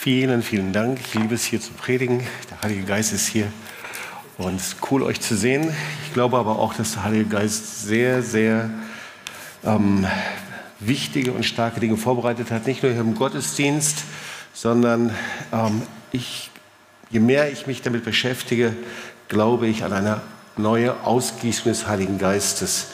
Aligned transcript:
Vielen, 0.00 0.44
vielen 0.44 0.72
Dank. 0.72 1.00
Ich 1.00 1.14
liebe 1.14 1.34
es 1.34 1.42
hier 1.42 1.60
zu 1.60 1.72
predigen. 1.72 2.22
Der 2.52 2.62
Heilige 2.62 2.84
Geist 2.84 3.12
ist 3.12 3.26
hier 3.26 3.50
und 4.36 4.54
es 4.54 4.68
ist 4.68 4.76
cool, 4.92 5.02
euch 5.02 5.20
zu 5.20 5.36
sehen. 5.36 5.74
Ich 6.06 6.12
glaube 6.14 6.38
aber 6.38 6.60
auch, 6.60 6.72
dass 6.72 6.92
der 6.92 7.02
Heilige 7.02 7.24
Geist 7.24 7.82
sehr, 7.82 8.22
sehr 8.22 8.70
ähm, 9.64 10.06
wichtige 10.78 11.32
und 11.32 11.44
starke 11.44 11.80
Dinge 11.80 11.96
vorbereitet 11.96 12.52
hat. 12.52 12.68
Nicht 12.68 12.84
nur 12.84 12.92
hier 12.92 13.00
im 13.00 13.16
Gottesdienst, 13.16 14.04
sondern 14.54 15.12
ähm, 15.52 15.82
ich, 16.12 16.52
je 17.10 17.18
mehr 17.18 17.50
ich 17.50 17.66
mich 17.66 17.82
damit 17.82 18.04
beschäftige, 18.04 18.76
glaube 19.26 19.66
ich 19.66 19.82
an 19.82 19.92
eine 19.92 20.20
neue 20.56 20.94
Ausgießung 21.02 21.72
des 21.72 21.88
Heiligen 21.88 22.18
Geistes. 22.18 22.86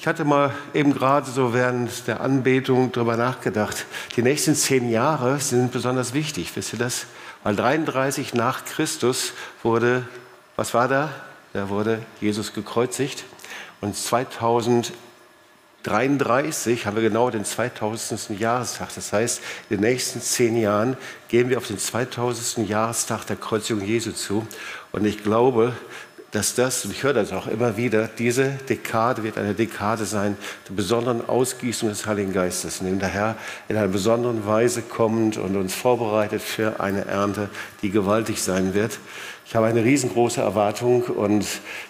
Ich 0.00 0.06
hatte 0.06 0.24
mal 0.24 0.54
eben 0.74 0.94
gerade 0.94 1.28
so 1.28 1.52
während 1.52 2.06
der 2.06 2.20
Anbetung 2.20 2.92
darüber 2.92 3.16
nachgedacht. 3.16 3.84
Die 4.14 4.22
nächsten 4.22 4.54
zehn 4.54 4.88
Jahre 4.88 5.40
sind 5.40 5.72
besonders 5.72 6.14
wichtig. 6.14 6.54
Wisst 6.54 6.72
ihr 6.72 6.78
das? 6.78 7.06
Weil 7.42 7.56
33 7.56 8.32
nach 8.32 8.64
Christus 8.64 9.32
wurde, 9.64 10.06
was 10.54 10.72
war 10.72 10.86
da? 10.86 11.10
Da 11.52 11.68
wurde 11.68 12.00
Jesus 12.20 12.52
gekreuzigt. 12.52 13.24
Und 13.80 13.96
2033 13.96 16.86
haben 16.86 16.94
wir 16.94 17.02
genau 17.02 17.30
den 17.30 17.44
2000. 17.44 18.38
Jahrestag. 18.38 18.94
Das 18.94 19.12
heißt, 19.12 19.40
in 19.68 19.78
den 19.78 19.90
nächsten 19.90 20.20
zehn 20.20 20.56
Jahren 20.56 20.96
gehen 21.26 21.48
wir 21.48 21.58
auf 21.58 21.66
den 21.66 21.78
2000. 21.78 22.68
Jahrestag 22.68 23.24
der 23.24 23.34
Kreuzigung 23.34 23.84
Jesu 23.84 24.12
zu. 24.12 24.46
Und 24.92 25.04
ich 25.04 25.24
glaube, 25.24 25.72
dass 26.30 26.54
das, 26.54 26.84
und 26.84 26.90
ich 26.90 27.02
höre 27.02 27.14
das 27.14 27.32
auch 27.32 27.46
immer 27.46 27.76
wieder, 27.76 28.06
diese 28.06 28.50
Dekade 28.68 29.22
wird 29.22 29.38
eine 29.38 29.54
Dekade 29.54 30.04
sein 30.04 30.36
der 30.68 30.74
besonderen 30.74 31.26
Ausgießung 31.26 31.88
des 31.88 32.06
Heiligen 32.06 32.32
Geistes, 32.32 32.80
in 32.80 32.86
dem 32.86 32.98
der 32.98 33.08
Herr 33.08 33.36
in 33.68 33.76
einer 33.76 33.88
besonderen 33.88 34.46
Weise 34.46 34.82
kommt 34.82 35.38
und 35.38 35.56
uns 35.56 35.74
vorbereitet 35.74 36.42
für 36.42 36.80
eine 36.80 37.06
Ernte, 37.06 37.48
die 37.80 37.90
gewaltig 37.90 38.42
sein 38.42 38.74
wird. 38.74 38.98
Ich 39.48 39.56
habe 39.56 39.64
eine 39.64 39.82
riesengroße 39.82 40.42
Erwartung 40.42 41.04
und 41.04 41.42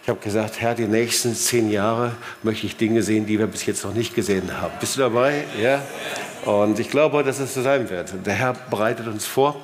ich 0.05 0.09
habe 0.09 0.21
gesagt, 0.21 0.61
Herr, 0.61 0.77
die 0.77 0.87
nächsten 0.87 1.35
zehn 1.35 1.73
Jahre 1.73 2.13
möchte 2.45 2.67
ich 2.67 2.77
Dinge 2.77 3.03
sehen, 3.03 3.27
die 3.27 3.37
wir 3.37 3.49
bis 3.49 3.67
jetzt 3.67 3.85
noch 3.85 3.95
nicht 3.95 4.15
gesehen 4.15 4.61
haben. 4.61 4.73
Bist 4.79 4.95
du 4.95 5.01
dabei? 5.01 5.43
Ja? 5.61 5.83
Und 6.45 6.79
ich 6.79 6.89
glaube, 6.89 7.25
dass 7.25 7.41
es 7.41 7.55
so 7.55 7.63
sein 7.63 7.91
wird. 7.91 8.15
Der 8.25 8.35
Herr 8.35 8.53
bereitet 8.71 9.09
uns 9.09 9.27
vor. 9.27 9.61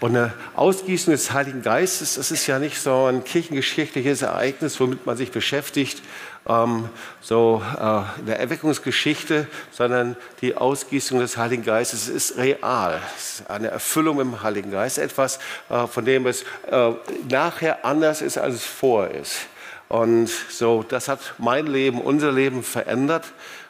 Und 0.00 0.16
eine 0.16 0.34
Ausgießung 0.56 1.12
des 1.12 1.32
Heiligen 1.32 1.62
Geistes, 1.62 2.16
das 2.16 2.32
ist 2.32 2.48
ja 2.48 2.58
nicht 2.58 2.80
so 2.80 3.04
ein 3.04 3.22
kirchengeschichtliches 3.22 4.22
Ereignis, 4.22 4.80
womit 4.80 5.06
man 5.06 5.16
sich 5.16 5.30
beschäftigt, 5.30 6.02
ähm, 6.48 6.88
so 7.20 7.62
äh, 7.78 8.20
in 8.20 8.26
der 8.26 8.40
Erweckungsgeschichte, 8.40 9.46
sondern 9.70 10.16
die 10.40 10.56
Ausgießung 10.56 11.18
des 11.18 11.36
Heiligen 11.36 11.64
Geistes 11.64 12.08
ist 12.08 12.36
real. 12.36 13.00
Es 13.16 13.40
ist 13.40 13.50
eine 13.50 13.68
Erfüllung 13.68 14.20
im 14.20 14.42
Heiligen 14.42 14.70
Geist, 14.70 14.98
etwas, 14.98 15.38
äh, 15.68 15.86
von 15.86 16.04
dem 16.04 16.26
es 16.26 16.42
äh, 16.70 16.92
nachher 17.28 17.84
anders 17.84 18.22
ist, 18.22 18.38
als 18.38 18.54
es 18.54 18.64
vor 18.64 19.08
ist. 19.08 19.46
Und 19.88 20.28
so, 20.28 20.82
das 20.82 21.08
hat 21.08 21.34
mein 21.38 21.66
Leben, 21.66 22.00
unser 22.00 22.32
Leben 22.32 22.62
verändert. 22.64 23.24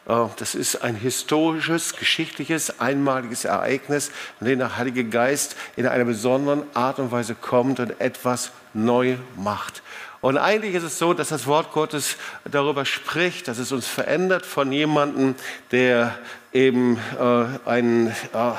Äh, 0.07 0.25
das 0.37 0.55
ist 0.55 0.83
ein 0.83 0.95
historisches, 0.95 1.95
geschichtliches, 1.95 2.79
einmaliges 2.79 3.45
Ereignis, 3.45 4.11
in 4.39 4.47
dem 4.47 4.59
der 4.59 4.77
Heilige 4.77 5.05
Geist 5.05 5.55
in 5.75 5.85
einer 5.85 6.05
besonderen 6.05 6.63
Art 6.73 6.99
und 6.99 7.11
Weise 7.11 7.35
kommt 7.35 7.79
und 7.79 7.99
etwas 8.01 8.51
neu 8.73 9.17
macht. 9.35 9.83
Und 10.21 10.37
eigentlich 10.37 10.73
ist 10.73 10.83
es 10.83 10.97
so, 10.97 11.13
dass 11.13 11.29
das 11.29 11.45
Wort 11.45 11.71
Gottes 11.71 12.17
darüber 12.49 12.85
spricht, 12.85 13.47
dass 13.47 13.59
es 13.59 13.71
uns 13.71 13.85
verändert 13.85 14.45
von 14.45 14.71
jemandem, 14.71 15.35
der 15.71 16.17
eben 16.53 16.97
äh, 17.19 17.69
ein 17.69 18.07
äh, 18.07 18.51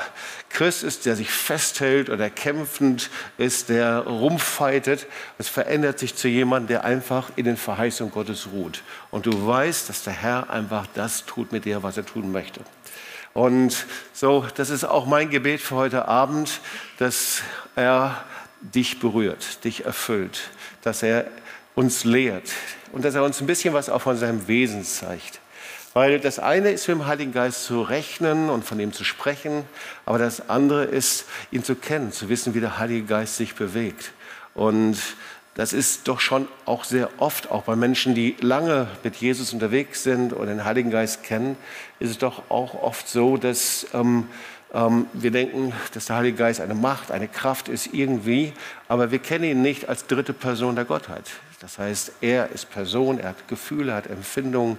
Christ 0.49 0.83
ist, 0.83 1.05
der 1.05 1.15
sich 1.15 1.29
festhält 1.29 2.09
oder 2.09 2.29
kämpfend 2.29 3.09
ist, 3.37 3.69
der 3.69 3.99
rumfeitet. 3.99 5.05
Es 5.37 5.49
verändert 5.49 5.99
sich 5.99 6.15
zu 6.15 6.27
jemandem, 6.27 6.67
der 6.67 6.85
einfach 6.85 7.29
in 7.35 7.45
den 7.45 7.57
Verheißungen 7.57 8.13
Gottes 8.13 8.47
ruht. 8.51 8.81
Und 9.11 9.25
du 9.25 9.47
weißt, 9.47 9.89
dass 9.89 10.03
der 10.03 10.13
Herr 10.13 10.49
einfach 10.49 10.87
das 10.93 11.25
tut 11.25 11.51
mit 11.51 11.65
dir, 11.65 11.83
was 11.83 11.97
er 11.97 12.05
tun 12.05 12.31
möchte. 12.31 12.61
Und 13.33 13.85
so, 14.13 14.45
das 14.55 14.69
ist 14.69 14.85
auch 14.85 15.05
mein 15.05 15.29
Gebet 15.29 15.61
für 15.61 15.75
heute 15.75 16.07
Abend, 16.07 16.61
dass 16.97 17.41
er 17.75 18.23
dich 18.61 18.99
berührt, 18.99 19.63
dich 19.63 19.85
erfüllt, 19.85 20.49
dass 20.81 21.03
er 21.03 21.27
uns 21.79 22.03
lehrt 22.03 22.51
und 22.91 23.05
dass 23.05 23.15
er 23.15 23.23
uns 23.23 23.39
ein 23.39 23.47
bisschen 23.47 23.73
was 23.73 23.89
auch 23.89 24.01
von 24.01 24.17
seinem 24.17 24.49
Wesen 24.49 24.83
zeigt. 24.83 25.39
Weil 25.93 26.19
das 26.19 26.37
eine 26.37 26.71
ist 26.71 26.89
mit 26.89 26.97
dem 26.97 27.07
Heiligen 27.07 27.31
Geist 27.31 27.63
zu 27.63 27.81
rechnen 27.81 28.49
und 28.49 28.65
von 28.65 28.81
ihm 28.81 28.91
zu 28.91 29.05
sprechen, 29.05 29.63
aber 30.05 30.17
das 30.19 30.49
andere 30.49 30.83
ist, 30.83 31.23
ihn 31.51 31.63
zu 31.63 31.75
kennen, 31.75 32.11
zu 32.11 32.27
wissen, 32.27 32.53
wie 32.53 32.59
der 32.59 32.79
Heilige 32.79 33.05
Geist 33.05 33.37
sich 33.37 33.55
bewegt. 33.55 34.11
Und 34.53 34.97
das 35.55 35.71
ist 35.71 36.09
doch 36.09 36.19
schon 36.19 36.49
auch 36.65 36.83
sehr 36.83 37.09
oft, 37.17 37.49
auch 37.49 37.63
bei 37.63 37.77
Menschen, 37.77 38.13
die 38.13 38.35
lange 38.41 38.87
mit 39.05 39.15
Jesus 39.15 39.53
unterwegs 39.53 40.03
sind 40.03 40.33
und 40.33 40.47
den 40.47 40.65
Heiligen 40.65 40.91
Geist 40.91 41.23
kennen, 41.23 41.55
ist 41.99 42.11
es 42.11 42.17
doch 42.17 42.49
auch 42.49 42.73
oft 42.73 43.07
so, 43.07 43.37
dass 43.37 43.87
ähm, 43.93 44.27
ähm, 44.73 45.07
wir 45.13 45.31
denken, 45.31 45.71
dass 45.93 46.07
der 46.07 46.17
Heilige 46.17 46.39
Geist 46.39 46.59
eine 46.59 46.75
Macht, 46.75 47.09
eine 47.09 47.29
Kraft 47.29 47.69
ist 47.69 47.93
irgendwie, 47.93 48.51
aber 48.89 49.11
wir 49.11 49.19
kennen 49.19 49.45
ihn 49.45 49.61
nicht 49.61 49.87
als 49.87 50.07
dritte 50.07 50.33
Person 50.33 50.75
der 50.75 50.83
Gottheit. 50.83 51.23
Das 51.59 51.77
heißt, 51.77 52.13
er 52.21 52.51
ist 52.51 52.69
Person, 52.69 53.19
er 53.19 53.29
hat 53.29 53.47
Gefühle, 53.49 53.91
er 53.91 53.97
hat 53.97 54.07
Empfindungen, 54.07 54.77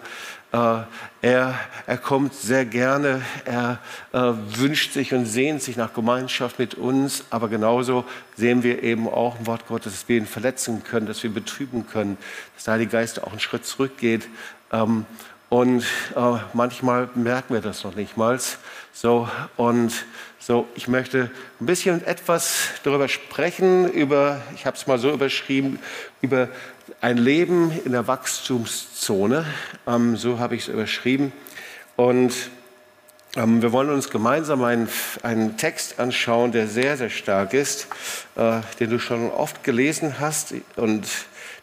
äh, 0.52 0.82
er, 1.20 1.60
er 1.86 1.98
kommt 1.98 2.32
sehr 2.34 2.64
gerne, 2.64 3.20
er 3.44 3.78
äh, 4.12 4.32
wünscht 4.56 4.94
sich 4.94 5.12
und 5.12 5.26
sehnt 5.26 5.62
sich 5.62 5.76
nach 5.76 5.92
Gemeinschaft 5.92 6.58
mit 6.58 6.74
uns, 6.74 7.24
aber 7.28 7.48
genauso 7.48 8.04
sehen 8.34 8.62
wir 8.62 8.82
eben 8.82 9.08
auch 9.08 9.38
im 9.38 9.46
Wort 9.46 9.68
Gottes, 9.68 9.92
dass 9.92 10.08
wir 10.08 10.16
ihn 10.16 10.26
verletzen 10.26 10.82
können, 10.82 11.06
dass 11.06 11.22
wir 11.22 11.32
betrüben 11.32 11.86
können, 11.86 12.16
dass 12.54 12.64
der 12.64 12.74
Heilige 12.74 12.92
Geist 12.92 13.22
auch 13.22 13.30
einen 13.30 13.40
Schritt 13.40 13.66
zurückgeht. 13.66 14.26
Ähm, 14.72 15.04
und 15.50 15.82
äh, 16.14 16.38
manchmal 16.54 17.10
merken 17.14 17.54
wir 17.54 17.60
das 17.60 17.82
noch 17.84 17.96
nicht 17.96 18.16
mal. 18.16 18.38
So, 18.92 19.28
und 19.56 19.92
so, 20.38 20.68
ich 20.76 20.88
möchte 20.88 21.30
ein 21.60 21.66
bisschen 21.66 22.04
etwas 22.06 22.68
darüber 22.84 23.08
sprechen, 23.08 23.90
über, 23.90 24.40
ich 24.54 24.64
habe 24.64 24.76
es 24.76 24.86
mal 24.86 24.98
so 24.98 25.10
überschrieben, 25.10 25.80
über 26.22 26.48
ein 27.00 27.18
Leben 27.18 27.72
in 27.84 27.92
der 27.92 28.06
Wachstumszone. 28.06 29.44
Ähm, 29.86 30.16
so 30.16 30.38
habe 30.38 30.54
ich 30.54 30.62
es 30.62 30.68
überschrieben. 30.68 31.32
Und 31.96 32.32
ähm, 33.36 33.60
wir 33.60 33.72
wollen 33.72 33.90
uns 33.90 34.08
gemeinsam 34.08 34.62
einen, 34.62 34.88
einen, 35.24 35.56
Text 35.56 35.98
anschauen, 35.98 36.52
der 36.52 36.68
sehr, 36.68 36.96
sehr 36.96 37.10
stark 37.10 37.54
ist, 37.54 37.88
äh, 38.36 38.60
den 38.78 38.90
du 38.90 39.00
schon 39.00 39.30
oft 39.32 39.64
gelesen 39.64 40.20
hast. 40.20 40.54
Und 40.76 41.08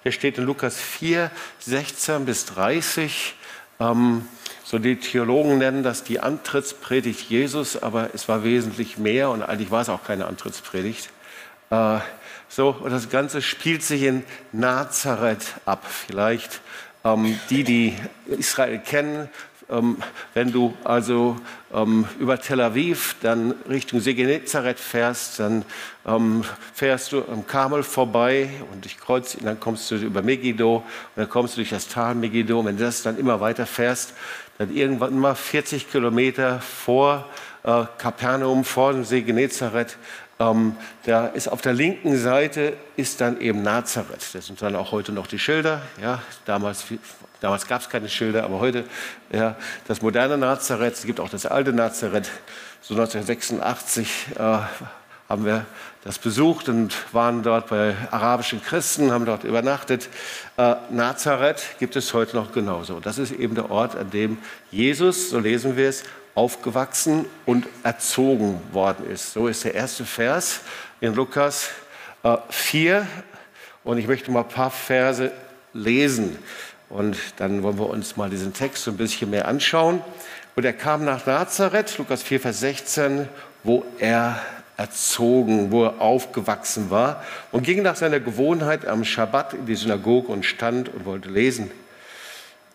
der 0.04 0.12
steht 0.12 0.38
in 0.38 0.44
Lukas 0.44 0.78
4, 0.78 1.32
16 1.60 2.26
bis 2.26 2.46
30. 2.46 3.37
Ähm, 3.80 4.28
so 4.64 4.80
die 4.80 4.98
Theologen 4.98 5.58
nennen 5.60 5.84
das 5.84 6.04
die 6.04 6.20
Antrittspredigt 6.20 7.30
Jesus, 7.30 7.82
aber 7.82 8.10
es 8.14 8.28
war 8.28 8.44
wesentlich 8.44 8.98
mehr 8.98 9.30
und 9.30 9.44
eigentlich 9.44 9.72
war 9.72 9.82
es 9.82 9.90
auch 9.90 10.04
keine 10.04 10.26
Antrittspredigt. 10.26 11.10
Äh, 11.70 12.00
so, 12.50 12.70
und 12.70 12.92
das 12.92 13.10
Ganze 13.10 13.42
spielt 13.42 13.84
sich 13.84 14.04
in 14.04 14.24
Nazareth 14.52 15.56
ab. 15.66 15.86
Vielleicht 15.88 16.62
ähm, 17.04 17.40
die, 17.50 17.64
die 17.64 17.96
Israel 18.26 18.80
kennen, 18.80 19.30
ähm, 19.70 19.98
wenn 20.34 20.52
du 20.52 20.74
also 20.84 21.38
ähm, 21.74 22.06
über 22.20 22.40
Tel 22.40 22.62
Aviv 22.62 23.16
dann 23.22 23.54
Richtung 23.70 24.00
See 24.00 24.14
Genezareth 24.14 24.80
fährst, 24.80 25.40
dann 25.40 25.66
ähm, 26.06 26.44
fährst 26.74 27.12
du 27.12 27.24
am 27.32 27.46
Karmel 27.46 27.84
vorbei 27.84 28.50
und 28.72 28.86
dich 28.86 28.98
kreuzt, 28.98 29.38
dann 29.44 29.60
kommst 29.60 29.92
du 29.92 29.96
über 29.96 30.22
Megiddo 30.22 30.78
und 30.78 30.86
dann 31.16 31.30
kommst 31.30 31.56
du 31.56 31.58
durch 31.58 31.70
das 31.70 31.88
Tal 31.90 32.16
Megiddo. 32.16 32.60
Und 32.60 32.66
wenn 32.66 32.78
du 32.78 32.84
das 32.84 33.04
dann 33.04 33.18
immer 33.18 33.42
weiter 33.42 33.66
fährst, 33.66 34.14
dann 34.58 34.74
irgendwann 34.74 35.20
mal 35.20 35.36
40 35.36 35.92
Kilometer 35.92 36.62
vor 36.62 37.26
äh, 37.64 37.84
Kapernaum, 37.98 38.64
vor 38.64 38.94
dem 38.94 39.04
See 39.04 39.22
ähm, 40.40 40.76
da 41.06 41.28
ist 41.28 41.48
auf 41.48 41.62
der 41.62 41.74
linken 41.74 42.16
Seite 42.18 42.74
ist 42.96 43.22
dann 43.22 43.42
eben 43.42 43.64
Nazareth. 43.64 44.34
Das 44.34 44.46
sind 44.46 44.62
dann 44.62 44.76
auch 44.76 44.92
heute 44.92 45.12
noch 45.12 45.26
die 45.26 45.40
Schilder. 45.40 45.82
Ja, 46.02 46.22
damals 46.46 46.86
damals 47.42 47.68
gab 47.68 47.82
es 47.82 47.90
keine 47.90 48.10
Schilder, 48.10 48.44
aber 48.44 48.60
heute 48.60 48.84
ja, 49.32 49.56
das 49.88 50.02
moderne 50.02 50.38
Nazareth. 50.38 50.94
Es 50.94 51.06
gibt 51.06 51.20
auch 51.20 51.30
das 51.30 51.46
alte 51.46 51.74
Nazareth. 51.74 52.30
So 52.82 52.94
1986 52.94 54.08
äh, 54.38 54.60
haben 55.30 55.46
wir 55.46 55.66
das 56.04 56.20
besucht 56.20 56.70
und 56.70 56.96
waren 57.14 57.44
dort 57.44 57.68
bei 57.68 57.96
arabischen 58.12 58.62
Christen, 58.62 59.12
haben 59.12 59.26
dort 59.26 59.44
übernachtet. 59.44 60.08
Äh, 60.56 60.76
Nazareth 60.90 61.62
gibt 61.80 61.96
es 61.96 62.14
heute 62.14 62.38
noch 62.38 62.54
genauso. 62.54 63.00
Das 63.00 63.18
ist 63.18 63.32
eben 63.32 63.56
der 63.56 63.70
Ort, 63.70 63.96
an 63.96 64.10
dem 64.10 64.38
Jesus, 64.72 65.30
so 65.30 65.40
lesen 65.40 65.76
wir 65.76 65.90
es, 65.90 66.04
aufgewachsen 66.34 67.26
und 67.46 67.66
erzogen 67.84 68.62
worden 68.72 69.10
ist. 69.10 69.34
So 69.34 69.48
ist 69.48 69.64
der 69.64 69.74
erste 69.74 70.06
Vers 70.06 70.62
in 71.02 71.14
Lukas 71.14 71.70
äh, 72.24 72.38
4. 72.50 73.06
Und 73.84 73.98
ich 73.98 74.08
möchte 74.08 74.32
mal 74.32 74.42
ein 74.42 74.48
paar 74.48 74.72
Verse 74.72 75.32
lesen. 75.74 76.38
Und 76.90 77.18
dann 77.38 77.64
wollen 77.64 77.78
wir 77.80 77.90
uns 77.90 78.16
mal 78.16 78.30
diesen 78.30 78.54
Text 78.54 78.84
so 78.84 78.92
ein 78.92 78.98
bisschen 78.98 79.30
mehr 79.30 79.48
anschauen. 79.48 80.02
Und 80.56 80.66
er 80.66 80.74
kam 80.74 81.06
nach 81.06 81.26
Nazareth, 81.26 81.98
Lukas 81.98 82.24
4, 82.24 82.40
Vers 82.40 82.60
16, 82.62 83.28
wo 83.64 83.86
er 84.00 84.40
erzogen, 84.78 85.72
wo 85.72 85.86
er 85.86 86.00
aufgewachsen 86.00 86.90
war 86.92 87.24
und 87.52 87.64
ging 87.64 87.82
nach 87.82 87.96
seiner 87.96 88.20
Gewohnheit 88.20 88.88
am 88.88 89.04
Schabbat 89.04 89.56
in 89.56 89.66
die 89.66 89.76
Synagoge 89.76 90.32
und 90.32 90.46
stand 90.46 90.90
und 90.90 91.06
wollte 91.06 91.30
lesen. 91.30 91.72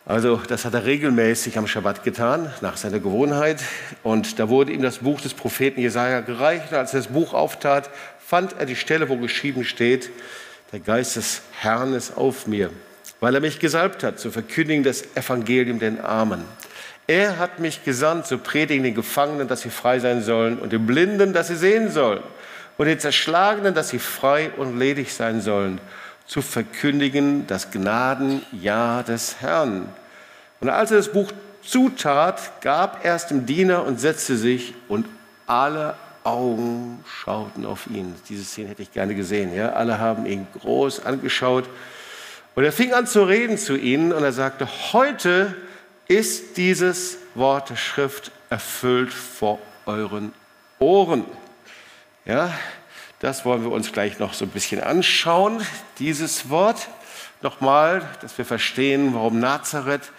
Also 0.05 0.37
das 0.37 0.65
hat 0.65 0.75
er 0.75 0.85
regelmäßig 0.85 1.57
am 1.59 1.69
Schabbat 1.69 2.03
getan, 2.03 2.53
nach 2.61 2.77
seiner 2.77 2.99
Gewohnheit. 2.99 3.63
Und 4.03 4.41
da 4.41 4.49
wurde 4.49 4.73
ihm 4.73 4.83
das 4.83 4.99
Buch 4.99 5.21
des 5.21 5.33
Propheten 5.33 5.81
Jesaja 5.81 6.21
gereicht. 6.21 6.73
Und 6.73 6.77
als 6.77 6.93
er 6.93 7.01
das 7.01 7.13
Buch 7.13 7.35
auftat, 7.35 7.89
fand 8.19 8.57
er 8.59 8.67
die 8.67 8.75
Stelle, 8.75 9.09
wo 9.09 9.17
geschrieben 9.17 9.63
steht, 9.63 10.11
der 10.73 10.81
Geist 10.81 11.15
des 11.15 11.43
Herrn 11.53 11.95
ist 11.95 12.17
auf 12.17 12.49
mir, 12.49 12.71
weil 13.23 13.37
er 13.37 13.41
mich 13.41 13.61
gesalbt 13.61 14.03
hat, 14.03 14.19
zu 14.19 14.33
verkündigen 14.33 14.83
das 14.83 15.05
Evangelium 15.15 15.79
den 15.79 16.01
Armen. 16.01 16.45
Er 17.07 17.39
hat 17.39 17.61
mich 17.61 17.85
gesandt, 17.85 18.27
zu 18.27 18.37
predigen 18.37 18.83
den 18.83 18.97
Gefangenen, 18.97 19.47
dass 19.47 19.61
sie 19.61 19.71
frei 19.71 20.01
sein 20.01 20.23
sollen, 20.23 20.59
und 20.59 20.73
den 20.73 20.85
Blinden, 20.87 21.33
dass 21.33 21.47
sie 21.47 21.55
sehen 21.55 21.89
sollen, 21.89 22.21
und 22.79 22.87
den 22.87 22.99
Zerschlagenen, 22.99 23.75
dass 23.75 23.91
sie 23.91 24.01
frei 24.01 24.51
und 24.57 24.77
ledig 24.77 25.15
sein 25.15 25.41
sollen, 25.41 25.81
zu 26.27 26.43
verkündigen 26.43 27.47
das 27.47 27.71
Gnadenjahr 27.71 29.05
des 29.05 29.37
Herrn. 29.41 29.87
Und 30.59 30.69
als 30.69 30.91
er 30.91 30.97
das 30.97 31.13
Buch 31.13 31.31
zutat, 31.63 32.61
gab 32.61 33.05
er 33.05 33.15
es 33.15 33.29
dem 33.29 33.47
Diener 33.47 33.85
und 33.85 34.01
setzte 34.01 34.37
sich, 34.37 34.75
und 34.89 35.07
alle 35.47 35.95
Augen 36.25 37.05
schauten 37.07 37.67
auf 37.67 37.87
ihn. 37.87 38.17
Diese 38.29 38.43
Szene 38.43 38.71
hätte 38.71 38.83
ich 38.83 38.91
gerne 38.91 39.15
gesehen. 39.15 39.55
Ja? 39.55 39.75
Alle 39.75 40.01
haben 40.01 40.27
ihn 40.27 40.49
groß 40.61 41.07
angeschaut. 41.07 41.69
Und 42.55 42.65
er 42.65 42.73
fing 42.73 42.93
an 42.93 43.07
zu 43.07 43.23
reden 43.25 43.57
zu 43.57 43.77
ihnen 43.77 44.13
und 44.13 44.23
er 44.23 44.33
sagte, 44.33 44.69
heute 44.93 45.57
ist 46.07 46.59
dieses 46.59 47.17
Wort 47.35 47.71
der 47.71 47.77
Schrift 47.77 48.31
erfüllt 48.51 49.13
vor 49.13 49.59
euren 49.87 50.33
Ohren. 50.79 51.25
Ja, 52.27 52.53
das 53.21 53.45
wollen 53.45 53.63
wir 53.63 53.73
uns 53.73 53.93
gleich 53.93 54.19
noch 54.19 54.35
so 54.35 54.45
ein 54.45 54.51
bisschen 54.51 54.83
anschauen, 54.83 55.65
dieses 55.99 56.51
Wort. 56.51 56.89
Nochmal, 57.41 58.07
dass 58.21 58.37
wir 58.37 58.45
verstehen, 58.45 59.15
warum 59.15 59.41
Nazareth. 59.41 60.13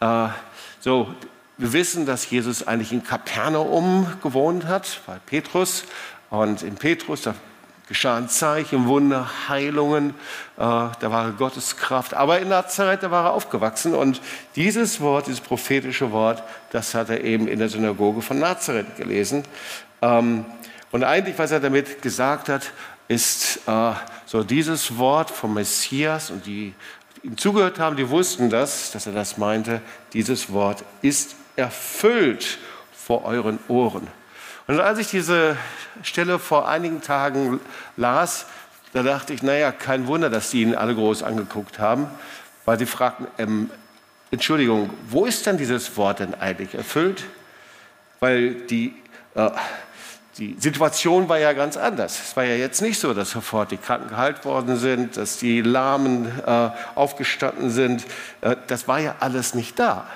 Äh, 0.00 0.28
so, 0.80 1.14
wir 1.56 1.72
wissen, 1.72 2.04
dass 2.04 2.28
Jesus 2.28 2.66
eigentlich 2.66 2.92
in 2.92 3.04
Kapernaum 3.04 4.12
gewohnt 4.22 4.66
hat, 4.66 5.00
bei 5.06 5.18
Petrus. 5.24 5.84
Und 6.30 6.62
in 6.62 6.74
Petrus, 6.74 7.22
da 7.22 7.34
geschahen 7.86 8.28
Zeichen, 8.28 8.86
Wunder, 8.86 9.30
Heilungen, 9.48 10.10
äh, 10.10 10.14
da 10.58 10.96
war 11.00 11.30
Gottes 11.32 11.76
Kraft. 11.76 12.14
Aber 12.14 12.40
in 12.40 12.48
Nazareth, 12.48 13.02
da 13.02 13.10
war 13.10 13.26
er 13.26 13.32
aufgewachsen 13.32 13.94
und 13.94 14.20
dieses 14.56 15.00
Wort, 15.00 15.28
dieses 15.28 15.40
prophetische 15.40 16.10
Wort, 16.10 16.42
das 16.72 16.94
hat 16.94 17.10
er 17.10 17.22
eben 17.22 17.46
in 17.46 17.58
der 17.58 17.68
Synagoge 17.68 18.22
von 18.22 18.38
Nazareth 18.38 18.96
gelesen. 18.96 19.44
Ähm, 20.02 20.44
und 20.90 21.04
eigentlich, 21.04 21.38
was 21.38 21.52
er 21.52 21.60
damit 21.60 22.02
gesagt 22.02 22.48
hat, 22.48 22.72
ist 23.08 23.60
äh, 23.66 23.92
so 24.24 24.42
dieses 24.42 24.98
Wort 24.98 25.30
vom 25.30 25.54
Messias 25.54 26.30
und 26.30 26.44
die, 26.46 26.74
die 27.22 27.28
ihm 27.28 27.38
zugehört 27.38 27.78
haben, 27.78 27.96
die 27.96 28.08
wussten 28.10 28.50
das, 28.50 28.90
dass 28.90 29.06
er 29.06 29.12
das 29.12 29.38
meinte, 29.38 29.80
dieses 30.12 30.52
Wort 30.52 30.84
ist 31.02 31.36
erfüllt 31.54 32.58
vor 32.92 33.24
euren 33.24 33.58
Ohren. 33.68 34.08
Und 34.66 34.80
als 34.80 34.98
ich 34.98 35.08
diese 35.08 35.56
Stelle 36.02 36.38
vor 36.38 36.68
einigen 36.68 37.00
Tagen 37.00 37.60
las, 37.96 38.46
da 38.92 39.02
dachte 39.02 39.32
ich, 39.32 39.42
naja, 39.42 39.72
kein 39.72 40.06
Wunder, 40.06 40.30
dass 40.30 40.50
die 40.50 40.62
ihn 40.62 40.74
alle 40.74 40.94
groß 40.94 41.22
angeguckt 41.22 41.78
haben, 41.78 42.08
weil 42.64 42.78
sie 42.78 42.86
fragten, 42.86 43.26
ähm, 43.38 43.70
Entschuldigung, 44.30 44.90
wo 45.08 45.24
ist 45.24 45.46
denn 45.46 45.56
dieses 45.56 45.96
Wort 45.96 46.18
denn 46.18 46.34
eigentlich 46.34 46.74
erfüllt? 46.74 47.24
Weil 48.18 48.54
die, 48.54 48.94
äh, 49.34 49.50
die 50.38 50.56
Situation 50.58 51.28
war 51.28 51.38
ja 51.38 51.52
ganz 51.52 51.76
anders. 51.76 52.20
Es 52.20 52.36
war 52.36 52.44
ja 52.44 52.56
jetzt 52.56 52.82
nicht 52.82 52.98
so, 52.98 53.14
dass 53.14 53.30
sofort 53.30 53.70
die 53.70 53.76
Kranken 53.76 54.08
geheilt 54.08 54.44
worden 54.44 54.76
sind, 54.78 55.16
dass 55.16 55.38
die 55.38 55.62
Lahmen 55.62 56.26
äh, 56.44 56.70
aufgestanden 56.96 57.70
sind. 57.70 58.04
Äh, 58.40 58.56
das 58.66 58.88
war 58.88 58.98
ja 58.98 59.14
alles 59.20 59.54
nicht 59.54 59.78
da. 59.78 60.06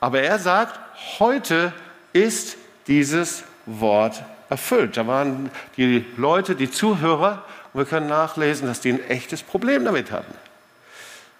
Aber 0.00 0.22
er 0.22 0.38
sagt, 0.38 0.78
heute 1.18 1.72
ist 2.12 2.56
dieses 2.86 3.44
Wort 3.68 4.22
erfüllt. 4.48 4.96
Da 4.96 5.06
waren 5.06 5.50
die 5.76 6.04
Leute, 6.16 6.54
die 6.54 6.70
Zuhörer, 6.70 7.44
und 7.72 7.80
wir 7.80 7.84
können 7.84 8.08
nachlesen, 8.08 8.66
dass 8.66 8.80
die 8.80 8.92
ein 8.92 9.08
echtes 9.08 9.42
Problem 9.42 9.84
damit 9.84 10.10
hatten. 10.10 10.34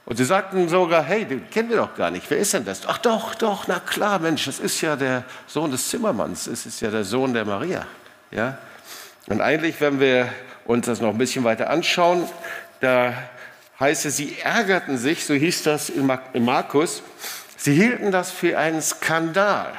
Und 0.04 0.16
sie 0.16 0.24
sagten 0.24 0.68
sogar, 0.68 1.02
hey, 1.02 1.24
den 1.24 1.50
kennen 1.50 1.68
wir 1.68 1.76
doch 1.76 1.94
gar 1.94 2.10
nicht. 2.10 2.30
Wer 2.30 2.38
ist 2.38 2.54
denn 2.54 2.64
das? 2.64 2.86
Ach 2.86 2.98
doch, 2.98 3.34
doch, 3.34 3.66
na 3.68 3.78
klar, 3.78 4.18
Mensch, 4.18 4.46
das 4.46 4.58
ist 4.58 4.80
ja 4.80 4.96
der 4.96 5.24
Sohn 5.46 5.70
des 5.70 5.88
Zimmermanns. 5.88 6.46
Es 6.46 6.64
ist 6.64 6.80
ja 6.80 6.90
der 6.90 7.04
Sohn 7.04 7.34
der 7.34 7.44
Maria. 7.44 7.86
Ja? 8.30 8.56
Und 9.26 9.42
eigentlich, 9.42 9.80
wenn 9.80 10.00
wir 10.00 10.32
uns 10.64 10.86
das 10.86 11.00
noch 11.00 11.10
ein 11.10 11.18
bisschen 11.18 11.44
weiter 11.44 11.68
anschauen, 11.68 12.24
da 12.80 13.12
heißt 13.80 14.06
es, 14.06 14.16
sie 14.16 14.38
ärgerten 14.42 14.96
sich, 14.96 15.26
so 15.26 15.34
hieß 15.34 15.62
das 15.64 15.90
in 15.90 16.06
Markus, 16.44 17.02
sie 17.56 17.74
hielten 17.74 18.10
das 18.10 18.30
für 18.30 18.56
einen 18.56 18.80
Skandal. 18.80 19.72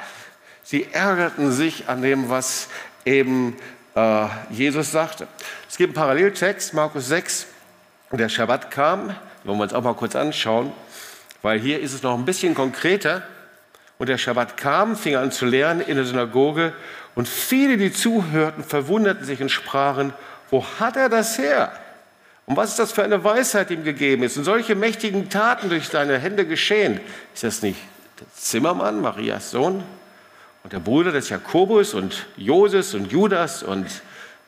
Sie 0.70 0.86
ärgerten 0.92 1.50
sich 1.50 1.88
an 1.88 2.00
dem, 2.00 2.28
was 2.28 2.68
eben 3.04 3.56
äh, 3.96 4.26
Jesus 4.50 4.92
sagte. 4.92 5.26
Es 5.68 5.76
gibt 5.76 5.88
einen 5.88 5.94
Paralleltext, 5.96 6.74
Markus 6.74 7.08
6, 7.08 7.46
der 8.12 8.28
Schabbat 8.28 8.70
kam, 8.70 9.16
wollen 9.42 9.58
wir 9.58 9.64
uns 9.64 9.74
auch 9.74 9.82
mal 9.82 9.94
kurz 9.94 10.14
anschauen, 10.14 10.72
weil 11.42 11.58
hier 11.58 11.80
ist 11.80 11.92
es 11.92 12.04
noch 12.04 12.16
ein 12.16 12.24
bisschen 12.24 12.54
konkreter. 12.54 13.24
Und 13.98 14.08
der 14.08 14.16
Schabbat 14.16 14.56
kam, 14.56 14.94
fing 14.94 15.16
an 15.16 15.32
zu 15.32 15.44
lernen 15.44 15.80
in 15.80 15.96
der 15.96 16.04
Synagoge 16.04 16.72
und 17.16 17.28
viele, 17.28 17.76
die 17.76 17.92
zuhörten, 17.92 18.62
verwunderten 18.62 19.24
sich 19.24 19.42
und 19.42 19.48
sprachen, 19.48 20.12
wo 20.52 20.64
hat 20.78 20.96
er 20.96 21.08
das 21.08 21.36
her? 21.36 21.72
Und 22.46 22.56
was 22.56 22.70
ist 22.70 22.78
das 22.78 22.92
für 22.92 23.02
eine 23.02 23.24
Weisheit, 23.24 23.70
die 23.70 23.74
ihm 23.74 23.82
gegeben 23.82 24.22
ist? 24.22 24.36
Und 24.36 24.44
solche 24.44 24.76
mächtigen 24.76 25.30
Taten 25.30 25.68
durch 25.68 25.88
seine 25.88 26.16
Hände 26.20 26.46
geschehen. 26.46 27.00
Ist 27.34 27.42
das 27.42 27.60
nicht 27.60 27.80
der 28.20 28.28
Zimmermann, 28.36 29.00
Marias 29.00 29.50
Sohn? 29.50 29.82
Und 30.62 30.72
der 30.72 30.80
Bruder 30.80 31.12
des 31.12 31.28
Jakobus 31.28 31.94
und 31.94 32.26
Joses 32.36 32.94
und 32.94 33.10
Judas 33.10 33.62
und 33.62 33.86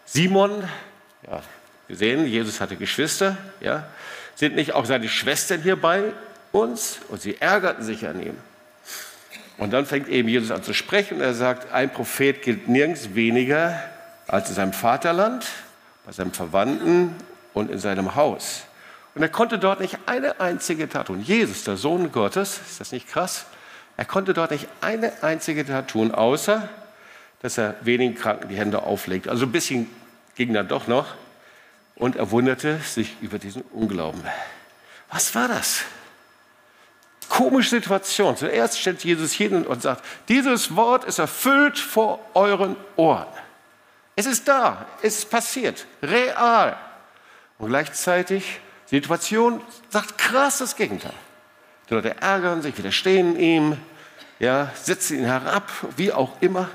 Simon, 0.05 0.63
ja, 1.27 1.43
wir 1.89 1.97
sehen, 1.97 2.27
Jesus 2.27 2.61
hatte 2.61 2.77
Geschwister, 2.77 3.37
ja, 3.61 3.87
sind 4.35 4.55
nicht 4.55 4.73
auch 4.73 4.85
seine 4.85 5.09
Schwestern 5.09 5.63
hier 5.63 5.77
bei 5.77 6.13
uns? 6.53 7.01
Und 7.09 7.21
sie 7.21 7.41
ärgerten 7.41 7.85
sich 7.85 8.07
an 8.07 8.21
ihm. 8.21 8.37
Und 9.59 9.73
dann 9.73 9.87
fängt 9.87 10.09
eben 10.09 10.29
Jesus 10.29 10.51
an 10.51 10.63
zu 10.63 10.75
sprechen 10.75 11.19
und 11.19 11.21
er 11.21 11.35
sagt, 11.35 11.73
ein 11.73 11.93
Prophet 11.93 12.43
gilt 12.43 12.69
nirgends 12.69 13.15
weniger 13.15 13.83
als 14.27 14.49
in 14.49 14.55
seinem 14.55 14.73
Vaterland, 14.73 15.47
bei 16.05 16.13
seinem 16.13 16.33
Verwandten 16.33 17.15
und 17.55 17.71
in 17.71 17.79
seinem 17.79 18.15
Haus. 18.15 18.63
Und 19.15 19.23
er 19.23 19.29
konnte 19.29 19.59
dort 19.59 19.81
nicht 19.81 19.99
eine 20.07 20.41
einzige 20.41 20.89
Tat 20.89 21.09
tun. 21.09 21.21
Jesus, 21.21 21.65
der 21.65 21.77
Sohn 21.77 22.13
Gottes, 22.13 22.61
ist 22.69 22.81
das 22.81 22.93
nicht 22.93 23.09
krass? 23.09 23.45
Er 23.97 24.05
konnte 24.05 24.35
dort 24.35 24.51
nicht 24.51 24.69
eine 24.81 25.23
einzige 25.23 25.65
Tat 25.67 25.89
tun, 25.89 26.13
außer 26.13 26.69
dass 27.43 27.59
er 27.59 27.75
wenigen 27.83 28.15
Kranken 28.15 28.49
die 28.49 28.57
Hände 28.57 28.83
auflegt. 28.83 29.29
Also 29.29 29.47
ein 29.47 29.53
bisschen 29.53 29.91
ging 30.37 30.55
dann 30.55 30.69
doch 30.69 30.87
noch. 30.87 31.07
Und 31.97 32.17
er 32.17 32.31
wunderte 32.31 32.79
sich 32.79 33.17
über 33.21 33.39
diesen 33.39 33.63
Unglauben. 33.73 34.23
Was 35.11 35.35
war 35.35 35.49
das? 35.49 35.83
Komische 37.29 37.71
Situation. 37.71 38.37
Zuerst 38.37 38.81
stellt 38.81 39.05
Jesus 39.05 39.33
hin 39.33 39.67
und 39.67 39.83
sagt, 39.83 40.05
dieses 40.29 40.75
Wort 40.75 41.05
ist 41.05 41.19
erfüllt 41.19 41.79
vor 41.79 42.21
euren 42.35 42.77
Ohren. 42.97 43.27
Es 44.17 44.27
ist 44.27 44.49
da, 44.49 44.87
es 45.03 45.19
ist 45.19 45.31
passiert, 45.31 45.87
real. 46.03 46.77
Und 47.59 47.69
gleichzeitig, 47.69 48.61
die 48.91 48.97
Situation 48.97 49.61
sagt 49.89 50.19
krass 50.19 50.59
das 50.59 50.77
Gegenteil. 50.77 51.15
Die 51.93 51.97
Leute 51.97 52.23
ärgern 52.23 52.63
sich, 52.63 52.79
widerstehen 52.79 53.39
ihm, 53.39 53.77
ja, 54.39 54.73
setzen 54.83 55.19
ihn 55.19 55.25
herab, 55.27 55.71
wie 55.99 56.11
auch 56.11 56.41
immer. 56.41 56.71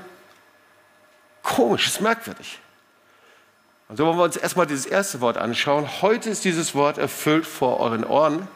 Komisch, 1.42 1.88
ist 1.88 2.00
merkwürdig. 2.00 2.60
Und 3.88 3.96
so 3.96 4.06
wollen 4.06 4.16
wir 4.16 4.22
uns 4.22 4.36
erstmal 4.36 4.68
dieses 4.68 4.86
erste 4.86 5.20
Wort 5.20 5.36
anschauen. 5.36 5.88
Heute 6.02 6.30
ist 6.30 6.44
dieses 6.44 6.76
Wort 6.76 6.98
erfüllt 6.98 7.46
vor 7.46 7.80
euren 7.80 8.04
Ohren. 8.04 8.46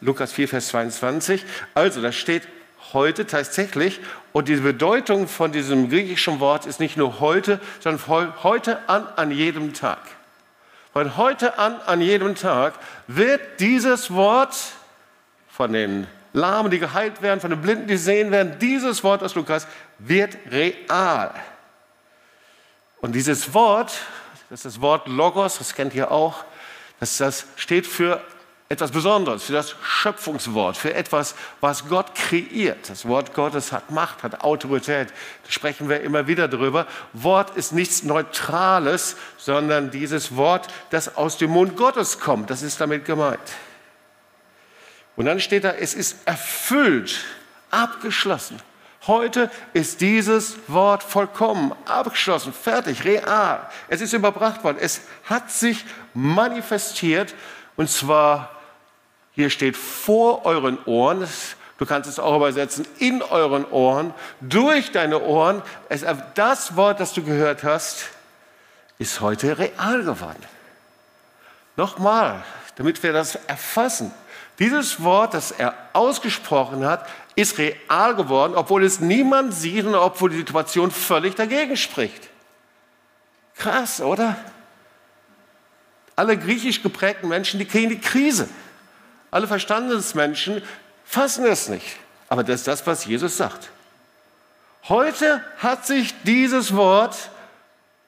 Lukas 0.00 0.32
4, 0.32 0.46
Vers 0.46 0.68
22. 0.68 1.44
Also, 1.74 2.00
da 2.00 2.12
steht 2.12 2.46
heute 2.92 3.26
tatsächlich. 3.26 3.98
Und 4.32 4.46
die 4.46 4.54
Bedeutung 4.54 5.26
von 5.26 5.50
diesem 5.50 5.90
griechischen 5.90 6.38
Wort 6.38 6.66
ist 6.66 6.78
nicht 6.78 6.96
nur 6.96 7.18
heute, 7.18 7.58
sondern 7.80 7.98
von 7.98 8.44
heute 8.44 8.78
an, 8.88 9.08
an 9.16 9.32
jedem 9.32 9.74
Tag. 9.74 9.98
Von 10.92 11.16
heute 11.16 11.58
an, 11.58 11.80
an 11.84 12.00
jedem 12.00 12.36
Tag 12.36 12.74
wird 13.08 13.40
dieses 13.58 14.12
Wort 14.12 14.54
von 15.52 15.72
den 15.72 16.06
Lahmen, 16.32 16.70
die 16.70 16.78
geheilt 16.78 17.20
werden, 17.20 17.40
von 17.40 17.50
den 17.50 17.60
Blinden, 17.60 17.86
die 17.86 17.98
sehen 17.98 18.30
werden. 18.30 18.58
Dieses 18.58 19.04
Wort 19.04 19.22
aus 19.22 19.34
Lukas 19.34 19.66
wird 19.98 20.38
real. 20.50 21.34
Und 23.00 23.14
dieses 23.14 23.52
Wort, 23.52 23.92
das 24.48 24.60
ist 24.60 24.64
das 24.64 24.80
Wort 24.80 25.08
Logos, 25.08 25.58
das 25.58 25.74
kennt 25.74 25.94
ihr 25.94 26.10
auch, 26.10 26.44
das, 27.00 27.18
das 27.18 27.46
steht 27.56 27.86
für 27.86 28.22
etwas 28.68 28.90
Besonderes, 28.92 29.42
für 29.42 29.52
das 29.52 29.74
Schöpfungswort, 29.82 30.78
für 30.78 30.94
etwas, 30.94 31.34
was 31.60 31.86
Gott 31.88 32.14
kreiert. 32.14 32.88
Das 32.88 33.06
Wort 33.06 33.34
Gottes 33.34 33.70
hat 33.70 33.90
Macht, 33.90 34.22
hat 34.22 34.42
Autorität. 34.42 35.08
Da 35.44 35.50
sprechen 35.52 35.90
wir 35.90 36.00
immer 36.00 36.26
wieder 36.26 36.48
drüber. 36.48 36.86
Wort 37.12 37.54
ist 37.56 37.72
nichts 37.72 38.02
Neutrales, 38.04 39.16
sondern 39.36 39.90
dieses 39.90 40.36
Wort, 40.36 40.68
das 40.88 41.16
aus 41.16 41.36
dem 41.36 41.50
Mund 41.50 41.76
Gottes 41.76 42.18
kommt. 42.20 42.48
Das 42.48 42.62
ist 42.62 42.80
damit 42.80 43.04
gemeint. 43.04 43.40
Und 45.16 45.26
dann 45.26 45.40
steht 45.40 45.64
da, 45.64 45.72
es 45.72 45.94
ist 45.94 46.16
erfüllt, 46.24 47.24
abgeschlossen. 47.70 48.60
Heute 49.06 49.50
ist 49.72 50.00
dieses 50.00 50.56
Wort 50.68 51.02
vollkommen, 51.02 51.74
abgeschlossen, 51.86 52.52
fertig, 52.52 53.04
real. 53.04 53.68
Es 53.88 54.00
ist 54.00 54.12
überbracht 54.12 54.62
worden. 54.62 54.78
Es 54.80 55.00
hat 55.24 55.50
sich 55.50 55.84
manifestiert 56.14 57.34
und 57.76 57.90
zwar 57.90 58.50
hier 59.32 59.50
steht 59.50 59.76
vor 59.76 60.44
euren 60.44 60.78
Ohren. 60.84 61.26
Du 61.78 61.86
kannst 61.86 62.08
es 62.08 62.20
auch 62.20 62.36
übersetzen 62.36 62.86
in 62.98 63.22
euren 63.22 63.64
Ohren, 63.64 64.14
durch 64.40 64.92
deine 64.92 65.20
Ohren. 65.20 65.62
Es, 65.88 66.04
das 66.34 66.76
Wort, 66.76 67.00
das 67.00 67.12
du 67.12 67.24
gehört 67.24 67.64
hast, 67.64 68.04
ist 68.98 69.20
heute 69.20 69.58
real 69.58 70.04
geworden. 70.04 70.44
Nochmal, 71.76 72.44
damit 72.76 73.02
wir 73.02 73.12
das 73.12 73.34
erfassen. 73.48 74.12
Dieses 74.58 75.02
Wort, 75.02 75.34
das 75.34 75.50
er 75.50 75.74
ausgesprochen 75.92 76.84
hat, 76.84 77.08
ist 77.34 77.58
real 77.58 78.14
geworden, 78.14 78.54
obwohl 78.54 78.84
es 78.84 79.00
niemand 79.00 79.54
sieht 79.54 79.84
und 79.84 79.94
obwohl 79.94 80.30
die 80.30 80.36
Situation 80.36 80.90
völlig 80.90 81.34
dagegen 81.34 81.76
spricht. 81.76 82.28
Krass, 83.56 84.00
oder? 84.00 84.36
Alle 86.16 86.36
griechisch 86.36 86.82
geprägten 86.82 87.28
Menschen, 87.28 87.58
die 87.58 87.64
kriegen 87.64 87.88
die 87.88 88.00
Krise. 88.00 88.48
Alle 89.30 89.46
Verstandesmenschen 89.46 90.62
fassen 91.04 91.46
es 91.46 91.68
nicht. 91.68 91.96
Aber 92.28 92.44
das 92.44 92.60
ist 92.60 92.68
das, 92.68 92.86
was 92.86 93.06
Jesus 93.06 93.36
sagt. 93.36 93.70
Heute 94.88 95.42
hat 95.58 95.86
sich 95.86 96.14
dieses 96.24 96.74
Wort 96.74 97.16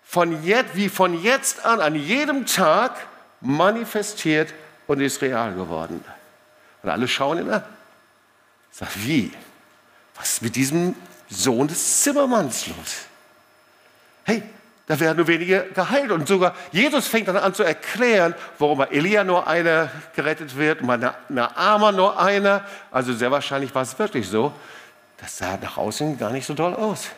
von 0.02 0.44
jetzt, 0.44 0.76
wie 0.76 0.88
von 0.88 1.22
jetzt 1.22 1.64
an, 1.64 1.80
an 1.80 1.94
jedem 1.94 2.46
Tag 2.46 3.06
manifestiert 3.40 4.52
und 4.86 5.00
ist 5.00 5.22
real 5.22 5.54
geworden. 5.54 6.04
Und 6.84 6.90
alle 6.90 7.08
schauen 7.08 7.38
ihn 7.38 7.50
an. 7.50 7.64
Sagt, 8.70 9.04
wie? 9.04 9.32
Was 10.16 10.34
ist 10.34 10.42
mit 10.42 10.54
diesem 10.54 10.94
Sohn 11.30 11.66
des 11.66 12.02
Zimmermanns 12.02 12.66
los? 12.66 13.06
Hey, 14.24 14.42
da 14.86 15.00
werden 15.00 15.16
nur 15.16 15.26
wenige 15.26 15.66
geheilt. 15.74 16.10
Und 16.10 16.28
sogar 16.28 16.54
Jesus 16.72 17.08
fängt 17.08 17.28
dann 17.28 17.38
an 17.38 17.54
zu 17.54 17.62
erklären, 17.62 18.34
warum 18.58 18.78
bei 18.78 18.86
Elia 18.86 19.24
nur 19.24 19.46
einer 19.46 19.90
gerettet 20.14 20.56
wird 20.56 20.82
und 20.82 20.86
bei 20.86 20.98
Naama 21.30 21.90
nur 21.90 22.20
einer. 22.20 22.64
Also 22.90 23.14
sehr 23.14 23.30
wahrscheinlich 23.30 23.74
war 23.74 23.82
es 23.82 23.98
wirklich 23.98 24.28
so. 24.28 24.52
Das 25.18 25.38
sah 25.38 25.56
nach 25.56 25.78
außen 25.78 26.18
gar 26.18 26.30
nicht 26.30 26.44
so 26.44 26.52
doll 26.52 26.74
aus. 26.74 27.08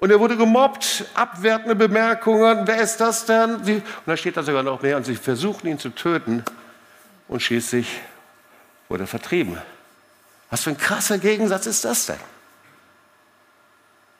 Und 0.00 0.10
er 0.10 0.18
wurde 0.18 0.36
gemobbt, 0.36 1.04
abwertende 1.14 1.76
Bemerkungen, 1.76 2.66
wer 2.66 2.78
ist 2.78 2.96
das 2.98 3.26
denn? 3.26 3.54
Und 3.54 3.82
da 4.04 4.16
steht 4.16 4.36
da 4.36 4.42
sogar 4.42 4.62
noch 4.62 4.82
mehr, 4.82 4.96
und 4.96 5.06
sie 5.06 5.14
versuchten 5.14 5.68
ihn 5.68 5.78
zu 5.78 5.90
töten 5.90 6.44
und 7.28 7.42
schließlich 7.42 8.00
wurde 8.88 9.04
er 9.04 9.08
vertrieben. 9.08 9.60
Was 10.50 10.62
für 10.62 10.70
ein 10.70 10.78
krasser 10.78 11.18
Gegensatz 11.18 11.66
ist 11.66 11.84
das 11.84 12.06
denn? 12.06 12.20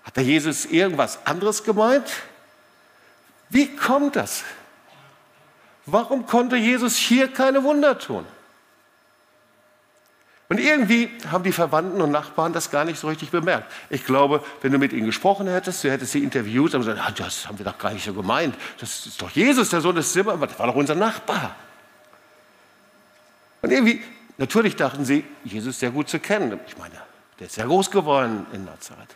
Hat 0.04 0.16
der 0.16 0.24
Jesus 0.24 0.64
irgendwas 0.64 1.26
anderes 1.26 1.64
gemeint? 1.64 2.08
Wie 3.48 3.74
kommt 3.76 4.16
das? 4.16 4.44
Warum 5.84 6.26
konnte 6.26 6.56
Jesus 6.56 6.96
hier 6.96 7.32
keine 7.32 7.62
Wunder 7.62 7.98
tun? 7.98 8.26
Und 10.48 10.60
irgendwie 10.60 11.10
haben 11.30 11.42
die 11.42 11.52
Verwandten 11.52 12.00
und 12.00 12.12
Nachbarn 12.12 12.52
das 12.52 12.70
gar 12.70 12.84
nicht 12.84 13.00
so 13.00 13.08
richtig 13.08 13.30
bemerkt. 13.30 13.70
Ich 13.90 14.04
glaube, 14.04 14.44
wenn 14.62 14.70
du 14.70 14.78
mit 14.78 14.92
ihnen 14.92 15.06
gesprochen 15.06 15.48
hättest, 15.48 15.82
du 15.82 15.90
hättest 15.90 16.12
sie 16.12 16.22
interviewt, 16.22 16.72
aber 16.74 16.84
gesagt, 16.84 17.00
ah, 17.04 17.10
das 17.10 17.48
haben 17.48 17.58
wir 17.58 17.64
doch 17.64 17.78
gar 17.78 17.92
nicht 17.92 18.04
so 18.04 18.12
gemeint. 18.12 18.54
Das 18.78 19.06
ist 19.06 19.20
doch 19.20 19.30
Jesus, 19.30 19.70
der 19.70 19.80
Sohn 19.80 19.96
des 19.96 20.12
Zimmer, 20.12 20.36
das 20.36 20.56
war 20.58 20.68
doch 20.68 20.76
unser 20.76 20.94
Nachbar. 20.94 21.56
Und 23.62 23.72
irgendwie, 23.72 24.04
natürlich 24.38 24.76
dachten 24.76 25.04
sie, 25.04 25.24
Jesus 25.44 25.78
sehr 25.78 25.90
gut 25.90 26.08
zu 26.08 26.18
kennen. 26.18 26.58
Ich 26.66 26.76
meine, 26.78 26.94
der 27.38 27.46
ist 27.46 27.54
sehr 27.54 27.66
groß 27.66 27.90
geworden 27.90 28.46
in 28.52 28.64
Nazareth. 28.64 29.14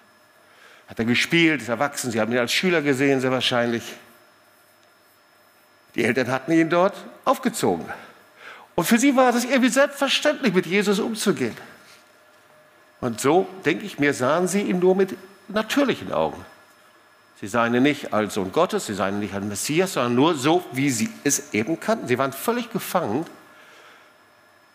Hat 0.88 0.98
er 0.98 1.04
gespielt, 1.04 1.62
ist 1.62 1.68
erwachsen, 1.68 2.10
sie 2.10 2.20
haben 2.20 2.32
ihn 2.32 2.38
als 2.38 2.52
Schüler 2.52 2.82
gesehen, 2.82 3.20
sehr 3.20 3.30
wahrscheinlich. 3.30 3.82
Die 5.94 6.04
Eltern 6.04 6.28
hatten 6.28 6.52
ihn 6.52 6.70
dort 6.70 6.94
aufgezogen. 7.24 7.86
Und 8.74 8.84
für 8.84 8.98
sie 8.98 9.16
war 9.16 9.34
es 9.34 9.44
irgendwie 9.44 9.68
selbstverständlich, 9.68 10.54
mit 10.54 10.66
Jesus 10.66 10.98
umzugehen. 10.98 11.56
Und 13.00 13.20
so, 13.20 13.48
denke 13.64 13.84
ich 13.84 13.98
mir, 13.98 14.14
sahen 14.14 14.46
sie 14.48 14.62
ihn 14.62 14.78
nur 14.78 14.94
mit 14.94 15.16
natürlichen 15.48 16.12
Augen. 16.12 16.44
Sie 17.40 17.48
sahen 17.48 17.74
ihn 17.74 17.82
nicht 17.82 18.12
als 18.12 18.34
Sohn 18.34 18.52
Gottes, 18.52 18.86
sie 18.86 18.94
sahen 18.94 19.14
ihn 19.14 19.20
nicht 19.20 19.34
als 19.34 19.44
Messias, 19.44 19.94
sondern 19.94 20.14
nur 20.14 20.34
so, 20.34 20.64
wie 20.72 20.90
sie 20.90 21.08
es 21.24 21.54
eben 21.54 21.80
kannten. 21.80 22.06
Sie 22.06 22.18
waren 22.18 22.32
völlig 22.32 22.70
gefangen. 22.70 23.24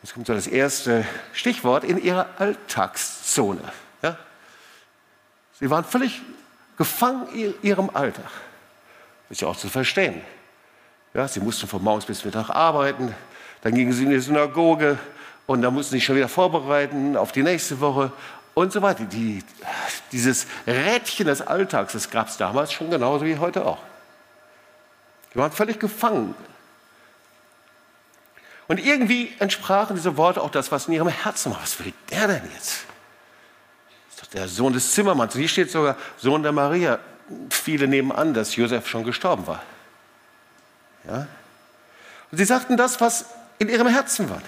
Jetzt 0.05 0.13
kommt 0.13 0.27
so 0.27 0.35
das 0.35 0.45
erste 0.45 1.03
Stichwort 1.33 1.83
in 1.83 1.97
ihrer 1.97 2.27
Alltagszone. 2.37 3.63
Ja? 4.03 4.15
Sie 5.59 5.67
waren 5.71 5.83
völlig 5.83 6.21
gefangen 6.77 7.27
in 7.33 7.55
ihrem 7.63 7.89
Alltag. 7.91 8.29
Ist 9.31 9.41
ja 9.41 9.47
auch 9.47 9.57
zu 9.57 9.67
verstehen. 9.67 10.21
Ja, 11.15 11.27
sie 11.27 11.39
mussten 11.39 11.67
von 11.67 11.83
morgens 11.83 12.05
bis 12.05 12.23
Mittag 12.23 12.51
arbeiten, 12.51 13.15
dann 13.63 13.73
gingen 13.73 13.93
sie 13.93 14.03
in 14.03 14.11
die 14.11 14.19
Synagoge 14.19 14.99
und 15.47 15.63
dann 15.63 15.73
mussten 15.73 15.93
sie 15.93 15.97
sich 15.97 16.05
schon 16.05 16.17
wieder 16.17 16.29
vorbereiten 16.29 17.17
auf 17.17 17.31
die 17.31 17.41
nächste 17.41 17.79
Woche 17.79 18.11
und 18.53 18.71
so 18.71 18.83
weiter. 18.83 19.05
Die, 19.05 19.43
dieses 20.11 20.45
Rädchen 20.67 21.25
des 21.25 21.41
Alltags, 21.41 21.93
das 21.93 22.11
gab 22.11 22.27
es 22.27 22.37
damals 22.37 22.71
schon 22.71 22.91
genauso 22.91 23.25
wie 23.25 23.39
heute 23.39 23.65
auch. 23.65 23.79
Die 25.33 25.39
waren 25.39 25.51
völlig 25.51 25.79
gefangen. 25.79 26.35
Und 28.67 28.79
irgendwie 28.79 29.33
entsprachen 29.39 29.95
diese 29.95 30.17
Worte 30.17 30.41
auch 30.41 30.49
das, 30.49 30.71
was 30.71 30.87
in 30.87 30.93
ihrem 30.93 31.07
Herzen 31.07 31.51
war. 31.51 31.61
Was 31.61 31.79
will 31.79 31.93
der 32.09 32.27
denn 32.27 32.49
jetzt? 32.53 32.85
Ist 34.09 34.21
doch 34.21 34.27
der 34.27 34.47
Sohn 34.47 34.73
des 34.73 34.91
Zimmermanns. 34.93 35.35
Und 35.35 35.41
hier 35.41 35.49
steht 35.49 35.69
sogar 35.69 35.97
Sohn 36.17 36.41
der 36.41 36.51
Maria. 36.51 36.99
Viele 37.49 37.87
nehmen 37.87 38.11
an, 38.11 38.33
dass 38.33 38.55
Josef 38.55 38.87
schon 38.87 39.03
gestorben 39.03 39.45
war. 39.45 39.61
Ja? 41.07 41.27
Und 42.31 42.37
sie 42.37 42.45
sagten 42.45 42.75
das, 42.75 42.99
was 43.01 43.25
in 43.59 43.69
ihrem 43.69 43.87
Herzen 43.87 44.29
war. 44.29 44.41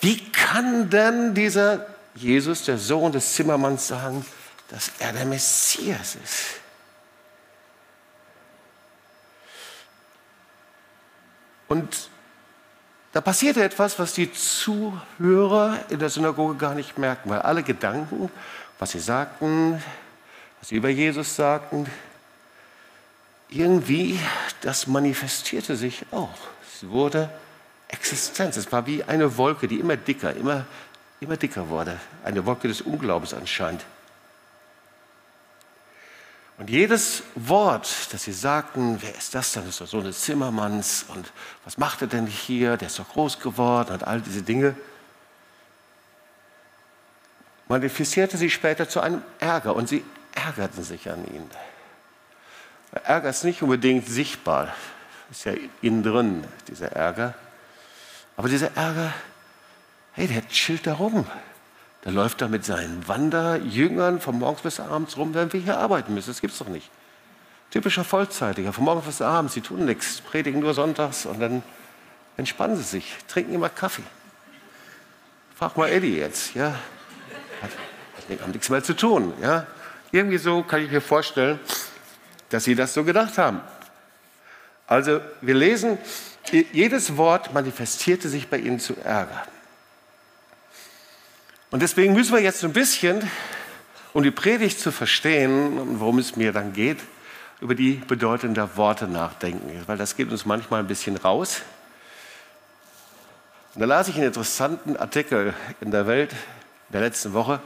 Wie 0.00 0.30
kann 0.32 0.90
denn 0.90 1.34
dieser 1.34 1.86
Jesus, 2.14 2.64
der 2.64 2.78
Sohn 2.78 3.12
des 3.12 3.34
Zimmermanns, 3.34 3.86
sagen, 3.86 4.24
dass 4.68 4.90
er 4.98 5.12
der 5.12 5.24
Messias 5.24 6.16
ist? 6.16 6.60
Und 11.68 12.10
da 13.14 13.20
passierte 13.20 13.62
etwas, 13.62 13.96
was 14.00 14.12
die 14.12 14.32
Zuhörer 14.32 15.78
in 15.88 16.00
der 16.00 16.10
Synagoge 16.10 16.56
gar 16.56 16.74
nicht 16.74 16.98
merken, 16.98 17.30
weil 17.30 17.42
alle 17.42 17.62
Gedanken, 17.62 18.28
was 18.80 18.90
sie 18.90 18.98
sagten, 18.98 19.80
was 20.58 20.70
sie 20.70 20.74
über 20.74 20.88
Jesus 20.88 21.36
sagten, 21.36 21.86
irgendwie, 23.48 24.18
das 24.62 24.88
manifestierte 24.88 25.76
sich 25.76 26.04
auch. 26.10 26.36
Es 26.66 26.88
wurde 26.88 27.30
Existenz. 27.86 28.56
Es 28.56 28.72
war 28.72 28.84
wie 28.88 29.04
eine 29.04 29.36
Wolke, 29.36 29.68
die 29.68 29.78
immer 29.78 29.96
dicker, 29.96 30.34
immer, 30.34 30.66
immer 31.20 31.36
dicker 31.36 31.68
wurde. 31.68 32.00
Eine 32.24 32.44
Wolke 32.44 32.66
des 32.66 32.80
Unglaubens 32.80 33.32
anscheinend. 33.32 33.84
Und 36.56 36.70
jedes 36.70 37.24
Wort, 37.34 38.12
das 38.12 38.24
sie 38.24 38.32
sagten, 38.32 39.02
wer 39.02 39.14
ist 39.16 39.34
das 39.34 39.52
denn? 39.52 39.64
Das 39.64 39.74
ist 39.74 39.80
doch 39.80 39.86
so 39.88 39.98
eine 39.98 40.12
Zimmermanns 40.12 41.04
und 41.08 41.32
was 41.64 41.78
macht 41.78 42.02
er 42.02 42.06
denn 42.06 42.26
hier? 42.26 42.76
Der 42.76 42.86
ist 42.86 42.98
doch 42.98 43.08
groß 43.08 43.40
geworden 43.40 43.92
und 43.94 44.06
all 44.06 44.20
diese 44.20 44.42
Dinge, 44.42 44.76
manifestierte 47.66 48.36
sich 48.36 48.54
später 48.54 48.88
zu 48.88 49.00
einem 49.00 49.22
Ärger 49.40 49.74
und 49.74 49.88
sie 49.88 50.04
ärgerten 50.34 50.84
sich 50.84 51.10
an 51.10 51.26
ihn. 51.26 51.50
Ärger 53.04 53.30
ist 53.30 53.42
nicht 53.42 53.62
unbedingt 53.62 54.06
sichtbar, 54.06 54.72
ist 55.30 55.44
ja 55.44 55.54
innen 55.82 56.04
drin, 56.04 56.44
dieser 56.68 56.92
Ärger. 56.92 57.34
Aber 58.36 58.48
dieser 58.48 58.76
Ärger, 58.76 59.12
hey, 60.12 60.28
der 60.28 60.46
chillt 60.48 60.86
da 60.86 60.94
rum. 60.94 61.26
Der 62.04 62.12
läuft 62.12 62.42
da 62.42 62.48
mit 62.48 62.64
seinen 62.64 63.06
Wanderjüngern 63.08 64.20
von 64.20 64.38
morgens 64.38 64.62
bis 64.62 64.80
abends 64.80 65.16
rum, 65.16 65.32
während 65.32 65.52
wir 65.54 65.60
hier 65.60 65.78
arbeiten 65.78 66.12
müssen. 66.14 66.30
Das 66.30 66.40
gibt's 66.40 66.58
doch 66.58 66.68
nicht. 66.68 66.90
Typischer 67.70 68.04
Vollzeitiger, 68.04 68.72
von 68.72 68.84
morgens 68.84 69.06
bis 69.06 69.22
abends, 69.22 69.54
sie 69.54 69.62
tun 69.62 69.86
nichts, 69.86 70.20
predigen 70.20 70.60
nur 70.60 70.74
sonntags 70.74 71.26
und 71.26 71.40
dann 71.40 71.62
entspannen 72.36 72.76
sie 72.76 72.82
sich, 72.82 73.16
trinken 73.26 73.54
immer 73.54 73.68
Kaffee. 73.68 74.02
Frag 75.56 75.76
mal 75.76 75.88
Eddie 75.88 76.18
jetzt, 76.18 76.54
ja. 76.54 76.74
Hat, 77.62 78.40
haben 78.40 78.52
nichts 78.52 78.68
mehr 78.68 78.82
zu 78.82 78.94
tun, 78.94 79.32
ja. 79.40 79.66
Irgendwie 80.12 80.38
so 80.38 80.62
kann 80.62 80.82
ich 80.82 80.90
mir 80.90 81.00
vorstellen, 81.00 81.58
dass 82.50 82.64
sie 82.64 82.74
das 82.74 82.94
so 82.94 83.02
gedacht 83.02 83.38
haben. 83.38 83.60
Also 84.86 85.20
wir 85.40 85.54
lesen 85.54 85.98
jedes 86.72 87.16
Wort 87.16 87.54
manifestierte 87.54 88.28
sich 88.28 88.48
bei 88.48 88.58
ihnen 88.58 88.78
zu 88.78 88.94
Ärger. 89.02 89.46
Und 91.74 91.80
deswegen 91.80 92.12
müssen 92.12 92.32
wir 92.32 92.40
jetzt 92.40 92.62
ein 92.62 92.72
bisschen, 92.72 93.28
um 94.12 94.22
die 94.22 94.30
Predigt 94.30 94.78
zu 94.78 94.92
verstehen 94.92 95.76
und 95.76 95.98
worum 95.98 96.20
es 96.20 96.36
mir 96.36 96.52
dann 96.52 96.72
geht, 96.72 96.98
über 97.60 97.74
die 97.74 97.94
Bedeutung 97.94 98.54
der 98.54 98.76
Worte 98.76 99.08
nachdenken, 99.08 99.82
weil 99.86 99.96
das 99.98 100.14
geht 100.14 100.30
uns 100.30 100.46
manchmal 100.46 100.78
ein 100.78 100.86
bisschen 100.86 101.16
raus. 101.16 101.62
Und 103.74 103.80
da 103.80 103.86
las 103.86 104.06
ich 104.06 104.14
einen 104.14 104.26
interessanten 104.26 104.96
Artikel 104.96 105.52
in 105.80 105.90
der 105.90 106.06
Welt 106.06 106.30
der 106.90 107.00
letzten 107.00 107.32
Woche 107.32 107.58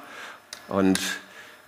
und 0.68 0.98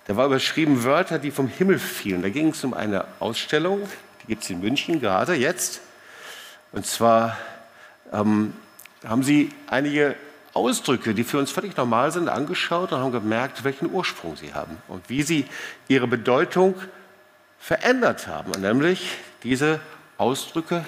der 0.07 0.17
war 0.17 0.25
überschrieben 0.25 0.83
Wörter, 0.83 1.19
die 1.19 1.29
vom 1.29 1.47
Himmel 1.47 1.77
fielen. 1.77 2.23
Da 2.23 2.29
ging 2.29 2.47
es 2.47 2.63
um 2.63 2.73
eine 2.73 3.05
Ausstellung, 3.19 3.87
die 4.23 4.27
gibt 4.29 4.41
es 4.41 4.49
in 4.49 4.61
München 4.61 4.99
gerade 4.99 5.35
jetzt. 5.35 5.81
Und 6.71 6.87
zwar 6.87 7.37
ähm, 8.11 8.55
haben 9.05 9.21
sie 9.21 9.51
einige 9.67 10.15
Ausdrücke, 10.53 11.13
die 11.13 11.23
für 11.23 11.37
uns 11.37 11.51
völlig 11.51 11.77
normal 11.77 12.11
sind, 12.11 12.27
angeschaut 12.27 12.91
und 12.91 12.99
haben 12.99 13.11
gemerkt, 13.11 13.63
welchen 13.63 13.91
Ursprung 13.91 14.35
sie 14.35 14.53
haben 14.53 14.77
und 14.87 15.09
wie 15.09 15.23
sie 15.23 15.45
ihre 15.87 16.07
Bedeutung 16.07 16.75
verändert 17.59 18.27
haben. 18.27 18.53
Und 18.53 18.61
nämlich 18.61 19.17
diese 19.43 19.79
Ausdrücke 20.17 20.83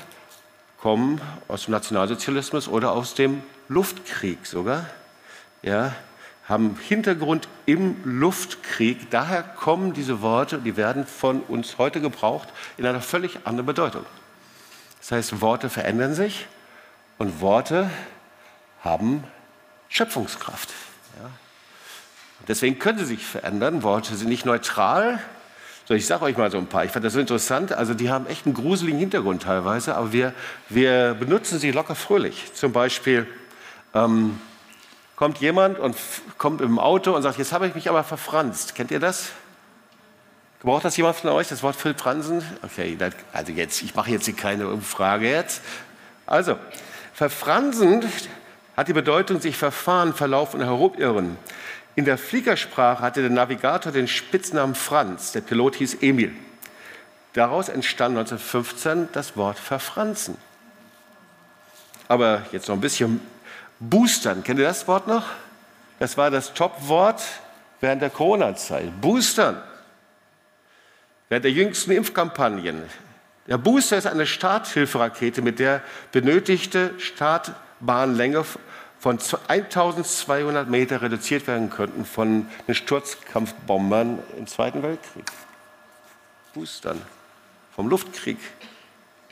kommen 0.79 1.21
aus 1.47 1.65
dem 1.65 1.71
Nationalsozialismus 1.71 2.67
oder 2.67 2.91
aus 2.91 3.13
dem 3.13 3.41
Luftkrieg 3.69 4.45
sogar. 4.45 4.85
Ja, 5.61 5.93
haben 6.47 6.77
Hintergrund 6.77 7.47
im 7.65 7.95
Luftkrieg. 8.03 9.09
Daher 9.09 9.43
kommen 9.43 9.93
diese 9.93 10.21
Worte, 10.21 10.57
die 10.57 10.75
werden 10.75 11.07
von 11.07 11.39
uns 11.41 11.77
heute 11.77 12.01
gebraucht, 12.01 12.49
in 12.77 12.85
einer 12.85 13.01
völlig 13.01 13.39
anderen 13.45 13.65
Bedeutung. 13.65 14.05
Das 14.99 15.11
heißt, 15.11 15.41
Worte 15.41 15.69
verändern 15.69 16.13
sich 16.13 16.47
und 17.17 17.39
Worte 17.39 17.89
haben 18.83 19.23
Schöpfungskraft. 19.93 20.69
Ja. 21.21 21.29
Deswegen 22.47 22.79
können 22.79 22.97
sie 22.97 23.05
sich 23.05 23.23
verändern. 23.23 23.83
Worte 23.83 24.15
sind 24.15 24.27
nicht 24.27 24.43
neutral. 24.43 25.19
So, 25.87 25.93
ich 25.93 26.07
sage 26.07 26.25
euch 26.25 26.35
mal 26.35 26.49
so 26.49 26.57
ein 26.57 26.65
paar. 26.65 26.83
Ich 26.83 26.91
fand 26.91 27.05
das 27.05 27.13
so 27.13 27.19
interessant. 27.19 27.73
Also 27.73 27.93
die 27.93 28.09
haben 28.09 28.25
echt 28.25 28.47
einen 28.47 28.55
gruseligen 28.55 28.99
Hintergrund 28.99 29.43
teilweise, 29.43 29.95
aber 29.95 30.11
wir, 30.11 30.33
wir 30.67 31.13
benutzen 31.13 31.59
sie 31.59 31.69
locker 31.69 31.93
fröhlich. 31.93 32.51
Zum 32.55 32.73
Beispiel 32.73 33.27
ähm, 33.93 34.41
kommt 35.15 35.37
jemand 35.37 35.77
und 35.77 35.95
kommt 36.39 36.61
im 36.61 36.79
Auto 36.79 37.15
und 37.15 37.21
sagt, 37.21 37.37
jetzt 37.37 37.53
habe 37.53 37.67
ich 37.67 37.75
mich 37.75 37.87
aber 37.87 38.03
verfranst. 38.03 38.73
Kennt 38.73 38.89
ihr 38.89 38.99
das? 38.99 39.29
Braucht 40.63 40.85
das 40.85 40.97
jemand 40.97 41.17
von 41.17 41.29
euch, 41.29 41.49
das 41.49 41.61
Wort 41.61 41.75
Verfransen? 41.75 42.43
Okay, 42.63 42.97
also 43.31 43.51
jetzt, 43.51 43.83
ich 43.83 43.93
mache 43.93 44.09
jetzt 44.09 44.25
hier 44.25 44.35
keine 44.35 44.69
Umfrage 44.69 45.29
jetzt. 45.29 45.61
Also, 46.25 46.57
verfransen 47.13 48.03
hat 48.75 48.87
die 48.87 48.93
Bedeutung 48.93 49.39
sich 49.39 49.57
verfahren, 49.57 50.13
verlaufen 50.13 50.59
und 50.59 50.65
herumirren. 50.65 51.37
In 51.95 52.05
der 52.05 52.17
Fliegersprache 52.17 53.01
hatte 53.01 53.21
der 53.21 53.29
Navigator 53.29 53.91
den 53.91 54.07
Spitznamen 54.07 54.75
Franz, 54.75 55.31
der 55.31 55.41
Pilot 55.41 55.75
hieß 55.75 55.97
Emil. 56.01 56.33
Daraus 57.33 57.69
entstand 57.69 58.17
1915 58.17 59.09
das 59.11 59.37
Wort 59.37 59.59
verfranzen. 59.59 60.37
Aber 62.07 62.43
jetzt 62.51 62.67
noch 62.67 62.75
ein 62.75 62.81
bisschen 62.81 63.19
boostern. 63.79 64.43
Kennt 64.43 64.59
ihr 64.59 64.65
das 64.65 64.87
Wort 64.87 65.07
noch? 65.07 65.25
Das 65.99 66.17
war 66.17 66.29
das 66.29 66.53
Top-Wort 66.53 67.23
während 67.81 68.01
der 68.01 68.09
Corona-Zeit. 68.09 69.01
Boostern. 69.01 69.61
Während 71.29 71.45
der 71.45 71.51
jüngsten 71.51 71.91
Impfkampagnen. 71.91 72.83
Der 73.47 73.57
Booster 73.57 73.97
ist 73.97 74.07
eine 74.07 74.25
Starthilferakete, 74.25 75.41
mit 75.41 75.59
der 75.59 75.81
benötigte 76.11 76.97
Start 76.99 77.51
Bahnlänge 77.85 78.45
von 78.99 79.19
1200 79.19 80.69
Meter 80.69 81.01
reduziert 81.01 81.47
werden 81.47 81.69
könnten 81.69 82.05
von 82.05 82.47
den 82.67 82.75
Sturzkampfbombern 82.75 84.19
im 84.37 84.47
Zweiten 84.47 84.81
Weltkrieg. 84.81 85.25
Boostern 86.53 87.01
vom 87.75 87.89
Luftkrieg. 87.89 88.37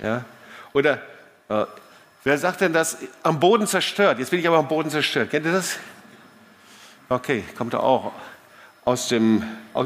Ja? 0.01 0.25
Oder 0.73 1.01
äh, 1.49 1.65
wer 2.23 2.37
sagt 2.37 2.61
denn 2.61 2.73
das? 2.73 2.97
Am 3.23 3.39
Boden 3.39 3.67
zerstört. 3.67 4.19
Jetzt 4.19 4.31
bin 4.31 4.39
ich 4.39 4.47
aber 4.47 4.57
am 4.57 4.67
Boden 4.67 4.89
zerstört. 4.89 5.29
Kennt 5.29 5.45
ihr 5.45 5.53
das? 5.53 5.77
Okay, 7.09 7.43
kommt 7.57 7.73
da 7.73 7.79
auch 7.79 8.13
aus 8.83 9.09
dem, 9.09 9.43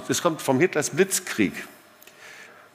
das 0.08 0.22
kommt 0.22 0.42
vom 0.42 0.60
Hitlers 0.60 0.92
Blitzkrieg. 0.92 1.68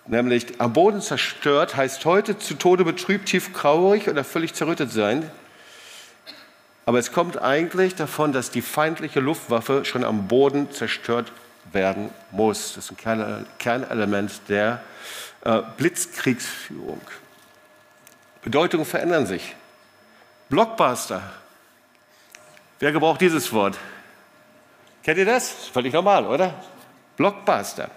Nämlich 0.07 0.61
am 0.61 0.73
Boden 0.73 1.01
zerstört 1.01 1.77
heißt 1.77 2.05
heute 2.05 2.39
zu 2.39 2.55
Tode 2.55 2.85
betrübt, 2.85 3.29
tief 3.29 3.53
traurig 3.53 4.09
oder 4.09 4.25
völlig 4.25 4.55
zerrüttet 4.55 4.91
sein. 4.91 5.31
Aber 6.91 6.99
es 6.99 7.13
kommt 7.13 7.41
eigentlich 7.41 7.95
davon, 7.95 8.33
dass 8.33 8.51
die 8.51 8.63
feindliche 8.63 9.21
Luftwaffe 9.21 9.85
schon 9.85 10.03
am 10.03 10.27
Boden 10.27 10.73
zerstört 10.73 11.31
werden 11.71 12.11
muss. 12.33 12.75
Das 12.75 12.91
ist 12.91 13.07
ein 13.07 13.47
Kernelement 13.61 14.33
der 14.49 14.83
äh, 15.45 15.63
Blitzkriegsführung. 15.77 17.01
Bedeutungen 18.43 18.85
verändern 18.85 19.25
sich. 19.27 19.55
Blockbuster. 20.49 21.23
Wer 22.81 22.91
gebraucht 22.91 23.21
dieses 23.21 23.53
Wort? 23.53 23.79
Kennt 25.05 25.19
ihr 25.19 25.27
das? 25.27 25.49
Völlig 25.73 25.93
normal, 25.93 26.27
oder? 26.27 26.55
Blockbuster. 27.17 27.89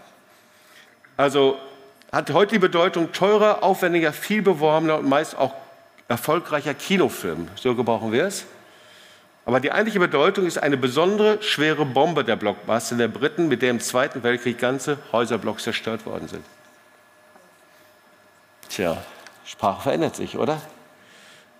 Also 1.17 1.57
hat 2.11 2.29
heute 2.29 2.53
die 2.53 2.59
Bedeutung 2.59 3.11
teurer, 3.11 3.63
aufwendiger, 3.63 4.13
viel 4.13 4.43
beworbener 4.43 4.99
und 4.99 5.09
meist 5.09 5.35
auch 5.35 5.55
erfolgreicher 6.07 6.75
Kinofilm. 6.75 7.47
So 7.55 7.73
gebrauchen 7.73 8.11
wir 8.11 8.25
es. 8.25 8.45
Aber 9.45 9.59
die 9.59 9.71
eigentliche 9.71 9.99
Bedeutung 9.99 10.45
ist 10.45 10.57
eine 10.57 10.77
besondere 10.77 11.41
schwere 11.41 11.85
Bombe 11.85 12.23
der 12.23 12.37
Blockbuster 12.37 12.95
der 12.95 13.09
Briten, 13.09 13.49
mit 13.49 13.61
der 13.61 13.71
im 13.71 13.81
Zweiten 13.81 14.23
Weltkrieg 14.23 14.57
ganze 14.57 14.97
Häuserblocks 15.11 15.63
zerstört 15.63 16.05
worden 16.05 16.27
sind. 16.29 16.45
Tja, 18.69 19.03
Sprache 19.45 19.81
verändert 19.81 20.15
sich, 20.15 20.37
oder? 20.37 20.61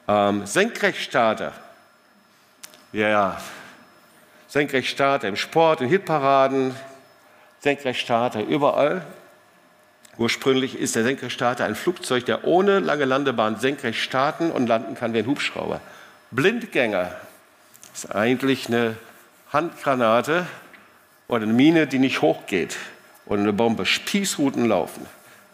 Ähm, 0.07 0.45
Senkrechtstarter. 0.45 1.51
Ja, 2.93 3.09
ja. 3.09 3.41
Senkrechtstarter 4.47 5.27
im 5.27 5.35
Sport, 5.35 5.81
in 5.81 5.89
Hitparaden, 5.89 6.75
Senkrechtstarter 7.59 8.43
überall. 8.43 9.05
Ursprünglich 10.17 10.77
ist 10.77 10.95
der 10.95 11.03
Senkrechtstarter 11.03 11.65
ein 11.65 11.75
Flugzeug, 11.75 12.25
der 12.25 12.45
ohne 12.45 12.79
lange 12.79 13.05
Landebahn 13.05 13.59
senkrecht 13.59 13.99
starten 13.99 14.51
und 14.51 14.67
landen 14.67 14.95
kann 14.95 15.13
wie 15.13 15.19
ein 15.19 15.25
Hubschrauber. 15.25 15.81
Blindgänger 16.31 17.15
ist 17.93 18.13
eigentlich 18.13 18.67
eine 18.67 18.97
Handgranate 19.51 20.47
oder 21.27 21.43
eine 21.43 21.53
Mine, 21.53 21.87
die 21.87 21.99
nicht 21.99 22.21
hochgeht 22.21 22.77
oder 23.25 23.41
eine 23.41 23.53
Bombe. 23.53 23.85
Spießruten 23.85 24.65
laufen. 24.65 25.05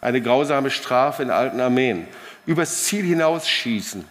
Eine 0.01 0.21
grausame 0.21 0.71
Strafe 0.71 1.23
in 1.23 1.31
alten 1.31 1.59
Armeen. 1.59 2.07
Übers 2.45 2.85
Ziel 2.85 3.03
hinausschießen. 3.03 4.05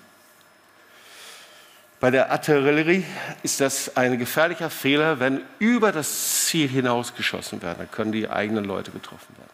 Bei 2.01 2.11
der 2.13 2.31
Artillerie 2.31 3.05
ist 3.43 3.61
das 3.61 3.97
ein 3.97 4.19
gefährlicher 4.19 4.71
Fehler, 4.71 5.19
wenn 5.19 5.41
über 5.59 5.91
das 5.91 6.47
Ziel 6.47 6.69
hinausgeschossen 6.69 7.61
werden. 7.61 7.79
Dann 7.79 7.91
können 7.91 8.13
die 8.13 8.29
eigenen 8.31 8.65
Leute 8.65 8.93
getroffen 8.93 9.35
werden. 9.37 9.51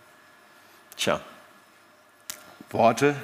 Tja, 0.96 1.20
Worte, 2.70 3.14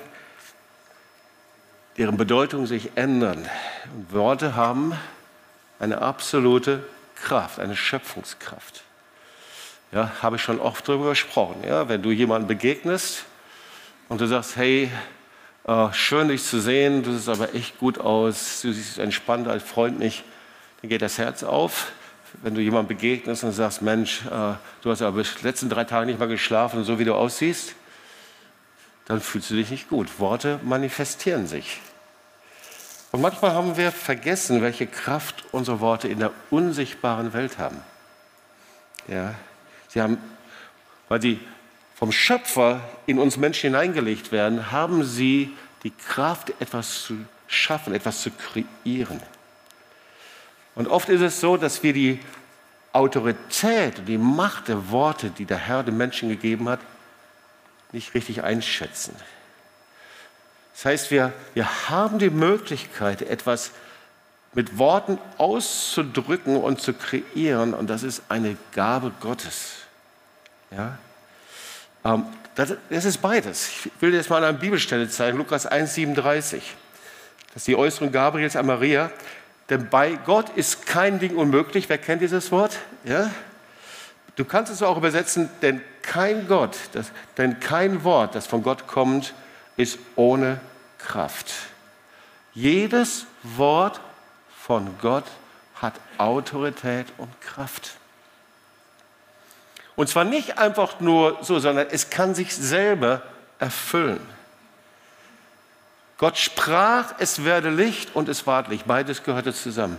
deren 1.99 2.17
Bedeutung 2.17 2.67
sich 2.67 2.93
ändern. 2.95 3.47
Worte 4.11 4.55
haben 4.55 4.95
eine 5.81 6.01
absolute 6.03 6.85
Kraft, 7.17 7.59
eine 7.59 7.77
Schöpfungskraft. 7.77 8.83
Ja, 9.93 10.13
habe 10.23 10.37
ich 10.37 10.43
schon 10.43 10.61
oft 10.61 10.89
darüber 10.89 11.11
gesprochen. 11.11 11.65
Ja, 11.67 11.89
wenn 11.89 12.03
du 12.03 12.13
jemandem 12.13 12.47
begegnest 12.47 13.25
und 14.09 14.21
du 14.21 14.27
sagst, 14.27 14.57
hey, 14.57 14.91
äh, 15.67 15.93
schön 15.93 16.29
dich 16.29 16.45
zu 16.45 16.61
sehen, 16.61 17.03
du 17.03 17.13
siehst 17.13 17.29
aber 17.29 17.55
echt 17.55 17.79
gut 17.81 17.99
aus, 17.99 18.61
du 18.63 18.73
siehst 18.73 18.99
entspannt, 18.99 19.49
als 19.49 19.65
freundlich, 19.65 20.23
dann 20.81 20.91
geht 20.91 21.03
das 21.03 21.19
Herz 21.19 21.43
auf. 21.43 21.91
Wenn 22.43 22.55
du 22.55 22.61
jemandem 22.61 22.97
begegnest 22.97 23.43
und 23.43 23.51
sagst, 23.51 23.83
Mensch, 23.83 24.25
äh, 24.27 24.55
du 24.83 24.91
hast 24.91 25.03
aber 25.03 25.23
die 25.23 25.29
letzten 25.43 25.69
drei 25.69 25.83
Tage 25.85 26.07
nicht 26.07 26.21
mal 26.21 26.29
geschlafen, 26.29 26.85
so 26.85 27.01
wie 27.01 27.05
du 27.05 27.15
aussiehst, 27.15 27.75
dann 29.07 29.21
fühlst 29.21 29.51
du 29.51 29.55
dich 29.55 29.71
nicht 29.71 29.89
gut. 29.89 30.21
Worte 30.21 30.61
manifestieren 30.63 31.49
sich. 31.49 31.81
Und 33.13 33.21
manchmal 33.21 33.53
haben 33.53 33.77
wir 33.77 33.91
vergessen, 33.91 34.63
welche 34.63 34.87
Kraft 34.87 35.45
unsere 35.53 35.81
Worte 35.81 36.09
in 36.09 36.21
der 36.21 36.33
unsichtbaren 36.51 37.33
Welt 37.33 37.59
haben. 37.59 37.83
Ja, 39.09 39.35
sie 39.89 40.01
haben, 40.01 40.19
weil 41.09 41.21
sie 41.21 41.41
vom 41.97 42.13
Schöpfer 42.13 42.81
in 43.07 43.19
uns 43.19 43.37
Menschen 43.37 43.71
hineingelegt 43.71 44.31
werden, 44.31 44.71
haben 44.71 45.05
sie 45.05 45.55
die 45.83 45.91
Kraft, 45.91 46.53
etwas 46.61 47.03
zu 47.03 47.17
schaffen, 47.49 47.95
etwas 47.95 48.23
zu 48.23 48.31
kreieren. 48.31 49.21
Und 50.77 50.87
oft 50.87 51.09
ist 51.09 51.21
es 51.21 51.41
so, 51.41 51.57
dass 51.57 51.83
wir 51.83 51.93
die 51.93 52.21
Autorität 52.93 54.07
die 54.07 54.19
Macht 54.19 54.69
der 54.69 54.91
Worte, 54.91 55.31
die 55.31 55.45
der 55.45 55.59
Herr 55.59 55.83
dem 55.83 55.97
Menschen 55.97 56.29
gegeben 56.29 56.69
hat, 56.69 56.81
nicht 57.93 58.15
richtig 58.15 58.45
einschätzen. 58.45 59.17
Das 60.75 60.85
heißt, 60.85 61.11
wir, 61.11 61.33
wir 61.55 61.89
haben 61.89 62.19
die 62.19 62.31
Möglichkeit, 62.31 63.23
etwas 63.23 63.73
mit 64.53 64.79
Worten 64.79 65.19
auszudrücken 65.39 66.57
und 66.57 66.81
zu 66.81 66.93
kreieren. 66.95 67.75
Und 67.75 67.89
das 67.89 68.03
ist 68.03 68.23
eine 68.29 68.57
Gabe 68.73 69.13
Gottes. 69.21 69.77
Ja? 70.71 70.99
Ähm, 72.05 72.25
das, 72.55 72.75
das, 72.89 73.05
ist 73.05 73.19
beides. 73.19 73.69
Ich 73.69 73.91
will 74.01 74.13
jetzt 74.13 74.31
mal 74.31 74.43
eine 74.43 74.59
Bibelstelle 74.59 75.09
zeigen, 75.09 75.39
Lukas 75.39 75.71
1,37. 75.71 76.61
Das 77.49 77.57
ist 77.57 77.67
die 77.69 77.77
Äußerung 77.77 78.13
Gabriels 78.13 78.57
an 78.57 78.67
Maria. 78.67 79.11
Denn 79.69 79.89
bei 79.89 80.19
Gott 80.27 80.51
ist 80.57 80.85
kein 80.85 81.21
Ding 81.21 81.37
unmöglich. 81.37 81.89
Wer 81.89 81.99
kennt 81.99 82.23
dieses 82.23 82.51
Wort? 82.51 82.77
Ja? 83.05 83.31
Du 84.35 84.45
kannst 84.45 84.73
es 84.73 84.83
auch 84.83 84.97
übersetzen, 84.97 85.49
denn 85.63 85.81
kein 86.03 86.49
Gott, 86.49 86.77
das, 86.93 87.13
denn 87.37 87.61
kein 87.61 88.05
Wort, 88.05 88.35
das 88.35 88.47
von 88.47 88.63
Gott 88.63 88.87
kommt, 88.87 89.35
ist 89.81 89.99
ohne 90.15 90.61
Kraft. 90.99 91.51
Jedes 92.53 93.27
Wort 93.43 94.01
von 94.63 94.99
Gott 95.01 95.25
hat 95.77 95.95
Autorität 96.19 97.07
und 97.17 97.41
Kraft. 97.41 97.93
Und 99.97 100.09
zwar 100.09 100.25
nicht 100.25 100.59
einfach 100.59 101.01
nur 101.01 101.39
so, 101.43 101.59
sondern 101.59 101.87
es 101.91 102.11
kann 102.11 102.35
sich 102.35 102.55
selber 102.55 103.23
erfüllen. 103.59 104.21
Gott 106.19 106.37
sprach, 106.37 107.15
es 107.19 107.45
werde 107.45 107.71
Licht 107.71 108.15
und 108.15 108.29
es 108.29 108.47
ward 108.47 108.69
Licht. 108.69 108.87
Beides 108.87 109.23
gehörte 109.23 109.55
zusammen. 109.55 109.99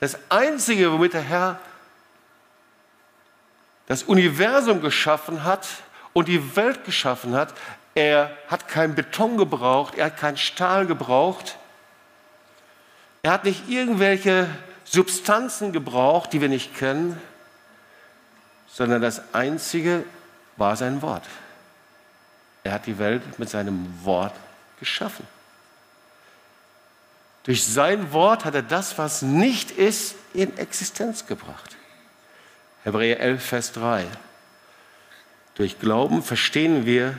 Das 0.00 0.18
Einzige, 0.30 0.90
womit 0.90 1.12
der 1.12 1.20
Herr 1.20 1.60
das 3.86 4.02
Universum 4.02 4.80
geschaffen 4.80 5.44
hat 5.44 5.66
und 6.14 6.28
die 6.28 6.56
Welt 6.56 6.84
geschaffen 6.84 7.34
hat, 7.34 7.52
er 7.98 8.30
hat 8.46 8.68
keinen 8.68 8.94
Beton 8.94 9.36
gebraucht, 9.36 9.96
er 9.96 10.06
hat 10.06 10.16
keinen 10.16 10.36
Stahl 10.36 10.86
gebraucht, 10.86 11.58
er 13.24 13.32
hat 13.32 13.44
nicht 13.44 13.68
irgendwelche 13.68 14.48
Substanzen 14.84 15.72
gebraucht, 15.72 16.32
die 16.32 16.40
wir 16.40 16.48
nicht 16.48 16.76
kennen, 16.76 17.20
sondern 18.68 19.02
das 19.02 19.34
Einzige 19.34 20.04
war 20.56 20.76
sein 20.76 21.02
Wort. 21.02 21.24
Er 22.62 22.72
hat 22.72 22.86
die 22.86 22.98
Welt 22.98 23.38
mit 23.40 23.50
seinem 23.50 23.92
Wort 24.04 24.34
geschaffen. 24.78 25.26
Durch 27.42 27.64
sein 27.64 28.12
Wort 28.12 28.44
hat 28.44 28.54
er 28.54 28.62
das, 28.62 28.96
was 28.96 29.22
nicht 29.22 29.72
ist, 29.72 30.14
in 30.34 30.56
Existenz 30.56 31.26
gebracht. 31.26 31.76
Hebräer 32.84 33.18
11, 33.18 33.44
Vers 33.44 33.72
3. 33.72 34.06
Durch 35.56 35.80
Glauben 35.80 36.22
verstehen 36.22 36.86
wir, 36.86 37.18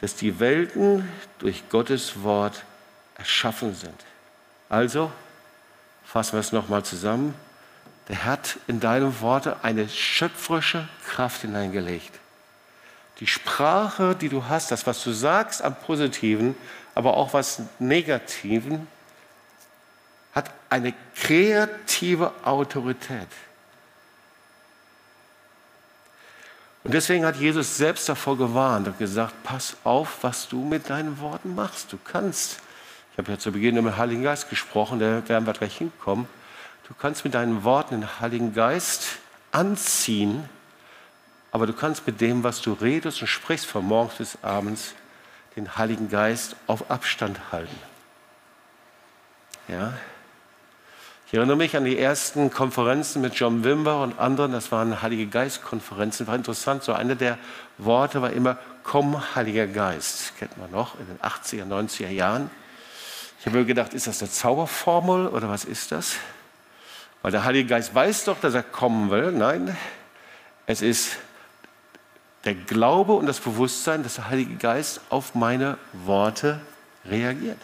dass 0.00 0.14
die 0.14 0.38
Welten 0.40 1.08
durch 1.38 1.68
Gottes 1.68 2.22
Wort 2.22 2.64
erschaffen 3.16 3.74
sind. 3.74 4.04
Also, 4.68 5.10
fassen 6.04 6.34
wir 6.34 6.40
es 6.40 6.52
nochmal 6.52 6.84
zusammen. 6.84 7.34
Der 8.08 8.24
hat 8.24 8.58
in 8.66 8.80
deine 8.80 9.20
Worte 9.20 9.56
eine 9.62 9.88
schöpferische 9.88 10.88
Kraft 11.06 11.42
hineingelegt. 11.42 12.12
Die 13.20 13.26
Sprache, 13.26 14.14
die 14.14 14.28
du 14.28 14.44
hast, 14.44 14.70
das, 14.70 14.86
was 14.86 15.02
du 15.02 15.12
sagst 15.12 15.62
am 15.62 15.74
Positiven, 15.74 16.54
aber 16.94 17.16
auch 17.16 17.34
was 17.34 17.62
Negativen, 17.78 18.86
hat 20.32 20.50
eine 20.70 20.94
kreative 21.16 22.32
Autorität. 22.44 23.26
Und 26.88 26.94
deswegen 26.94 27.26
hat 27.26 27.36
Jesus 27.36 27.76
selbst 27.76 28.08
davor 28.08 28.38
gewarnt 28.38 28.88
und 28.88 28.98
gesagt, 28.98 29.34
pass 29.42 29.76
auf, 29.84 30.20
was 30.22 30.48
du 30.48 30.64
mit 30.64 30.88
deinen 30.88 31.20
Worten 31.20 31.54
machst. 31.54 31.92
Du 31.92 31.98
kannst, 32.02 32.62
ich 33.12 33.18
habe 33.18 33.30
ja 33.30 33.38
zu 33.38 33.52
Beginn 33.52 33.76
über 33.76 33.90
den 33.90 33.98
Heiligen 33.98 34.22
Geist 34.22 34.48
gesprochen, 34.48 34.98
da 34.98 35.28
werden 35.28 35.46
wir 35.46 35.52
gleich 35.52 35.76
hinkommen, 35.76 36.26
du 36.88 36.94
kannst 36.94 37.24
mit 37.24 37.34
deinen 37.34 37.62
Worten 37.62 38.00
den 38.00 38.20
Heiligen 38.20 38.54
Geist 38.54 39.18
anziehen, 39.52 40.48
aber 41.52 41.66
du 41.66 41.74
kannst 41.74 42.06
mit 42.06 42.22
dem, 42.22 42.42
was 42.42 42.62
du 42.62 42.72
redest 42.72 43.20
und 43.20 43.28
sprichst 43.28 43.66
von 43.66 43.84
morgens 43.84 44.14
bis 44.14 44.38
abends, 44.40 44.94
den 45.56 45.76
Heiligen 45.76 46.08
Geist 46.08 46.56
auf 46.68 46.90
Abstand 46.90 47.52
halten. 47.52 47.78
Ja, 49.68 49.92
ich 51.30 51.34
erinnere 51.34 51.56
mich 51.58 51.76
an 51.76 51.84
die 51.84 51.98
ersten 51.98 52.50
Konferenzen 52.50 53.20
mit 53.20 53.34
John 53.34 53.62
Wimber 53.62 54.02
und 54.02 54.18
anderen, 54.18 54.52
das 54.52 54.72
waren 54.72 55.02
Heilige 55.02 55.26
Geist-Konferenzen, 55.26 56.26
war 56.26 56.34
interessant. 56.34 56.82
So 56.82 56.94
eine 56.94 57.16
der 57.16 57.36
Worte 57.76 58.22
war 58.22 58.32
immer, 58.32 58.56
komm, 58.82 59.22
Heiliger 59.34 59.66
Geist. 59.66 60.38
Kennt 60.38 60.56
man 60.56 60.70
noch 60.70 60.98
in 60.98 61.06
den 61.06 61.18
80er, 61.18 61.66
90er 61.66 62.08
Jahren. 62.08 62.50
Ich 63.38 63.44
habe 63.44 63.58
mir 63.58 63.66
gedacht, 63.66 63.92
ist 63.92 64.06
das 64.06 64.22
eine 64.22 64.30
Zauberformel 64.30 65.26
oder 65.26 65.50
was 65.50 65.66
ist 65.66 65.92
das? 65.92 66.14
Weil 67.20 67.32
der 67.32 67.44
Heilige 67.44 67.68
Geist 67.68 67.94
weiß 67.94 68.24
doch, 68.24 68.40
dass 68.40 68.54
er 68.54 68.62
kommen 68.62 69.10
will. 69.10 69.30
Nein, 69.30 69.76
es 70.64 70.80
ist 70.80 71.18
der 72.46 72.54
Glaube 72.54 73.12
und 73.12 73.26
das 73.26 73.40
Bewusstsein, 73.40 74.02
dass 74.02 74.14
der 74.14 74.30
Heilige 74.30 74.54
Geist 74.54 75.02
auf 75.10 75.34
meine 75.34 75.76
Worte 75.92 76.58
reagiert 77.04 77.58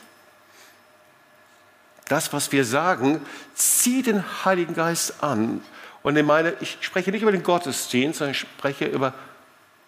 das, 2.09 2.33
was 2.33 2.53
wir 2.53 2.65
sagen, 2.65 3.21
zieht 3.55 4.07
den 4.07 4.45
Heiligen 4.45 4.75
Geist 4.75 5.23
an. 5.23 5.63
Und 6.03 6.17
ich 6.17 6.25
meine, 6.25 6.55
ich 6.61 6.79
spreche 6.81 7.11
nicht 7.11 7.23
über 7.23 7.33
den 7.33 7.43
Gottesdienst, 7.43 8.19
sondern 8.19 8.33
ich 8.33 8.41
spreche 8.41 8.85
über 8.87 9.15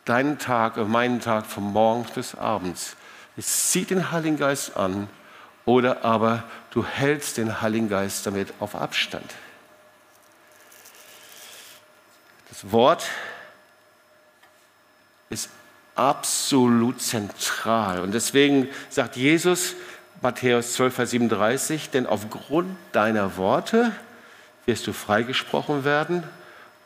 deinen 0.07 0.39
Tag, 0.39 0.77
über 0.77 0.87
meinen 0.87 1.21
Tag 1.21 1.47
von 1.47 1.65
morgens 1.65 2.11
bis 2.13 2.35
abends. 2.35 2.97
Es 3.37 3.71
zieht 3.71 3.91
den 3.91 4.11
Heiligen 4.13 4.39
Geist 4.39 4.77
an 4.77 5.09
oder 5.67 6.05
aber 6.05 6.45
du 6.71 6.85
hältst 6.87 7.37
den 7.37 7.61
Heiligen 7.61 7.89
Geist 7.89 8.25
damit 8.25 8.55
auf 8.61 8.75
Abstand. 8.75 9.35
Das 12.49 12.73
Wort 12.73 13.05
ist 15.29 15.51
absolut 15.97 17.03
zentral. 17.03 18.01
Und 18.01 18.13
deswegen 18.13 18.69
sagt 18.89 19.17
Jesus, 19.17 19.75
Matthäus 20.23 20.73
12, 20.75 20.95
Vers 20.95 21.11
37, 21.11 21.91
denn 21.91 22.07
aufgrund 22.07 22.75
deiner 22.93 23.37
Worte 23.37 23.93
wirst 24.65 24.87
du 24.87 24.93
freigesprochen 24.95 25.85
werden 25.85 26.25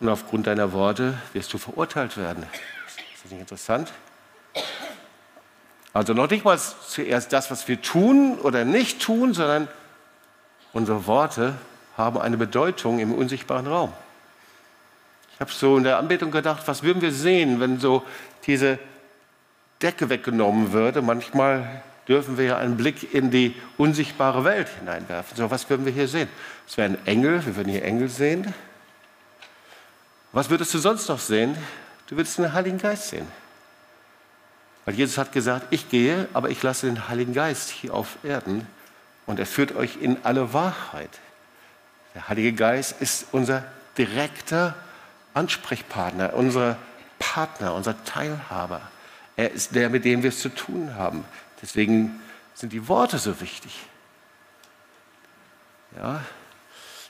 und 0.01 0.09
aufgrund 0.09 0.49
deiner 0.49 0.73
Worte 0.73 1.15
wirst 1.33 1.53
du 1.53 1.59
verurteilt 1.59 2.17
werden. 2.17 2.43
Ist 3.15 3.25
das 3.25 3.31
nicht 3.31 3.41
interessant? 3.41 3.93
Also 5.93 6.13
noch 6.13 6.29
nicht 6.29 6.45
mal 6.45 6.59
zuerst 6.59 7.33
das, 7.33 7.51
was 7.51 7.69
wir 7.69 7.81
tun 7.81 8.39
oder 8.39 8.65
nicht 8.65 9.01
tun, 9.01 9.33
sondern 9.33 9.69
unsere 10.73 11.07
Worte 11.07 11.55
haben 11.97 12.19
eine 12.19 12.37
Bedeutung 12.37 12.99
im 12.99 13.13
unsichtbaren 13.13 13.67
Raum. 13.67 13.93
Ich 15.35 15.41
habe 15.41 15.53
so 15.53 15.77
in 15.77 15.85
der 15.85 15.99
Anbetung 15.99 16.33
gedacht, 16.33 16.63
was 16.67 16.83
würden 16.83 17.01
wir 17.01 17.13
sehen, 17.13 17.61
wenn 17.61 17.79
so 17.79 18.03
diese 18.47 18.79
Decke 19.83 20.11
weggenommen 20.11 20.73
würde? 20.73 21.01
Manchmal 21.01 21.83
dürfen 22.11 22.37
wir 22.37 22.45
ja 22.45 22.57
einen 22.59 22.77
Blick 22.77 23.15
in 23.15 23.31
die 23.31 23.55
unsichtbare 23.79 24.43
Welt 24.45 24.69
hineinwerfen. 24.81 25.37
So, 25.37 25.51
was 25.51 25.71
würden 25.71 25.87
wir 25.87 25.93
hier 25.93 26.09
sehen? 26.09 26.29
Es 26.67 26.77
wären 26.77 26.99
Engel, 27.07 27.47
wir 27.47 27.55
würden 27.55 27.71
hier 27.71 27.85
Engel 27.85 28.09
sehen. 28.09 28.53
Was 30.33 30.51
würdest 30.51 30.75
du 30.75 30.79
sonst 30.79 31.09
noch 31.09 31.21
sehen? 31.21 31.57
Du 32.09 32.17
würdest 32.17 32.37
den 32.37 32.53
Heiligen 32.53 32.79
Geist 32.79 33.11
sehen. 33.11 33.29
Weil 34.85 34.97
Jesus 34.97 35.19
hat 35.19 35.31
gesagt, 35.31 35.69
ich 35.71 35.89
gehe, 35.89 36.29
aber 36.33 36.51
ich 36.51 36.61
lasse 36.65 36.87
den 36.87 37.09
Heiligen 37.09 37.33
Geist 37.33 37.71
hier 37.71 37.95
auf 37.95 38.19
Erden 38.25 38.67
und 39.27 39.39
er 39.39 39.47
führt 39.47 39.77
euch 39.77 39.99
in 40.01 40.17
alle 40.25 40.53
Wahrheit. 40.53 41.21
Der 42.17 42.29
Heilige 42.29 42.53
Geist 42.53 43.01
ist 43.01 43.27
unser 43.31 43.65
direkter 43.97 44.75
Ansprechpartner, 45.33 46.35
unser 46.35 46.77
Partner, 47.21 47.73
unser 47.75 48.03
Teilhaber. 48.05 48.81
Er 49.37 49.53
ist 49.53 49.77
der, 49.77 49.91
mit 49.91 50.05
dem 50.05 50.25
wir 50.25 50.31
es 50.31 50.41
zu 50.41 50.49
tun 50.49 50.97
haben. 50.97 51.25
Deswegen 51.63 52.21
sind 52.55 52.73
die 52.73 52.89
Worte 52.89 53.19
so 53.19 53.41
wichtig. 53.41 53.77
Ja, 55.97 56.21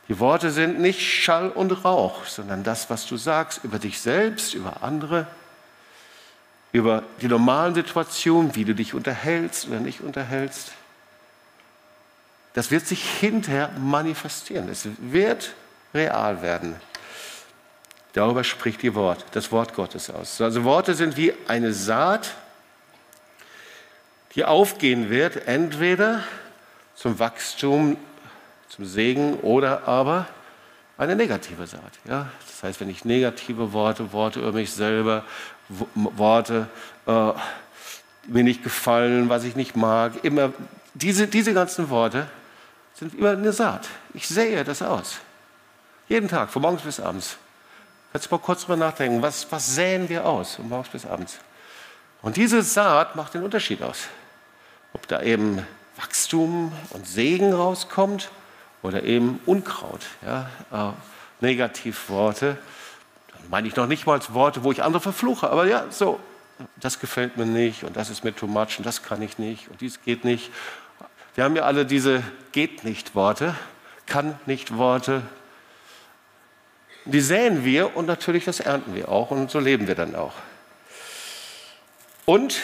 die 0.09 0.19
Worte 0.19 0.51
sind 0.51 0.81
nicht 0.81 1.01
Schall 1.01 1.51
und 1.51 1.71
Rauch, 1.85 2.25
sondern 2.25 2.65
das, 2.65 2.91
was 2.91 3.07
du 3.07 3.17
sagst 3.17 3.63
über 3.63 3.79
dich 3.79 4.01
selbst, 4.01 4.55
über 4.55 4.83
andere, 4.83 5.27
über 6.73 7.05
die 7.21 7.29
normalen 7.29 7.75
Situationen, 7.75 8.57
wie 8.57 8.65
du 8.65 8.75
dich 8.75 8.93
unterhältst 8.95 9.69
oder 9.69 9.79
nicht 9.79 10.01
unterhältst. 10.01 10.73
Das 12.55 12.73
wird 12.73 12.87
sich 12.87 13.05
hinterher 13.05 13.71
manifestieren. 13.79 14.69
Es 14.69 14.89
wird 14.99 15.55
real 15.95 16.43
werden. 16.43 16.75
Darüber 18.13 18.43
spricht 18.43 18.83
die 18.83 18.95
Wort, 18.97 19.25
das 19.33 19.53
Wort 19.53 19.75
Gottes 19.75 20.11
aus. 20.11 20.41
Also 20.41 20.65
Worte 20.65 20.95
sind 20.95 21.17
wie 21.17 21.33
eine 21.47 21.73
Saat, 21.73 22.35
die 24.35 24.45
aufgehen 24.45 25.11
wird, 25.11 25.47
entweder 25.47 26.23
zum 26.95 27.19
Wachstum, 27.19 27.97
zum 28.69 28.85
Segen 28.85 29.35
oder 29.41 29.89
aber 29.89 30.27
eine 30.99 31.17
negative 31.17 31.67
Saat. 31.67 31.99
Ja? 32.07 32.29
Das 32.47 32.63
heißt, 32.63 32.81
wenn 32.81 32.91
ich 32.91 33.05
negative 33.05 33.73
Worte, 33.73 34.13
Worte 34.13 34.41
über 34.41 34.53
mich 34.53 34.71
selber, 34.73 35.25
Worte, 35.95 36.69
äh, 37.07 37.33
mir 38.27 38.45
nicht 38.45 38.63
gefallen, 38.63 39.29
was 39.29 39.45
ich 39.45 39.57
nicht 39.57 39.77
mag. 39.77 40.25
Immer 40.25 40.53
diese, 40.95 41.27
diese 41.27 41.55
ganzen 41.55 41.89
Worte 41.91 42.27
sind 42.95 43.15
immer 43.15 43.31
eine 43.31 43.53
Saat. 43.53 43.89
Ich 44.15 44.29
sähe 44.29 44.63
das 44.65 44.83
aus. 44.83 45.19
Jeden 46.09 46.29
Tag, 46.29 46.51
von 46.51 46.63
morgens 46.63 46.83
bis 46.83 47.01
abends. 47.01 47.37
Kannst 48.13 48.31
du 48.31 48.35
mal 48.35 48.41
kurz 48.41 48.63
drüber 48.63 48.77
nachdenken, 48.77 49.23
was, 49.23 49.51
was 49.51 49.75
säen 49.75 50.09
wir 50.09 50.27
aus 50.27 50.57
von 50.57 50.69
morgens 50.69 50.89
bis 50.89 51.07
abends? 51.07 51.39
Und 52.23 52.37
diese 52.37 52.63
Saat 52.63 53.17
macht 53.17 53.35
den 53.35 53.43
Unterschied 53.43 53.83
aus. 53.83 54.09
Ob 54.93 55.07
da 55.09 55.23
eben 55.23 55.67
Wachstum 55.97 56.73
und 56.91 57.07
Segen 57.07 57.53
rauskommt 57.53 58.31
oder 58.83 59.03
eben 59.03 59.41
Unkraut, 59.47 60.01
ja, 60.25 60.51
äh, 60.73 61.45
Negativworte. 61.45 62.57
Dann 63.33 63.51
meine 63.51 63.69
ich 63.69 63.77
noch 63.77 63.87
nicht 63.87 64.07
mal 64.07 64.21
Worte, 64.31 64.65
wo 64.65 64.73
ich 64.73 64.83
andere 64.83 65.01
verfluche, 65.01 65.51
aber 65.51 65.67
ja, 65.67 65.87
so, 65.91 66.21
das 66.77 67.01
gefällt 67.01 67.37
mir 67.37 67.47
nicht 67.47 67.85
und 67.85 67.97
das 67.97 68.11
ist 68.11 68.25
mir 68.25 68.35
too 68.35 68.47
much 68.47 68.79
und 68.79 68.87
das 68.87 69.03
kann 69.03 69.23
ich 69.23 69.39
nicht 69.39 69.69
und 69.69 69.81
dies 69.81 70.03
geht 70.03 70.25
nicht. 70.25 70.51
Wir 71.35 71.45
haben 71.45 71.57
ja 71.57 71.63
alle 71.63 71.87
diese 71.87 72.23
geht 72.53 72.85
nicht 72.85 73.15
Worte, 73.15 73.55
kann 74.07 74.39
nicht 74.47 74.77
Worte. 74.77 75.23
Die 77.05 77.21
säen 77.21 77.65
wir 77.65 77.97
und 77.97 78.07
natürlich 78.07 78.45
das 78.45 78.61
ernten 78.61 78.95
wir 78.95 79.09
auch 79.09 79.31
und 79.31 79.51
so 79.51 79.59
leben 79.59 79.87
wir 79.87 79.95
dann 79.95 80.15
auch. 80.15 80.35
Und 82.27 82.61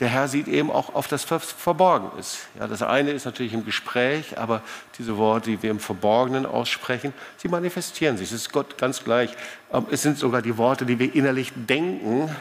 der 0.00 0.08
Herr 0.08 0.26
sieht 0.26 0.48
eben 0.48 0.70
auch 0.70 0.94
auf 0.94 1.06
das, 1.06 1.30
was 1.30 1.52
verborgen 1.52 2.18
ist. 2.18 2.38
Ja, 2.58 2.66
das 2.66 2.82
eine 2.82 3.12
ist 3.12 3.26
natürlich 3.26 3.52
im 3.52 3.64
Gespräch, 3.64 4.38
aber 4.38 4.60
diese 4.98 5.16
Worte, 5.16 5.50
die 5.50 5.62
wir 5.62 5.70
im 5.70 5.78
Verborgenen 5.78 6.46
aussprechen, 6.46 7.14
sie 7.36 7.48
manifestieren 7.48 8.16
sich. 8.16 8.32
Es 8.32 8.42
ist 8.42 8.52
Gott 8.52 8.76
ganz 8.76 9.04
gleich. 9.04 9.30
Ähm, 9.72 9.86
es 9.90 10.02
sind 10.02 10.18
sogar 10.18 10.42
die 10.42 10.58
Worte, 10.58 10.84
die 10.84 10.98
wir 10.98 11.14
innerlich 11.14 11.52
denken 11.54 12.34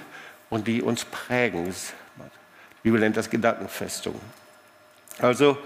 und 0.50 0.68
die 0.68 0.82
uns 0.82 1.06
prägen. 1.06 1.66
Die 1.66 2.82
Bibel 2.82 3.00
nennt 3.00 3.18
das 3.18 3.30
Gedankenfestung. 3.30 4.20
Also, 5.20 5.58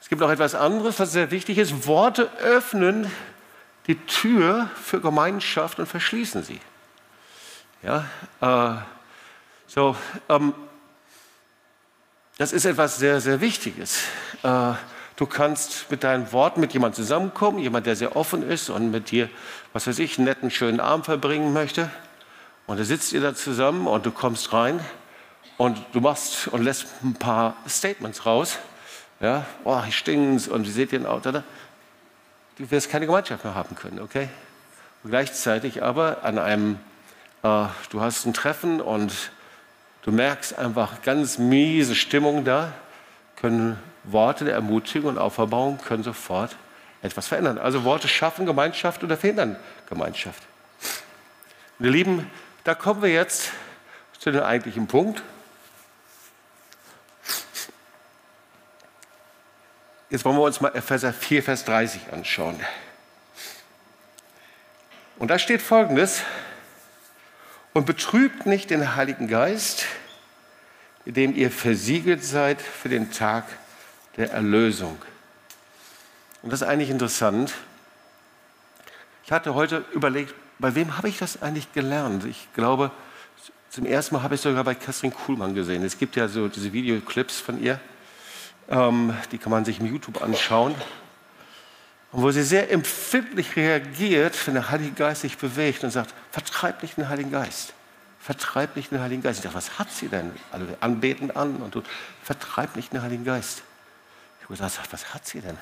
es 0.00 0.08
gibt 0.08 0.20
noch 0.20 0.30
etwas 0.30 0.54
anderes, 0.54 0.98
was 0.98 1.12
sehr 1.12 1.30
wichtig 1.30 1.58
ist. 1.58 1.86
Worte 1.86 2.30
öffnen 2.38 3.10
die 3.88 3.96
Tür 4.06 4.70
für 4.82 5.00
Gemeinschaft 5.00 5.78
und 5.78 5.86
verschließen 5.86 6.42
sie. 6.42 6.60
Ja, 7.82 8.06
äh, 8.40 8.95
so, 9.66 9.96
ähm, 10.28 10.54
das 12.38 12.52
ist 12.52 12.64
etwas 12.64 12.98
sehr, 12.98 13.20
sehr 13.20 13.40
Wichtiges. 13.40 14.02
Äh, 14.42 14.74
du 15.16 15.26
kannst 15.26 15.90
mit 15.90 16.04
deinen 16.04 16.30
Worten 16.32 16.60
mit 16.60 16.72
jemandem 16.72 16.96
zusammenkommen, 16.96 17.58
jemand, 17.58 17.86
der 17.86 17.96
sehr 17.96 18.14
offen 18.14 18.48
ist 18.48 18.68
und 18.68 18.90
mit 18.90 19.10
dir, 19.10 19.28
was 19.72 19.86
weiß 19.86 19.98
ich, 19.98 20.18
einen 20.18 20.26
netten, 20.26 20.50
schönen 20.50 20.80
Abend 20.80 21.06
verbringen 21.06 21.52
möchte. 21.52 21.90
Und 22.66 22.78
da 22.78 22.84
sitzt 22.84 23.12
ihr 23.12 23.20
da 23.20 23.34
zusammen 23.34 23.86
und 23.86 24.04
du 24.04 24.10
kommst 24.10 24.52
rein 24.52 24.80
und 25.56 25.78
du 25.92 26.00
machst 26.00 26.48
und 26.48 26.62
lässt 26.62 26.86
ein 27.02 27.14
paar 27.14 27.56
Statements 27.68 28.26
raus. 28.26 28.58
Ja, 29.20 29.46
oh, 29.64 29.80
ich 29.88 29.96
stinkt's 29.96 30.46
und 30.46 30.66
wie 30.66 30.70
seht 30.70 30.92
ihr 30.92 31.00
ein 31.00 31.06
Auto? 31.06 31.32
Du 32.58 32.70
wirst 32.70 32.90
keine 32.90 33.06
Gemeinschaft 33.06 33.44
mehr 33.44 33.54
haben 33.54 33.74
können, 33.76 34.00
okay? 34.00 34.28
Und 35.02 35.10
gleichzeitig 35.10 35.82
aber 35.82 36.22
an 36.22 36.38
einem, 36.38 36.78
äh, 37.42 37.64
du 37.90 38.00
hast 38.00 38.26
ein 38.26 38.34
Treffen 38.34 38.80
und 38.82 39.30
Du 40.06 40.12
merkst 40.12 40.56
einfach 40.56 41.02
ganz 41.02 41.36
miese 41.36 41.96
Stimmung 41.96 42.44
da, 42.44 42.72
können 43.34 43.76
Worte 44.04 44.44
der 44.44 44.54
Ermutigung 44.54 45.10
und 45.10 45.18
Auferbauung 45.18 45.78
können 45.78 46.04
sofort 46.04 46.56
etwas 47.02 47.26
verändern. 47.26 47.58
Also 47.58 47.82
Worte 47.82 48.06
schaffen 48.06 48.46
Gemeinschaft 48.46 49.02
oder 49.02 49.16
verhindern 49.16 49.56
Gemeinschaft. 49.88 50.44
Ihr 51.80 51.90
Lieben, 51.90 52.30
da 52.62 52.76
kommen 52.76 53.02
wir 53.02 53.10
jetzt 53.10 53.50
zu 54.20 54.30
dem 54.30 54.44
eigentlichen 54.44 54.86
Punkt. 54.86 55.24
Jetzt 60.08 60.24
wollen 60.24 60.36
wir 60.36 60.42
uns 60.42 60.60
mal 60.60 60.72
Epheser 60.72 61.12
4, 61.12 61.42
Vers 61.42 61.64
30 61.64 62.12
anschauen. 62.12 62.60
Und 65.18 65.32
da 65.32 65.38
steht 65.40 65.62
folgendes, 65.62 66.22
und 67.76 67.84
betrübt 67.84 68.46
nicht 68.46 68.70
den 68.70 68.96
Heiligen 68.96 69.28
Geist, 69.28 69.84
mit 71.04 71.18
dem 71.18 71.36
ihr 71.36 71.50
versiegelt 71.50 72.24
seid 72.24 72.62
für 72.62 72.88
den 72.88 73.12
Tag 73.12 73.44
der 74.16 74.32
Erlösung. 74.32 74.96
Und 76.40 76.54
das 76.54 76.62
ist 76.62 76.68
eigentlich 76.68 76.88
interessant. 76.88 77.52
Ich 79.26 79.30
hatte 79.30 79.54
heute 79.54 79.84
überlegt, 79.92 80.34
bei 80.58 80.74
wem 80.74 80.96
habe 80.96 81.10
ich 81.10 81.18
das 81.18 81.42
eigentlich 81.42 81.70
gelernt? 81.74 82.24
Ich 82.24 82.48
glaube, 82.54 82.92
zum 83.68 83.84
ersten 83.84 84.14
Mal 84.14 84.22
habe 84.22 84.36
ich 84.36 84.38
es 84.38 84.44
sogar 84.44 84.64
bei 84.64 84.74
Katrin 84.74 85.12
Kuhlmann 85.12 85.54
gesehen. 85.54 85.84
Es 85.84 85.98
gibt 85.98 86.16
ja 86.16 86.28
so 86.28 86.48
diese 86.48 86.72
Videoclips 86.72 87.40
von 87.40 87.62
ihr, 87.62 87.78
ähm, 88.70 89.14
die 89.32 89.36
kann 89.36 89.50
man 89.50 89.66
sich 89.66 89.80
im 89.80 89.86
YouTube 89.86 90.22
anschauen. 90.22 90.74
Und 92.16 92.22
wo 92.22 92.30
sie 92.30 92.44
sehr 92.44 92.72
empfindlich 92.72 93.56
reagiert, 93.56 94.46
wenn 94.46 94.54
der 94.54 94.70
Heilige 94.70 94.92
Geist 94.92 95.20
sich 95.20 95.36
bewegt 95.36 95.84
und 95.84 95.90
sagt, 95.90 96.14
vertreib 96.30 96.80
nicht 96.80 96.96
den 96.96 97.10
Heiligen 97.10 97.30
Geist. 97.30 97.74
Vertreib 98.18 98.74
nicht 98.74 98.90
den 98.90 99.00
Heiligen 99.00 99.22
Geist. 99.22 99.40
Ich 99.40 99.42
dachte, 99.42 99.54
was 99.54 99.78
hat 99.78 99.92
sie 99.92 100.08
denn? 100.08 100.32
Alle 100.50 100.78
anbeten 100.80 101.30
an 101.36 101.56
und 101.56 101.72
tut, 101.72 101.84
vertreib 102.22 102.74
nicht 102.74 102.94
den 102.94 103.02
Heiligen 103.02 103.26
Geist. 103.26 103.62
Ich 104.38 104.44
habe 104.44 104.54
gesagt, 104.54 104.90
was 104.94 105.12
hat 105.12 105.26
sie 105.26 105.42
denn? 105.42 105.58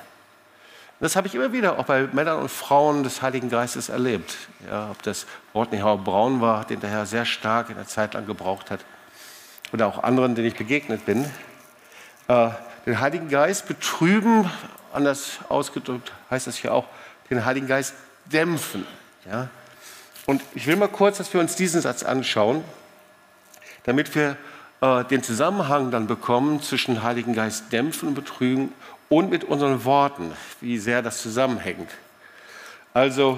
Das 1.01 1.17
habe 1.17 1.27
ich 1.27 1.35
immer 1.35 1.51
wieder 1.51 1.77
auch 1.77 1.83
bei 1.83 2.07
Männern 2.13 2.39
und 2.39 2.49
Frauen 2.49 3.03
des 3.03 3.21
Heiligen 3.21 3.49
Geistes 3.49 3.89
erlebt. 3.89 4.37
Ja, 4.69 4.91
ob 4.91 5.03
das 5.03 5.25
Rodney 5.53 5.79
Howard 5.79 6.05
Braun 6.05 6.39
war, 6.39 6.63
den 6.63 6.79
der 6.79 6.89
Herr 6.89 7.05
sehr 7.05 7.25
stark 7.25 7.69
in 7.69 7.75
der 7.75 7.87
Zeit 7.87 8.13
lang 8.13 8.25
gebraucht 8.27 8.71
hat, 8.71 8.79
oder 9.73 9.87
auch 9.87 10.03
anderen, 10.03 10.35
denen 10.35 10.47
ich 10.47 10.55
begegnet 10.55 11.05
bin. 11.05 11.29
Äh, 12.29 12.51
den 12.85 13.01
Heiligen 13.01 13.27
Geist 13.27 13.67
betrüben 13.67 14.49
anders 14.95 15.39
ausgedrückt 15.49 16.11
heißt 16.29 16.47
das 16.47 16.57
hier 16.57 16.73
auch, 16.73 16.85
den 17.29 17.45
Heiligen 17.45 17.67
Geist 17.67 17.93
dämpfen. 18.25 18.85
Ja? 19.29 19.49
Und 20.25 20.41
ich 20.53 20.67
will 20.67 20.75
mal 20.75 20.87
kurz, 20.87 21.17
dass 21.17 21.33
wir 21.33 21.39
uns 21.39 21.55
diesen 21.55 21.81
Satz 21.81 22.03
anschauen, 22.03 22.63
damit 23.83 24.15
wir 24.15 24.37
äh, 24.81 25.03
den 25.05 25.23
Zusammenhang 25.23 25.91
dann 25.91 26.07
bekommen 26.07 26.61
zwischen 26.61 27.03
Heiligen 27.03 27.33
Geist 27.33 27.71
dämpfen 27.71 28.09
und 28.09 28.15
betrügen 28.15 28.71
und 29.09 29.29
mit 29.29 29.43
unseren 29.43 29.85
Worten, 29.85 30.31
wie 30.61 30.77
sehr 30.77 31.01
das 31.01 31.21
zusammenhängt. 31.21 31.89
Also 32.93 33.37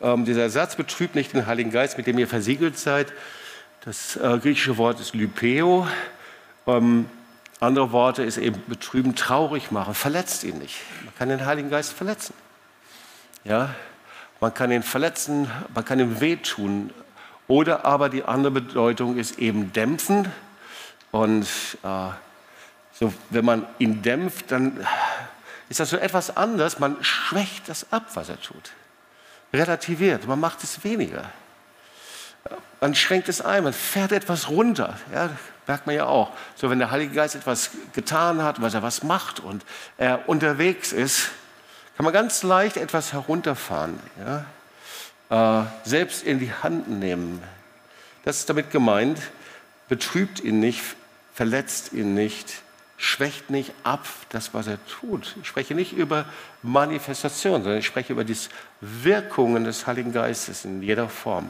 ähm, 0.00 0.24
dieser 0.24 0.50
Satz 0.50 0.76
betrübt 0.76 1.14
nicht 1.14 1.32
den 1.32 1.46
Heiligen 1.46 1.70
Geist, 1.70 1.98
mit 1.98 2.06
dem 2.06 2.18
ihr 2.18 2.28
versiegelt 2.28 2.78
seid. 2.78 3.12
Das 3.84 4.16
äh, 4.16 4.38
griechische 4.38 4.76
Wort 4.78 5.00
ist 5.00 5.14
Lypeo. 5.14 5.86
Ähm, 6.66 7.06
andere 7.60 7.92
Worte 7.92 8.22
ist 8.22 8.38
eben 8.38 8.62
betrüben, 8.66 9.14
traurig 9.14 9.70
machen, 9.70 9.94
verletzt 9.94 10.44
ihn 10.44 10.58
nicht. 10.58 10.80
Man 11.04 11.14
kann 11.16 11.28
den 11.28 11.44
Heiligen 11.44 11.70
Geist 11.70 11.92
verletzen. 11.92 12.34
Ja, 13.44 13.74
man 14.40 14.54
kann 14.54 14.70
ihn 14.70 14.82
verletzen, 14.82 15.50
man 15.74 15.84
kann 15.84 16.00
ihm 16.00 16.20
wehtun. 16.20 16.90
Oder 17.48 17.84
aber 17.84 18.08
die 18.08 18.24
andere 18.24 18.52
Bedeutung 18.52 19.18
ist 19.18 19.38
eben 19.38 19.72
dämpfen. 19.72 20.32
Und 21.10 21.46
äh, 21.82 22.08
so, 22.92 23.12
wenn 23.30 23.44
man 23.44 23.66
ihn 23.78 24.02
dämpft, 24.02 24.52
dann 24.52 24.86
ist 25.68 25.80
das 25.80 25.90
so 25.90 25.96
etwas 25.96 26.36
anders. 26.36 26.78
Man 26.78 26.96
schwächt 27.02 27.68
das 27.68 27.92
ab, 27.92 28.06
was 28.14 28.28
er 28.28 28.40
tut. 28.40 28.72
Relativiert, 29.52 30.26
man 30.26 30.40
macht 30.40 30.62
es 30.62 30.84
weniger. 30.84 31.30
Man 32.80 32.94
schränkt 32.94 33.28
es 33.28 33.40
ein, 33.40 33.64
man 33.64 33.72
fährt 33.72 34.12
etwas 34.12 34.48
runter. 34.48 34.98
Ja, 35.12 35.30
merkt 35.70 35.86
man 35.86 35.94
ja 35.94 36.06
auch. 36.06 36.32
So, 36.56 36.68
wenn 36.68 36.80
der 36.80 36.90
Heilige 36.90 37.14
Geist 37.14 37.36
etwas 37.36 37.70
getan 37.92 38.42
hat, 38.42 38.60
was 38.60 38.74
er 38.74 38.82
was 38.82 39.04
macht 39.04 39.38
und 39.38 39.64
er 39.98 40.28
unterwegs 40.28 40.92
ist, 40.92 41.30
kann 41.96 42.02
man 42.02 42.12
ganz 42.12 42.42
leicht 42.42 42.76
etwas 42.76 43.12
herunterfahren. 43.12 44.00
Ja? 45.30 45.62
Äh, 45.62 45.88
selbst 45.88 46.24
in 46.24 46.40
die 46.40 46.52
Hand 46.52 46.90
nehmen. 46.90 47.40
Das 48.24 48.38
ist 48.38 48.50
damit 48.50 48.72
gemeint, 48.72 49.20
betrübt 49.88 50.40
ihn 50.40 50.58
nicht, 50.58 50.82
verletzt 51.34 51.92
ihn 51.92 52.14
nicht, 52.14 52.62
schwächt 52.96 53.48
nicht 53.50 53.72
ab 53.84 54.08
das, 54.30 54.52
was 54.52 54.66
er 54.66 54.84
tut. 54.86 55.36
Ich 55.40 55.46
spreche 55.46 55.76
nicht 55.76 55.92
über 55.92 56.24
Manifestation, 56.64 57.62
sondern 57.62 57.78
ich 57.78 57.86
spreche 57.86 58.12
über 58.12 58.24
die 58.24 58.36
Wirkungen 58.80 59.62
des 59.62 59.86
Heiligen 59.86 60.12
Geistes 60.12 60.64
in 60.64 60.82
jeder 60.82 61.08
Form. 61.08 61.48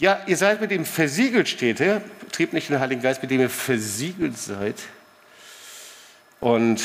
Ja, 0.00 0.18
ihr 0.26 0.38
seid 0.38 0.62
mit 0.62 0.72
ihm 0.72 0.86
versiegelt, 0.86 1.46
steht 1.46 1.76
hier. 1.76 2.00
Trieb 2.32 2.54
nicht 2.54 2.70
den 2.70 2.80
Heiligen 2.80 3.02
Geist, 3.02 3.20
mit 3.20 3.30
dem 3.30 3.42
ihr 3.42 3.50
versiegelt 3.50 4.38
seid. 4.38 4.76
Und 6.40 6.82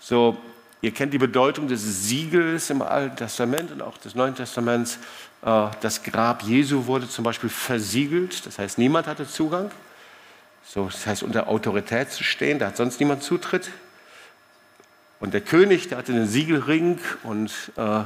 so, 0.00 0.38
ihr 0.80 0.92
kennt 0.92 1.12
die 1.12 1.18
Bedeutung 1.18 1.68
des 1.68 2.08
Siegels 2.08 2.70
im 2.70 2.80
Alten 2.80 3.16
Testament 3.16 3.70
und 3.70 3.82
auch 3.82 3.98
des 3.98 4.14
Neuen 4.14 4.34
Testaments. 4.34 4.98
Äh, 5.42 5.66
das 5.82 6.02
Grab 6.02 6.42
Jesu 6.42 6.86
wurde 6.86 7.06
zum 7.06 7.22
Beispiel 7.22 7.50
versiegelt, 7.50 8.46
das 8.46 8.58
heißt, 8.58 8.78
niemand 8.78 9.08
hatte 9.08 9.28
Zugang. 9.28 9.70
So, 10.64 10.86
das 10.86 11.06
heißt, 11.06 11.24
unter 11.24 11.48
Autorität 11.48 12.10
zu 12.10 12.24
stehen, 12.24 12.58
da 12.58 12.68
hat 12.68 12.78
sonst 12.78 12.98
niemand 12.98 13.22
Zutritt. 13.22 13.68
Und 15.20 15.34
der 15.34 15.42
König, 15.42 15.88
der 15.88 15.98
hatte 15.98 16.12
einen 16.12 16.26
Siegelring 16.26 16.98
und 17.24 17.52
äh, 17.76 18.04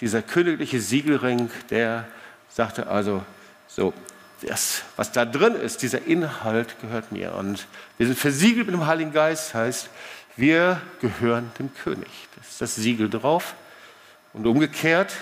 dieser 0.00 0.22
königliche 0.22 0.80
Siegelring, 0.80 1.50
der 1.70 2.06
sagte 2.50 2.86
also, 2.86 3.24
so, 3.74 3.92
das, 4.42 4.82
was 4.96 5.12
da 5.12 5.24
drin 5.24 5.54
ist, 5.54 5.82
dieser 5.82 6.06
Inhalt 6.06 6.80
gehört 6.80 7.12
mir. 7.12 7.34
Und 7.34 7.66
wir 7.98 8.06
sind 8.06 8.18
versiegelt 8.18 8.66
mit 8.66 8.74
dem 8.74 8.86
Heiligen 8.86 9.12
Geist, 9.12 9.54
heißt, 9.54 9.90
wir 10.36 10.80
gehören 11.00 11.50
dem 11.58 11.74
König. 11.74 12.10
Das 12.36 12.48
ist 12.48 12.60
das 12.60 12.74
Siegel 12.76 13.10
drauf. 13.10 13.54
Und 14.32 14.46
umgekehrt, 14.46 15.12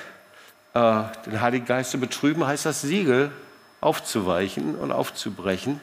äh, 0.74 1.02
den 1.26 1.40
Heiligen 1.40 1.66
Geist 1.66 1.90
zu 1.90 1.98
betrüben, 1.98 2.46
heißt 2.46 2.66
das 2.66 2.82
Siegel 2.82 3.32
aufzuweichen 3.80 4.76
und 4.76 4.92
aufzubrechen. 4.92 5.80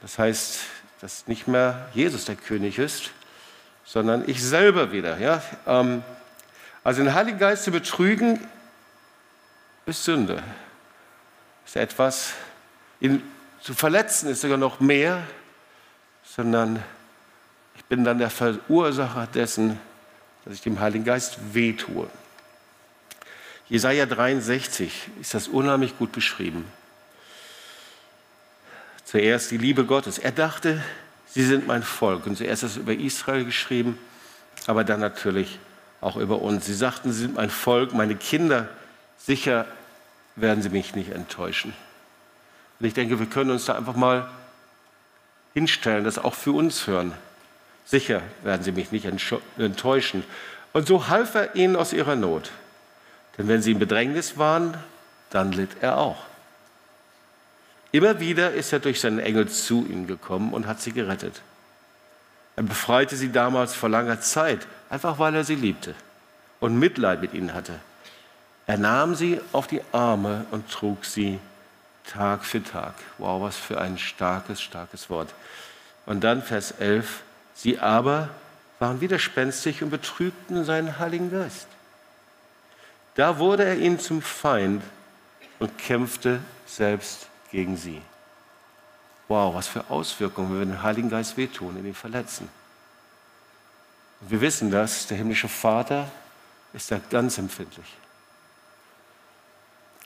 Das 0.00 0.18
heißt, 0.18 0.60
dass 1.00 1.26
nicht 1.26 1.48
mehr 1.48 1.88
Jesus 1.94 2.24
der 2.24 2.36
König 2.36 2.78
ist, 2.78 3.10
sondern 3.84 4.24
ich 4.26 4.42
selber 4.42 4.92
wieder. 4.92 5.18
Ja? 5.18 5.42
Ähm, 5.66 6.02
also 6.84 7.02
den 7.02 7.14
Heiligen 7.14 7.38
Geist 7.38 7.64
zu 7.64 7.70
betrügen, 7.70 8.40
ist 9.86 10.04
Sünde. 10.04 10.42
Ist 11.68 11.76
etwas, 11.76 12.32
ihn 12.98 13.22
zu 13.60 13.74
verletzen 13.74 14.30
ist 14.30 14.40
sogar 14.40 14.56
noch 14.56 14.80
mehr, 14.80 15.22
sondern 16.24 16.82
ich 17.76 17.84
bin 17.84 18.04
dann 18.04 18.16
der 18.16 18.30
Verursacher 18.30 19.26
dessen, 19.26 19.78
dass 20.46 20.54
ich 20.54 20.62
dem 20.62 20.80
Heiligen 20.80 21.04
Geist 21.04 21.36
wehtue. 21.52 22.08
Jesaja 23.68 24.06
63 24.06 25.10
ist 25.20 25.34
das 25.34 25.46
unheimlich 25.46 25.98
gut 25.98 26.10
beschrieben. 26.12 26.64
Zuerst 29.04 29.50
die 29.50 29.58
Liebe 29.58 29.84
Gottes. 29.84 30.16
Er 30.16 30.32
dachte, 30.32 30.82
sie 31.26 31.44
sind 31.44 31.66
mein 31.66 31.82
Volk. 31.82 32.24
Und 32.24 32.38
zuerst 32.38 32.62
ist 32.62 32.70
es 32.70 32.76
über 32.78 32.94
Israel 32.94 33.44
geschrieben, 33.44 33.98
aber 34.66 34.84
dann 34.84 35.00
natürlich 35.00 35.58
auch 36.00 36.16
über 36.16 36.40
uns. 36.40 36.64
Sie 36.64 36.72
sagten, 36.72 37.12
sie 37.12 37.20
sind 37.20 37.34
mein 37.34 37.50
Volk, 37.50 37.92
meine 37.92 38.16
Kinder. 38.16 38.70
Sicher 39.18 39.66
werden 40.40 40.62
sie 40.62 40.68
mich 40.68 40.94
nicht 40.94 41.10
enttäuschen. 41.10 41.72
Und 42.80 42.86
ich 42.86 42.94
denke, 42.94 43.18
wir 43.18 43.26
können 43.26 43.50
uns 43.50 43.64
da 43.64 43.74
einfach 43.74 43.96
mal 43.96 44.30
hinstellen, 45.54 46.04
das 46.04 46.18
auch 46.18 46.34
für 46.34 46.52
uns 46.52 46.86
hören. 46.86 47.12
Sicher 47.84 48.22
werden 48.42 48.62
sie 48.62 48.72
mich 48.72 48.92
nicht 48.92 49.08
enttäuschen. 49.58 50.24
Und 50.72 50.86
so 50.86 51.08
half 51.08 51.34
er 51.34 51.54
ihnen 51.54 51.74
aus 51.76 51.92
ihrer 51.92 52.16
Not. 52.16 52.50
Denn 53.36 53.48
wenn 53.48 53.62
sie 53.62 53.72
in 53.72 53.78
Bedrängnis 53.78 54.36
waren, 54.36 54.76
dann 55.30 55.52
litt 55.52 55.70
er 55.80 55.98
auch. 55.98 56.22
Immer 57.90 58.20
wieder 58.20 58.52
ist 58.52 58.72
er 58.72 58.80
durch 58.80 59.00
seinen 59.00 59.18
Engel 59.18 59.48
zu 59.48 59.86
ihnen 59.88 60.06
gekommen 60.06 60.52
und 60.52 60.66
hat 60.66 60.80
sie 60.80 60.92
gerettet. 60.92 61.40
Er 62.56 62.64
befreite 62.64 63.16
sie 63.16 63.32
damals 63.32 63.74
vor 63.74 63.88
langer 63.88 64.20
Zeit, 64.20 64.66
einfach 64.90 65.18
weil 65.18 65.34
er 65.34 65.44
sie 65.44 65.54
liebte 65.54 65.94
und 66.60 66.78
Mitleid 66.78 67.20
mit 67.22 67.32
ihnen 67.32 67.54
hatte. 67.54 67.78
Er 68.68 68.76
nahm 68.76 69.14
sie 69.14 69.40
auf 69.52 69.66
die 69.66 69.80
Arme 69.92 70.44
und 70.50 70.70
trug 70.70 71.06
sie 71.06 71.40
Tag 72.04 72.44
für 72.44 72.62
Tag. 72.62 72.92
Wow, 73.16 73.40
was 73.40 73.56
für 73.56 73.80
ein 73.80 73.96
starkes, 73.96 74.60
starkes 74.60 75.08
Wort. 75.08 75.34
Und 76.04 76.22
dann 76.22 76.42
Vers 76.42 76.72
11. 76.72 77.22
Sie 77.54 77.78
aber 77.78 78.28
waren 78.78 79.00
widerspenstig 79.00 79.82
und 79.82 79.88
betrübten 79.88 80.66
seinen 80.66 80.98
Heiligen 80.98 81.30
Geist. 81.30 81.66
Da 83.14 83.38
wurde 83.38 83.64
er 83.64 83.78
ihnen 83.78 83.98
zum 83.98 84.20
Feind 84.20 84.82
und 85.58 85.78
kämpfte 85.78 86.40
selbst 86.66 87.26
gegen 87.50 87.78
sie. 87.78 88.02
Wow, 89.28 89.54
was 89.54 89.66
für 89.66 89.88
Auswirkungen, 89.88 90.50
wenn 90.50 90.58
wir 90.58 90.66
den 90.66 90.82
Heiligen 90.82 91.08
Geist 91.08 91.38
wehtun, 91.38 91.78
in 91.78 91.86
ihn 91.86 91.94
verletzen. 91.94 92.50
Und 94.20 94.30
wir 94.30 94.42
wissen 94.42 94.70
das, 94.70 95.06
der 95.06 95.16
himmlische 95.16 95.48
Vater 95.48 96.10
ist 96.74 96.90
da 96.90 97.00
ganz 97.08 97.38
empfindlich. 97.38 97.96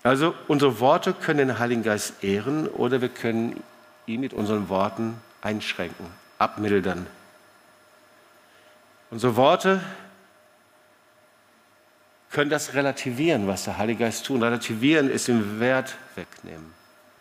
Also 0.02 0.34
unsere 0.48 0.80
Worte 0.80 1.12
können 1.12 1.48
den 1.48 1.58
Heiligen 1.58 1.82
Geist 1.82 2.24
ehren 2.24 2.66
oder 2.66 3.00
wir 3.00 3.08
können 3.08 3.62
ihn 4.06 4.20
mit 4.20 4.32
unseren 4.32 4.68
Worten 4.68 5.20
einschränken, 5.42 6.06
abmildern. 6.38 7.06
Unsere 9.10 9.36
Worte 9.36 9.80
können 12.30 12.50
das 12.50 12.74
relativieren, 12.74 13.46
was 13.46 13.64
der 13.64 13.78
Heilige 13.78 14.04
Geist 14.04 14.26
tut. 14.26 14.42
Relativieren 14.42 15.10
ist 15.10 15.28
den 15.28 15.60
Wert 15.60 15.94
wegnehmen, 16.16 16.72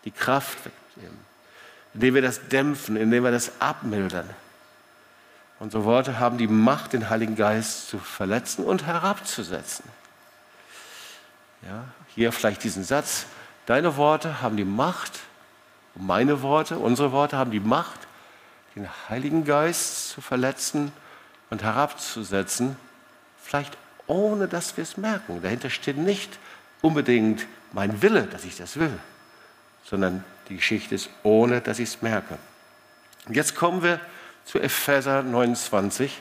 die 0.05 0.11
Kraft 0.11 0.57
wegnehmen, 0.65 1.19
indem 1.93 2.15
wir 2.15 2.21
das 2.21 2.47
dämpfen, 2.47 2.95
indem 2.95 3.23
wir 3.25 3.31
das 3.31 3.51
abmildern. 3.59 4.29
Unsere 5.59 5.83
Worte 5.83 6.17
haben 6.17 6.39
die 6.39 6.47
Macht, 6.47 6.93
den 6.93 7.09
Heiligen 7.09 7.35
Geist 7.35 7.89
zu 7.89 7.99
verletzen 7.99 8.65
und 8.65 8.87
herabzusetzen. 8.87 9.83
Ja, 11.61 11.83
hier 12.15 12.31
vielleicht 12.31 12.63
diesen 12.63 12.83
Satz. 12.83 13.25
Deine 13.65 13.97
Worte 13.97 14.41
haben 14.41 14.57
die 14.57 14.65
Macht, 14.65 15.19
meine 15.95 16.41
Worte, 16.41 16.77
unsere 16.77 17.11
Worte 17.11 17.37
haben 17.37 17.51
die 17.51 17.59
Macht, 17.59 17.99
den 18.75 18.87
Heiligen 19.09 19.43
Geist 19.43 20.09
zu 20.09 20.21
verletzen 20.21 20.91
und 21.49 21.63
herabzusetzen, 21.63 22.75
vielleicht 23.41 23.77
ohne 24.07 24.47
dass 24.47 24.77
wir 24.77 24.83
es 24.83 24.97
merken. 24.97 25.41
Dahinter 25.41 25.69
steht 25.69 25.97
nicht 25.97 26.39
unbedingt 26.81 27.45
mein 27.73 28.01
Wille, 28.01 28.23
dass 28.23 28.45
ich 28.45 28.57
das 28.57 28.77
will, 28.77 28.97
sondern 29.83 30.23
die 30.49 30.55
Geschichte 30.55 30.95
ist 30.95 31.09
ohne, 31.23 31.61
dass 31.61 31.79
ich 31.79 31.89
es 31.89 32.01
merke. 32.01 32.37
Und 33.27 33.35
jetzt 33.35 33.55
kommen 33.55 33.83
wir 33.83 33.99
zu 34.45 34.59
Epheser 34.59 35.23
29 35.23 36.19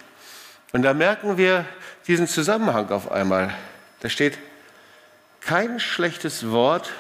und 0.73 0.83
da 0.83 0.95
merken 0.95 1.37
wir 1.37 1.65
diesen 2.07 2.27
Zusammenhang 2.27 2.91
auf 2.91 3.11
einmal. 3.11 3.55
Da 4.01 4.09
steht, 4.09 4.39
kein 5.41 5.81
schlechtes 5.81 6.51
Wort 6.51 6.91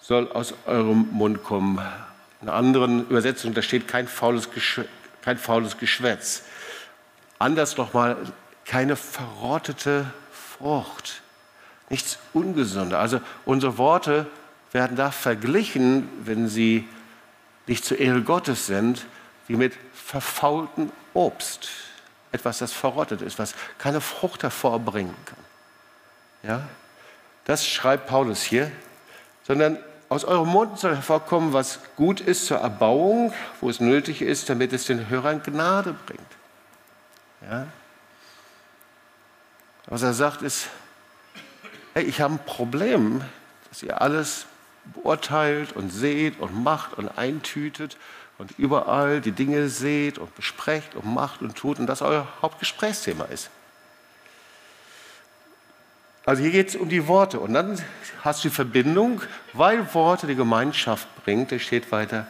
soll 0.00 0.30
aus 0.32 0.54
eurem 0.66 1.08
Mund 1.12 1.42
kommen. 1.44 1.78
In 2.40 2.48
einer 2.48 2.56
anderen 2.56 3.08
Übersetzung, 3.08 3.54
da 3.54 3.62
steht 3.62 3.88
kein 3.88 4.08
faules, 4.08 4.48
kein 5.22 5.38
faules 5.38 5.78
Geschwätz. 5.78 6.42
Anders 7.38 7.76
nochmal, 7.76 8.16
keine 8.64 8.96
verrottete 8.96 10.12
Frucht, 10.32 11.22
nichts 11.88 12.18
Ungesundes. 12.32 12.98
Also 12.98 13.20
unsere 13.44 13.78
Worte 13.78 14.26
werden 14.72 14.96
da 14.96 15.10
verglichen, 15.10 16.08
wenn 16.24 16.48
sie 16.48 16.88
nicht 17.66 17.84
zur 17.84 17.98
Ehre 17.98 18.22
Gottes 18.22 18.66
sind, 18.66 19.06
wie 19.46 19.56
mit 19.56 19.74
verfaultem 19.94 20.90
Obst. 21.14 21.68
Etwas, 22.32 22.58
das 22.58 22.72
verrottet 22.72 23.22
ist, 23.22 23.38
was 23.38 23.54
keine 23.78 24.00
Frucht 24.00 24.42
hervorbringen 24.42 25.14
kann. 25.26 25.38
Ja? 26.42 26.68
Das 27.44 27.66
schreibt 27.66 28.06
Paulus 28.06 28.42
hier, 28.42 28.70
sondern 29.44 29.78
aus 30.08 30.24
eurem 30.24 30.48
Mund 30.48 30.78
soll 30.78 30.94
hervorkommen, 30.94 31.52
was 31.52 31.80
gut 31.96 32.20
ist 32.20 32.46
zur 32.46 32.58
Erbauung, 32.58 33.32
wo 33.60 33.70
es 33.70 33.80
nötig 33.80 34.20
ist, 34.20 34.48
damit 34.50 34.72
es 34.72 34.84
den 34.84 35.08
Hörern 35.08 35.42
Gnade 35.42 35.94
bringt. 36.06 36.20
Ja? 37.40 37.66
Was 39.86 40.02
er 40.02 40.12
sagt 40.12 40.42
ist, 40.42 40.68
hey, 41.94 42.04
ich 42.04 42.20
habe 42.20 42.34
ein 42.34 42.44
Problem, 42.44 43.22
dass 43.70 43.82
ihr 43.82 44.00
alles 44.00 44.46
beurteilt 44.94 45.72
und 45.72 45.90
seht 45.90 46.40
und 46.40 46.62
macht 46.62 46.94
und 46.94 47.08
eintütet 47.18 47.96
und 48.38 48.58
überall 48.58 49.20
die 49.20 49.32
Dinge 49.32 49.68
seht 49.68 50.18
und 50.18 50.34
besprecht 50.34 50.94
und 50.94 51.06
macht 51.06 51.42
und 51.42 51.56
tut 51.56 51.78
und 51.78 51.86
das 51.86 52.02
euer 52.02 52.26
Hauptgesprächsthema 52.42 53.24
ist. 53.24 53.50
Also 56.24 56.42
hier 56.42 56.52
geht 56.52 56.68
es 56.68 56.76
um 56.76 56.88
die 56.88 57.08
Worte 57.08 57.40
und 57.40 57.52
dann 57.52 57.82
hast 58.22 58.44
du 58.44 58.48
die 58.48 58.54
Verbindung, 58.54 59.22
weil 59.52 59.92
Worte 59.94 60.26
die 60.26 60.36
Gemeinschaft 60.36 61.08
bringt, 61.24 61.50
da 61.50 61.58
steht 61.58 61.90
weiter, 61.90 62.26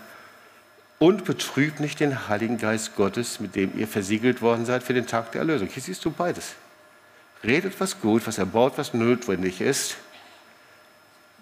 und 0.99 1.25
betrübt 1.25 1.81
nicht 1.81 2.01
den 2.01 2.29
Heiligen 2.29 2.59
Geist 2.59 2.97
Gottes, 2.97 3.41
mit 3.41 3.55
dem 3.57 3.79
ihr 3.79 3.89
versiegelt 3.89 4.41
worden 4.41 4.65
seid 4.65 4.83
für 4.83 4.95
den 4.95 5.07
Tag 5.07 5.33
der 5.33 5.41
Erlösung. 5.41 5.69
Hier 5.69 5.83
siehst 5.83 6.05
du 6.05 6.11
beides. 6.11 6.55
Redet 7.43 7.79
was 7.81 8.01
gut, 8.01 8.27
was 8.27 8.39
erbaut, 8.39 8.75
was 8.77 8.95
notwendig 8.95 9.61
ist. 9.61 9.97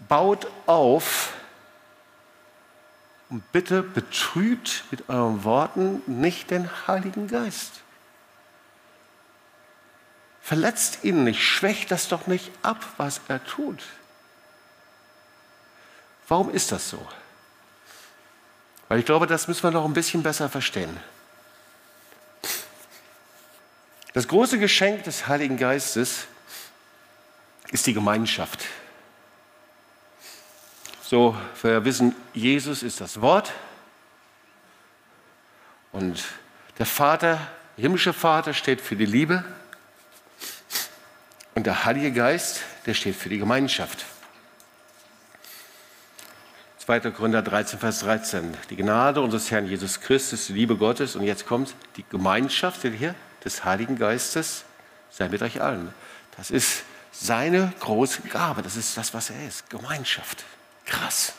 Baut 0.08 0.46
auf 0.66 1.34
und 3.28 3.52
bitte 3.52 3.82
betrübt 3.82 4.84
mit 4.90 5.08
euren 5.08 5.44
Worten 5.44 6.02
nicht 6.06 6.50
den 6.50 6.68
Heiligen 6.88 7.28
Geist. 7.28 7.82
Verletzt 10.42 11.04
ihn 11.04 11.24
nicht, 11.24 11.42
schwächt 11.42 11.90
das 11.90 12.08
doch 12.08 12.26
nicht 12.26 12.50
ab, 12.62 12.84
was 12.96 13.20
er 13.28 13.44
tut. 13.44 13.82
Warum 16.28 16.50
ist 16.50 16.72
das 16.72 16.88
so? 16.88 17.06
Weil 18.88 19.00
ich 19.00 19.04
glaube, 19.04 19.26
das 19.26 19.48
müssen 19.48 19.62
wir 19.62 19.70
noch 19.70 19.84
ein 19.84 19.94
bisschen 19.94 20.22
besser 20.22 20.48
verstehen. 20.48 20.96
Das 24.12 24.26
große 24.26 24.58
Geschenk 24.58 25.04
des 25.04 25.28
Heiligen 25.28 25.56
Geistes 25.56 26.26
ist 27.70 27.86
die 27.86 27.94
Gemeinschaft. 27.94 28.66
So, 31.02 31.36
wir 31.62 31.84
wissen, 31.84 32.14
Jesus 32.34 32.82
ist 32.82 33.00
das 33.00 33.20
Wort 33.20 33.52
und 35.92 36.24
der 36.78 36.86
Vater, 36.86 37.38
der 37.76 37.82
himmlische 37.82 38.12
Vater 38.12 38.54
steht 38.54 38.80
für 38.80 38.96
die 38.96 39.06
Liebe 39.06 39.44
und 41.54 41.66
der 41.66 41.84
Heilige 41.84 42.12
Geist, 42.12 42.62
der 42.86 42.94
steht 42.94 43.16
für 43.16 43.28
die 43.28 43.38
Gemeinschaft. 43.38 44.06
2. 46.78 47.10
Korinther 47.10 47.42
13, 47.42 47.78
Vers 47.78 48.00
13. 48.00 48.56
Die 48.70 48.76
Gnade 48.76 49.20
unseres 49.20 49.50
Herrn 49.50 49.66
Jesus 49.66 50.00
Christus, 50.00 50.46
die 50.46 50.54
Liebe 50.54 50.76
Gottes 50.76 51.14
und 51.14 51.22
jetzt 51.22 51.46
kommt 51.46 51.74
die 51.96 52.04
Gemeinschaft, 52.10 52.80
seht 52.80 52.92
ihr 52.94 52.98
hier, 52.98 53.14
des 53.44 53.64
Heiligen 53.64 53.96
Geistes, 53.96 54.64
sei 55.10 55.28
mit 55.28 55.42
euch 55.42 55.60
allen. 55.60 55.92
Das 56.36 56.50
ist 56.50 56.82
seine 57.12 57.72
große 57.80 58.22
Gabe, 58.22 58.62
das 58.62 58.76
ist 58.76 58.96
das, 58.96 59.12
was 59.14 59.30
er 59.30 59.46
ist, 59.46 59.68
Gemeinschaft. 59.70 60.44
Krass. 60.86 61.34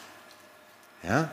Ja? 1.04 1.30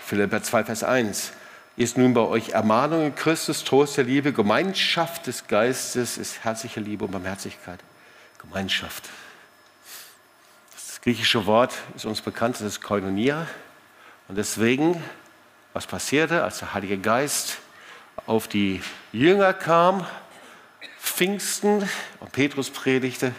Philipper 0.00 0.42
2, 0.42 0.64
Vers 0.64 0.82
1. 0.82 1.32
Ist 1.76 1.96
nun 1.96 2.12
bei 2.12 2.20
euch 2.20 2.50
Ermahnung 2.50 3.06
in 3.06 3.14
Christus, 3.14 3.64
Trost 3.64 3.96
der 3.96 4.04
Liebe, 4.04 4.34
Gemeinschaft 4.34 5.26
des 5.26 5.46
Geistes 5.46 6.18
ist 6.18 6.44
herzliche 6.44 6.80
Liebe 6.80 7.06
und 7.06 7.12
Barmherzigkeit. 7.12 7.80
Gemeinschaft. 8.38 9.08
Das 10.72 11.00
griechische 11.00 11.46
Wort 11.46 11.72
ist 11.96 12.04
uns 12.04 12.20
bekannt, 12.20 12.56
das 12.56 12.62
ist 12.62 12.82
Koinonia. 12.82 13.46
Und 14.28 14.36
deswegen, 14.36 15.02
was 15.72 15.86
passierte, 15.86 16.44
als 16.44 16.58
der 16.58 16.74
Heilige 16.74 16.98
Geist 16.98 17.58
auf 18.26 18.48
die 18.48 18.82
Jünger 19.12 19.54
kam, 19.54 20.06
Pfingsten 21.00 21.88
und 22.20 22.32
Petrus 22.32 22.68
predigte, 22.68 23.32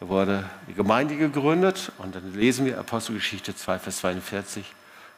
da 0.00 0.08
wurde 0.08 0.50
die 0.68 0.74
Gemeinde 0.74 1.16
gegründet 1.16 1.92
und 1.98 2.14
dann 2.16 2.34
lesen 2.34 2.66
wir 2.66 2.78
Apostelgeschichte 2.78 3.54
2, 3.54 3.78
Vers 3.78 3.98
42 3.98 4.64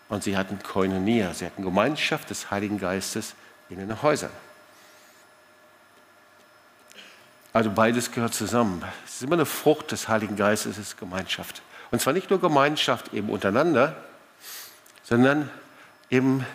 und 0.08 0.22
sie 0.22 0.36
hatten 0.36 0.58
Koinonia, 0.62 1.34
sie 1.34 1.46
hatten 1.46 1.62
Gemeinschaft 1.62 2.30
des 2.30 2.50
Heiligen 2.50 2.78
Geistes 2.78 3.34
in 3.68 3.78
den 3.78 4.02
Häusern. 4.02 4.30
Also 7.52 7.70
beides 7.70 8.12
gehört 8.12 8.34
zusammen. 8.34 8.84
Es 9.04 9.16
ist 9.16 9.22
immer 9.22 9.34
eine 9.34 9.46
Frucht 9.46 9.90
des 9.92 10.08
Heiligen 10.08 10.36
Geistes, 10.36 10.78
es 10.78 10.88
ist 10.88 10.96
Gemeinschaft. 10.98 11.62
Und 11.90 12.00
zwar 12.00 12.12
nicht 12.12 12.30
nur 12.30 12.40
Gemeinschaft 12.40 13.12
eben 13.14 13.30
untereinander, 13.30 13.96
sondern 15.02 15.50
eben 16.10 16.46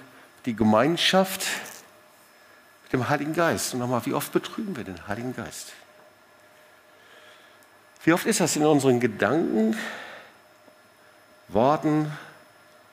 die 0.46 0.56
Gemeinschaft 0.56 1.46
mit 2.84 2.94
dem 2.94 3.10
Heiligen 3.10 3.34
Geist. 3.34 3.74
Und 3.74 3.80
nochmal, 3.80 4.06
wie 4.06 4.14
oft 4.14 4.32
betrügen 4.32 4.76
wir 4.76 4.84
den 4.84 5.08
Heiligen 5.08 5.36
Geist? 5.36 5.74
Wie 8.04 8.14
oft 8.14 8.26
ist 8.26 8.40
das 8.40 8.56
in 8.56 8.66
unseren 8.66 9.00
Gedanken, 9.00 9.78
Worten, 11.48 12.12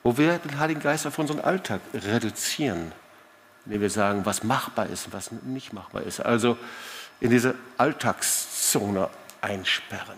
wo 0.03 0.17
wir 0.17 0.39
den 0.39 0.59
Heiligen 0.59 0.81
Geist 0.81 1.05
auf 1.05 1.19
unseren 1.19 1.39
Alltag 1.39 1.81
reduzieren, 1.93 2.91
indem 3.65 3.81
wir 3.81 3.89
sagen, 3.89 4.25
was 4.25 4.43
machbar 4.43 4.87
ist 4.87 5.05
und 5.05 5.13
was 5.13 5.31
nicht 5.31 5.73
machbar 5.73 6.03
ist. 6.03 6.19
Also 6.19 6.57
in 7.19 7.29
diese 7.29 7.55
Alltagszone 7.77 9.09
einsperren. 9.41 10.17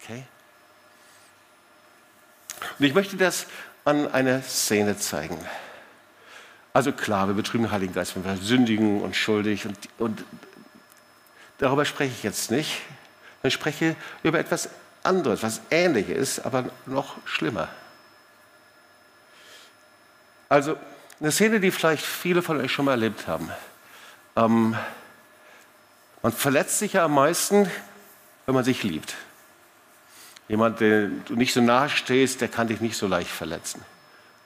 Okay? 0.00 0.24
Und 2.78 2.84
ich 2.84 2.94
möchte 2.94 3.16
das 3.16 3.46
an 3.84 4.10
einer 4.12 4.42
Szene 4.42 4.98
zeigen. 4.98 5.38
Also 6.72 6.90
klar, 6.90 7.28
wir 7.28 7.34
betrüben 7.34 7.64
den 7.64 7.72
Heiligen 7.72 7.94
Geist, 7.94 8.16
wenn 8.16 8.24
wir 8.24 8.36
sündigen 8.36 9.00
und 9.02 9.14
schuldig 9.14 9.66
und, 9.66 9.78
und 9.98 10.24
darüber 11.58 11.84
spreche 11.84 12.12
ich 12.12 12.22
jetzt 12.24 12.50
nicht. 12.50 12.80
Ich 13.44 13.54
spreche 13.54 13.94
über 14.22 14.40
etwas 14.40 14.70
anderes, 15.04 15.42
was 15.42 15.60
ähnlich 15.70 16.08
ist, 16.08 16.40
aber 16.40 16.70
noch 16.86 17.16
schlimmer. 17.26 17.68
Also 20.54 20.76
eine 21.18 21.32
Szene, 21.32 21.58
die 21.58 21.72
vielleicht 21.72 22.06
viele 22.06 22.40
von 22.40 22.60
euch 22.60 22.70
schon 22.70 22.84
mal 22.84 22.92
erlebt 22.92 23.26
haben. 23.26 23.50
Ähm, 24.36 24.76
man 26.22 26.30
verletzt 26.30 26.78
sich 26.78 26.92
ja 26.92 27.06
am 27.06 27.14
meisten, 27.14 27.68
wenn 28.46 28.54
man 28.54 28.62
sich 28.62 28.84
liebt. 28.84 29.16
Jemand, 30.46 30.78
den 30.78 31.24
du 31.24 31.34
nicht 31.34 31.54
so 31.54 31.60
nahe 31.60 31.88
stehst, 31.88 32.40
der 32.40 32.46
kann 32.46 32.68
dich 32.68 32.80
nicht 32.80 32.96
so 32.96 33.08
leicht 33.08 33.32
verletzen. 33.32 33.84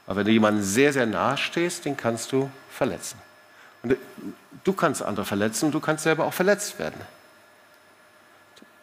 Aber 0.06 0.16
wenn 0.16 0.24
du 0.24 0.32
jemanden 0.32 0.62
sehr, 0.62 0.94
sehr 0.94 1.04
nahe 1.04 1.36
stehst, 1.36 1.84
den 1.84 1.94
kannst 1.94 2.32
du 2.32 2.50
verletzen. 2.70 3.18
Und 3.82 3.98
du 4.64 4.72
kannst 4.72 5.02
andere 5.02 5.26
verletzen, 5.26 5.70
du 5.70 5.78
kannst 5.78 6.04
selber 6.04 6.24
auch 6.24 6.32
verletzt 6.32 6.78
werden. 6.78 6.98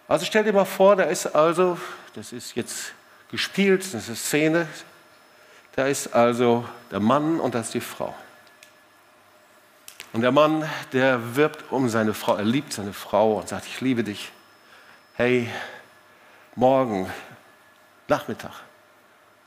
Also 0.07 0.25
stell 0.25 0.43
dir 0.43 0.53
mal 0.53 0.65
vor, 0.65 0.95
da 0.95 1.05
ist 1.05 1.25
also, 1.25 1.79
das 2.13 2.31
ist 2.31 2.53
jetzt 2.53 2.93
gespielt, 3.31 3.81
das 3.81 4.03
ist 4.03 4.09
eine 4.09 4.15
Szene, 4.15 4.67
da 5.75 5.87
ist 5.87 6.13
also 6.13 6.65
der 6.91 6.99
Mann 6.99 7.39
und 7.39 7.53
das 7.53 7.67
ist 7.67 7.73
die 7.73 7.81
Frau. 7.81 8.15
Und 10.13 10.21
der 10.21 10.31
Mann, 10.31 10.67
der 10.93 11.35
wirbt 11.35 11.71
um 11.71 11.89
seine 11.89 12.13
Frau, 12.13 12.35
er 12.35 12.45
liebt 12.45 12.71
seine 12.71 12.93
Frau 12.93 13.39
und 13.39 13.49
sagt, 13.49 13.65
ich 13.65 13.81
liebe 13.81 14.03
dich. 14.03 14.31
Hey, 15.15 15.49
morgen, 16.55 17.11
Nachmittag, 18.07 18.53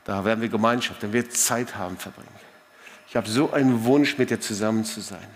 da 0.03 0.23
werden 0.25 0.41
wir 0.41 0.49
Gemeinschaft, 0.49 1.01
wenn 1.01 1.13
wir 1.13 1.29
Zeit 1.31 1.75
haben 1.75 1.97
verbringen. 1.97 2.29
Ich 3.07 3.15
habe 3.15 3.27
so 3.27 3.51
einen 3.51 3.83
Wunsch, 3.85 4.19
mit 4.19 4.29
dir 4.29 4.39
zusammen 4.39 4.85
zu 4.85 5.01
sein. 5.01 5.27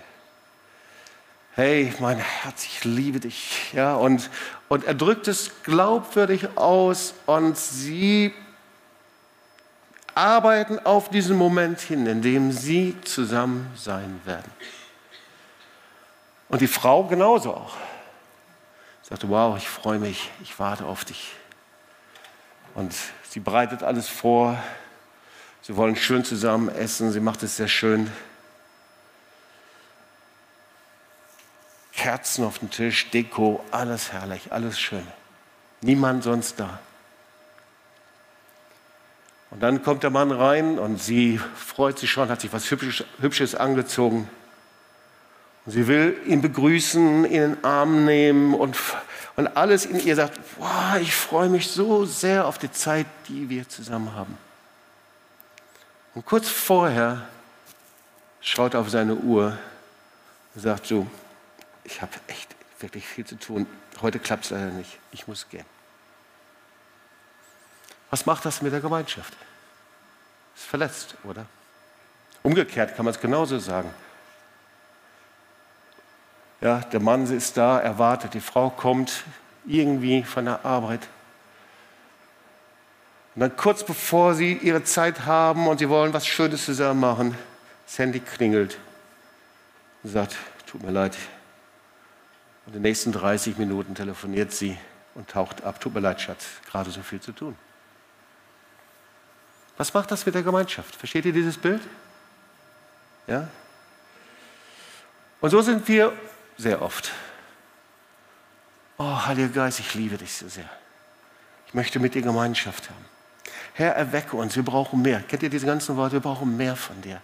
Hey, 1.55 1.91
mein 1.99 2.17
Herz, 2.17 2.65
ich 2.65 2.83
liebe 2.83 3.19
dich. 3.19 3.73
Ja, 3.73 3.95
und, 3.95 4.29
und 4.69 4.83
er 4.85 4.93
drückt 4.93 5.27
es 5.27 5.51
glaubwürdig 5.63 6.55
aus 6.55 7.15
und 7.25 7.57
sie 7.57 8.33
arbeiten 10.15 10.79
auf 10.79 11.09
diesen 11.09 11.37
Moment 11.37 11.79
hin, 11.79 12.05
in 12.05 12.21
dem 12.21 12.51
sie 12.51 12.95
zusammen 13.03 13.71
sein 13.75 14.21
werden. 14.25 14.51
Und 16.49 16.61
die 16.61 16.67
Frau 16.67 17.03
genauso 17.03 17.55
auch. 17.55 17.75
Sagte, 19.01 19.29
wow, 19.29 19.57
ich 19.57 19.67
freue 19.67 19.99
mich, 19.99 20.31
ich 20.41 20.59
warte 20.59 20.85
auf 20.85 21.03
dich. 21.05 21.33
Und 22.75 22.93
sie 23.29 23.39
bereitet 23.39 23.83
alles 23.83 24.07
vor. 24.07 24.57
Sie 25.61 25.75
wollen 25.75 25.95
schön 25.95 26.23
zusammen 26.25 26.69
essen, 26.69 27.11
sie 27.11 27.19
macht 27.19 27.43
es 27.43 27.57
sehr 27.57 27.67
schön. 27.67 28.11
Kerzen 31.93 32.43
auf 32.43 32.59
dem 32.59 32.69
Tisch, 32.69 33.09
Deko, 33.11 33.63
alles 33.71 34.11
herrlich, 34.11 34.51
alles 34.51 34.79
schön. 34.79 35.07
Niemand 35.81 36.23
sonst 36.23 36.59
da. 36.59 36.79
Und 39.53 39.59
dann 39.61 39.83
kommt 39.83 40.01
der 40.01 40.09
Mann 40.09 40.31
rein 40.31 40.79
und 40.79 40.99
sie 40.99 41.39
freut 41.55 41.99
sich 41.99 42.09
schon, 42.09 42.27
hat 42.27 42.41
sich 42.41 42.51
was 42.51 42.71
Hübsches, 42.71 43.05
Hübsches 43.19 43.53
angezogen. 43.53 44.27
Und 45.65 45.71
sie 45.71 45.87
will 45.87 46.17
ihn 46.25 46.41
begrüßen, 46.41 47.23
ihn 47.25 47.31
in 47.31 47.41
den 47.41 47.63
Arm 47.63 48.03
nehmen 48.03 48.55
und, 48.55 48.75
und 49.35 49.55
alles 49.55 49.85
in 49.85 49.99
ihr 49.99 50.15
sagt, 50.15 50.39
wow, 50.57 50.97
ich 50.99 51.13
freue 51.13 51.49
mich 51.49 51.67
so 51.67 52.03
sehr 52.03 52.47
auf 52.47 52.57
die 52.57 52.71
Zeit, 52.71 53.05
die 53.27 53.47
wir 53.47 53.69
zusammen 53.69 54.15
haben. 54.15 54.35
Und 56.15 56.25
kurz 56.25 56.49
vorher 56.49 57.27
schaut 58.41 58.73
er 58.73 58.79
auf 58.79 58.89
seine 58.89 59.13
Uhr 59.13 59.55
und 60.55 60.61
sagt 60.61 60.87
so, 60.87 61.05
ich 61.83 62.01
habe 62.01 62.13
echt 62.25 62.55
wirklich 62.79 63.05
viel 63.05 63.25
zu 63.25 63.35
tun. 63.35 63.67
Heute 64.01 64.17
klappt 64.17 64.45
es 64.45 64.49
leider 64.49 64.71
nicht. 64.71 64.97
Ich 65.11 65.27
muss 65.27 65.47
gehen. 65.47 65.72
Was 68.13 68.27
macht 68.27 68.45
das 68.45 68.61
mit 68.61 68.71
der 68.71 68.79
Gemeinschaft? 68.79 69.33
Ist 70.55 70.65
verletzt, 70.65 71.15
oder? 71.23 71.47
Umgekehrt 72.43 72.95
kann 72.95 73.05
man 73.05 73.11
es 73.15 73.19
genauso 73.19 73.57
sagen. 73.57 73.89
Ja, 76.61 76.77
der 76.77 76.99
Mann 76.99 77.25
ist 77.25 77.57
da, 77.57 77.79
er 77.79 77.97
wartet, 77.97 78.35
die 78.35 78.39
Frau 78.39 78.69
kommt 78.69 79.23
irgendwie 79.65 80.21
von 80.21 80.45
der 80.45 80.63
Arbeit. 80.63 81.07
Und 83.33 83.39
dann 83.39 83.57
kurz 83.57 83.83
bevor 83.83 84.35
sie 84.35 84.57
ihre 84.57 84.83
Zeit 84.83 85.25
haben 85.25 85.65
und 85.65 85.79
sie 85.79 85.89
wollen 85.89 86.13
was 86.13 86.27
Schönes 86.27 86.65
zusammen 86.65 86.99
machen, 86.99 87.35
das 87.87 87.97
Handy 87.97 88.19
klingelt 88.19 88.77
und 90.03 90.11
sagt, 90.11 90.35
tut 90.67 90.83
mir 90.83 90.91
leid. 90.91 91.17
Und 92.67 92.73
in 92.73 92.73
den 92.73 92.81
nächsten 92.83 93.11
30 93.11 93.57
Minuten 93.57 93.95
telefoniert 93.95 94.51
sie 94.51 94.77
und 95.15 95.31
taucht 95.31 95.63
ab, 95.63 95.79
tut 95.79 95.95
mir 95.95 95.99
leid, 95.99 96.21
Schatz, 96.21 96.45
gerade 96.69 96.91
so 96.91 97.01
viel 97.01 97.19
zu 97.19 97.31
tun. 97.31 97.57
Was 99.77 99.93
macht 99.93 100.11
das 100.11 100.25
mit 100.25 100.35
der 100.35 100.43
Gemeinschaft? 100.43 100.95
Versteht 100.95 101.25
ihr 101.25 101.33
dieses 101.33 101.57
Bild? 101.57 101.81
Ja? 103.27 103.47
Und 105.41 105.49
so 105.49 105.61
sind 105.61 105.87
wir 105.87 106.13
sehr 106.57 106.81
oft. 106.81 107.11
Oh, 108.97 109.25
Heiliger 109.25 109.49
Geist, 109.49 109.79
ich 109.79 109.93
liebe 109.95 110.17
dich 110.17 110.33
so 110.33 110.47
sehr. 110.47 110.69
Ich 111.67 111.73
möchte 111.73 111.99
mit 111.99 112.13
dir 112.13 112.21
Gemeinschaft 112.21 112.89
haben. 112.89 113.05
Herr, 113.75 113.95
erwecke 113.95 114.37
uns, 114.37 114.55
wir 114.55 114.63
brauchen 114.63 115.01
mehr. 115.01 115.21
Kennt 115.21 115.41
ihr 115.41 115.49
diese 115.49 115.65
ganzen 115.65 115.97
Worte? 115.97 116.13
Wir 116.13 116.19
brauchen 116.19 116.55
mehr 116.55 116.75
von 116.75 117.01
dir. 117.01 117.19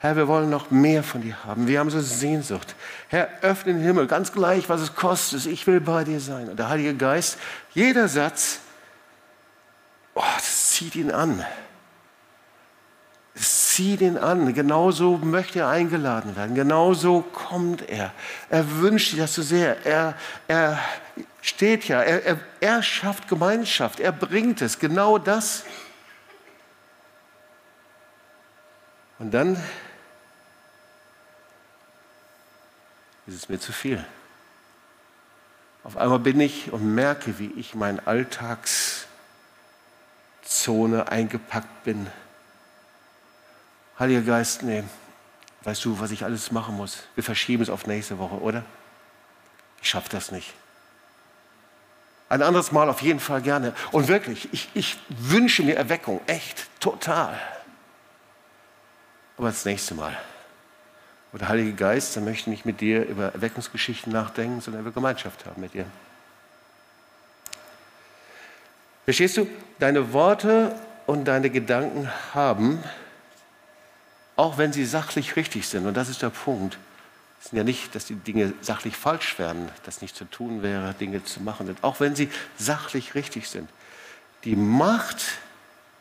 Herr, 0.00 0.16
wir 0.16 0.28
wollen 0.28 0.50
noch 0.50 0.70
mehr 0.70 1.02
von 1.02 1.22
dir 1.22 1.42
haben. 1.44 1.66
Wir 1.66 1.80
haben 1.80 1.88
so 1.88 1.98
Sehnsucht. 1.98 2.74
Herr, 3.08 3.30
öffne 3.40 3.72
den 3.72 3.82
Himmel, 3.82 4.06
ganz 4.06 4.30
gleich, 4.30 4.68
was 4.68 4.82
es 4.82 4.94
kostet. 4.94 5.46
Ich 5.46 5.66
will 5.66 5.80
bei 5.80 6.04
dir 6.04 6.20
sein. 6.20 6.50
Und 6.50 6.58
der 6.58 6.68
Heilige 6.68 6.94
Geist, 6.94 7.38
jeder 7.72 8.06
Satz, 8.08 8.60
oh, 10.14 10.22
das 10.36 10.72
zieht 10.72 10.94
ihn 10.94 11.10
an 11.10 11.42
zieht 13.74 14.00
ihn 14.00 14.16
an. 14.16 14.54
Genauso 14.54 15.18
möchte 15.18 15.60
er 15.60 15.68
eingeladen 15.68 16.36
werden. 16.36 16.54
Genauso 16.54 17.22
kommt 17.22 17.88
er. 17.88 18.12
Er 18.48 18.78
wünscht 18.78 19.10
sich 19.10 19.18
das 19.18 19.34
so 19.34 19.42
sehr. 19.42 19.84
Er, 19.84 20.14
er 20.46 20.78
steht 21.42 21.88
ja. 21.88 22.00
Er, 22.00 22.24
er, 22.24 22.38
er 22.60 22.82
schafft 22.84 23.26
Gemeinschaft. 23.28 23.98
Er 23.98 24.12
bringt 24.12 24.62
es. 24.62 24.78
Genau 24.78 25.18
das. 25.18 25.64
Und 29.18 29.32
dann 29.32 29.56
ist 33.26 33.34
es 33.34 33.48
mir 33.48 33.58
zu 33.58 33.72
viel. 33.72 34.04
Auf 35.82 35.96
einmal 35.96 36.20
bin 36.20 36.38
ich 36.40 36.72
und 36.72 36.94
merke, 36.94 37.40
wie 37.40 37.50
ich 37.56 37.74
meine 37.74 38.06
Alltagszone 38.06 39.08
eingepackt 41.08 41.82
bin. 41.82 42.06
Heiliger 43.98 44.22
Geist, 44.22 44.62
nee, 44.62 44.82
weißt 45.62 45.84
du, 45.84 46.00
was 46.00 46.10
ich 46.10 46.24
alles 46.24 46.50
machen 46.50 46.76
muss? 46.76 47.04
Wir 47.14 47.24
verschieben 47.24 47.62
es 47.62 47.70
auf 47.70 47.86
nächste 47.86 48.18
Woche, 48.18 48.40
oder? 48.40 48.64
Ich 49.80 49.88
schaffe 49.88 50.08
das 50.10 50.30
nicht. 50.32 50.52
Ein 52.28 52.42
anderes 52.42 52.72
Mal 52.72 52.88
auf 52.88 53.02
jeden 53.02 53.20
Fall 53.20 53.42
gerne. 53.42 53.74
Und 53.92 54.08
wirklich, 54.08 54.48
ich, 54.52 54.68
ich 54.74 54.98
wünsche 55.08 55.62
mir 55.62 55.76
Erweckung, 55.76 56.20
echt, 56.26 56.68
total. 56.80 57.38
Aber 59.36 59.48
das 59.48 59.64
nächste 59.64 59.94
Mal. 59.94 60.16
Und 61.32 61.40
der 61.40 61.48
Heilige 61.48 61.74
Geist, 61.74 62.14
der 62.16 62.22
möchte 62.22 62.48
nicht 62.50 62.64
mit 62.64 62.80
dir 62.80 63.04
über 63.06 63.34
Erweckungsgeschichten 63.34 64.12
nachdenken, 64.12 64.60
sondern 64.60 64.82
über 64.82 64.92
Gemeinschaft 64.92 65.44
haben 65.46 65.60
mit 65.60 65.74
dir. 65.74 65.86
Verstehst 69.04 69.36
du? 69.36 69.46
Deine 69.78 70.12
Worte 70.12 70.74
und 71.06 71.26
deine 71.26 71.50
Gedanken 71.50 72.10
haben, 72.32 72.82
auch 74.36 74.58
wenn 74.58 74.72
sie 74.72 74.84
sachlich 74.84 75.36
richtig 75.36 75.68
sind, 75.68 75.86
und 75.86 75.96
das 75.96 76.08
ist 76.08 76.22
der 76.22 76.30
Punkt, 76.30 76.78
es 77.40 77.46
ist 77.46 77.52
ja 77.52 77.64
nicht, 77.64 77.94
dass 77.94 78.06
die 78.06 78.14
Dinge 78.14 78.54
sachlich 78.62 78.96
falsch 78.96 79.38
wären, 79.38 79.68
dass 79.84 80.00
nicht 80.00 80.16
zu 80.16 80.24
tun 80.24 80.62
wäre, 80.62 80.94
Dinge 80.94 81.22
zu 81.24 81.40
machen, 81.40 81.76
auch 81.82 82.00
wenn 82.00 82.16
sie 82.16 82.30
sachlich 82.56 83.14
richtig 83.14 83.48
sind. 83.48 83.68
Die 84.44 84.56
Macht, 84.56 85.24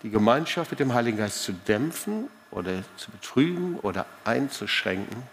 die 0.03 0.09
Gemeinschaft 0.09 0.71
mit 0.71 0.79
dem 0.79 0.93
Heiligen 0.93 1.17
Geist 1.17 1.43
zu 1.43 1.51
dämpfen 1.51 2.29
oder 2.49 2.71
zu 2.95 3.11
betrügen 3.11 3.77
oder 3.79 4.05
einzuschränken, 4.23 5.23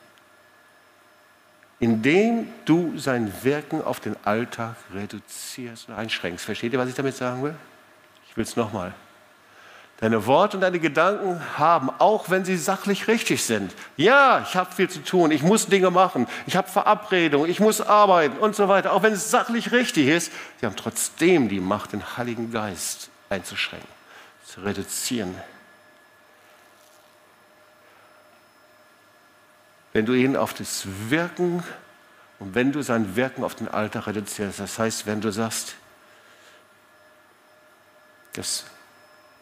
indem 1.79 2.49
du 2.65 2.99
sein 2.99 3.33
Wirken 3.43 3.83
auf 3.83 4.01
den 4.01 4.17
Alltag 4.25 4.77
reduzierst 4.93 5.89
und 5.89 5.95
einschränkst. 5.95 6.45
Versteht 6.45 6.73
ihr, 6.73 6.79
was 6.79 6.89
ich 6.89 6.95
damit 6.95 7.17
sagen 7.17 7.43
will? 7.43 7.55
Ich 8.29 8.37
will 8.37 8.45
es 8.45 8.57
nochmal. 8.57 8.95
Deine 10.01 10.27
Worte 10.27 10.57
und 10.57 10.63
deine 10.63 10.81
Gedanken 10.81 11.41
haben, 11.59 11.91
auch 11.99 12.31
wenn 12.31 12.45
sie 12.45 12.57
sachlich 12.57 13.07
richtig 13.07 13.45
sind. 13.45 13.75
Ja, 13.97 14.41
ich 14.41 14.57
habe 14.57 14.75
viel 14.75 14.89
zu 14.89 15.05
tun, 15.05 15.31
ich 15.31 15.43
muss 15.43 15.67
Dinge 15.67 15.91
machen, 15.91 16.27
ich 16.47 16.57
habe 16.57 16.69
Verabredungen, 16.69 17.51
ich 17.51 17.61
muss 17.61 17.83
arbeiten 17.83 18.39
und 18.39 18.57
so 18.57 18.69
weiter. 18.69 18.95
Auch 18.95 19.03
wenn 19.03 19.13
es 19.13 19.31
sachlich 19.31 19.73
richtig 19.73 20.09
ist, 20.09 20.33
sie 20.59 20.67
haben 20.67 20.77
trotzdem 20.77 21.51
die 21.51 21.61
Macht, 21.61 21.93
den 21.93 22.17
Heiligen 22.17 22.51
Geist 22.51 23.11
einzuschränken, 23.29 23.89
zu 24.47 24.61
reduzieren. 24.63 25.35
wenn 29.93 30.07
du 30.07 30.13
ihn 30.15 30.37
auf 30.37 30.55
das 30.55 30.85
Wirken 31.09 31.63
und 32.39 32.55
wenn 32.55 32.73
du 32.73 32.83
sein 32.83 33.17
Wirken 33.17 33.45
auf 33.45 33.55
den 33.55 33.69
Alltag 33.69 34.07
reduzierst. 34.07 34.61
Das 34.61 34.79
heißt, 34.79 35.07
wenn 35.07 35.21
du 35.21 35.31
sagst, 35.31 35.75
dass 38.35 38.65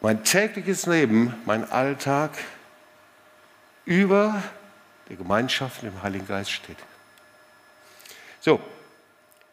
mein 0.01 0.25
tägliches 0.25 0.87
Leben, 0.87 1.35
mein 1.45 1.71
Alltag 1.71 2.31
über 3.85 4.43
der 5.09 5.17
Gemeinschaft 5.17 5.83
mit 5.83 5.93
dem 5.93 6.03
Heiligen 6.03 6.27
Geist 6.27 6.51
steht. 6.51 6.77
So, 8.41 8.61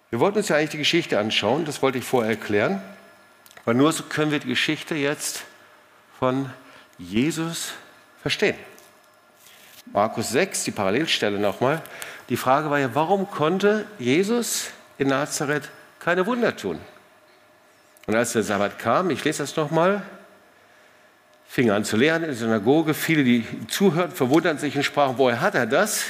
wir 0.09 0.19
wollten 0.19 0.37
uns 0.37 0.49
ja 0.49 0.57
eigentlich 0.57 0.71
die 0.71 0.77
Geschichte 0.77 1.17
anschauen, 1.17 1.65
das 1.65 1.81
wollte 1.81 1.97
ich 1.97 2.05
vorher 2.05 2.31
erklären, 2.31 2.81
weil 3.63 3.75
nur 3.75 3.91
so 3.91 4.03
können 4.03 4.31
wir 4.31 4.39
die 4.39 4.49
Geschichte 4.49 4.95
jetzt 4.95 5.43
von 6.19 6.49
Jesus 6.97 7.73
verstehen. 8.21 8.55
Markus 9.91 10.29
6, 10.29 10.63
die 10.63 10.71
Parallelstelle 10.71 11.39
nochmal. 11.39 11.81
Die 12.29 12.37
Frage 12.37 12.69
war 12.69 12.79
ja, 12.79 12.93
warum 12.95 13.29
konnte 13.29 13.85
Jesus 13.99 14.69
in 14.97 15.09
Nazareth 15.09 15.69
keine 15.99 16.25
Wunder 16.25 16.55
tun? 16.55 16.79
Und 18.07 18.15
als 18.15 18.33
der 18.33 18.43
Sabbat 18.43 18.79
kam, 18.79 19.09
ich 19.09 19.23
lese 19.23 19.43
das 19.43 19.55
nochmal, 19.55 20.03
fing 21.47 21.71
an 21.71 21.83
zu 21.85 21.97
lehren 21.97 22.23
in 22.23 22.29
der 22.29 22.37
Synagoge. 22.37 22.93
Viele, 22.93 23.23
die 23.23 23.37
ihm 23.37 23.69
zuhörten, 23.69 24.15
verwunderten 24.15 24.59
sich 24.59 24.75
und 24.75 24.83
sprachen, 24.83 25.17
woher 25.17 25.41
hat 25.41 25.55
er 25.55 25.65
das? 25.65 26.05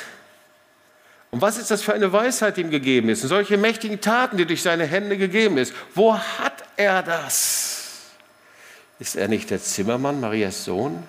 Und 1.31 1.41
was 1.41 1.57
ist 1.57 1.69
das 1.69 1.81
für 1.81 1.93
eine 1.93 2.11
Weisheit, 2.13 2.57
die 2.57 2.61
ihm 2.61 2.69
gegeben 2.69 3.09
ist? 3.09 3.23
Und 3.23 3.29
solche 3.29 3.57
mächtigen 3.57 3.99
Taten, 3.99 4.37
die 4.37 4.45
durch 4.45 4.61
seine 4.61 4.85
Hände 4.85 5.17
gegeben 5.17 5.57
ist. 5.57 5.73
Wo 5.93 6.17
hat 6.17 6.63
er 6.77 7.03
das? 7.03 8.03
Ist 8.99 9.15
er 9.17 9.27
nicht 9.27 9.49
der 9.49 9.61
Zimmermann, 9.61 10.21
Marias 10.21 10.63
Sohn? 10.63 11.03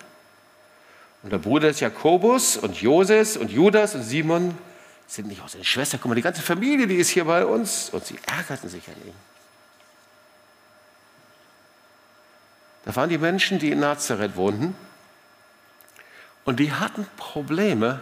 Und 1.23 1.31
der 1.31 1.37
Bruder 1.37 1.69
des 1.69 1.79
Jakobus 1.79 2.57
und 2.57 2.81
Joses 2.81 3.37
und 3.37 3.51
Judas 3.51 3.95
und 3.95 4.03
Simon 4.03 4.57
sind 5.07 5.29
nicht 5.29 5.41
aus 5.41 5.53
seine 5.53 5.63
Schwester. 5.63 5.97
Guck 5.97 6.09
mal, 6.09 6.15
die 6.15 6.21
ganze 6.21 6.41
Familie, 6.41 6.87
die 6.87 6.95
ist 6.95 7.09
hier 7.09 7.25
bei 7.25 7.45
uns. 7.45 7.89
Und 7.91 8.05
sie 8.05 8.17
ärgerten 8.25 8.69
sich 8.69 8.87
an 8.87 8.95
ihm. 9.05 9.13
Da 12.87 12.95
waren 12.95 13.09
die 13.09 13.17
Menschen, 13.17 13.59
die 13.59 13.71
in 13.71 13.81
Nazareth 13.81 14.37
wohnten. 14.37 14.73
Und 16.45 16.61
die 16.61 16.71
hatten 16.71 17.05
Probleme 17.17 18.01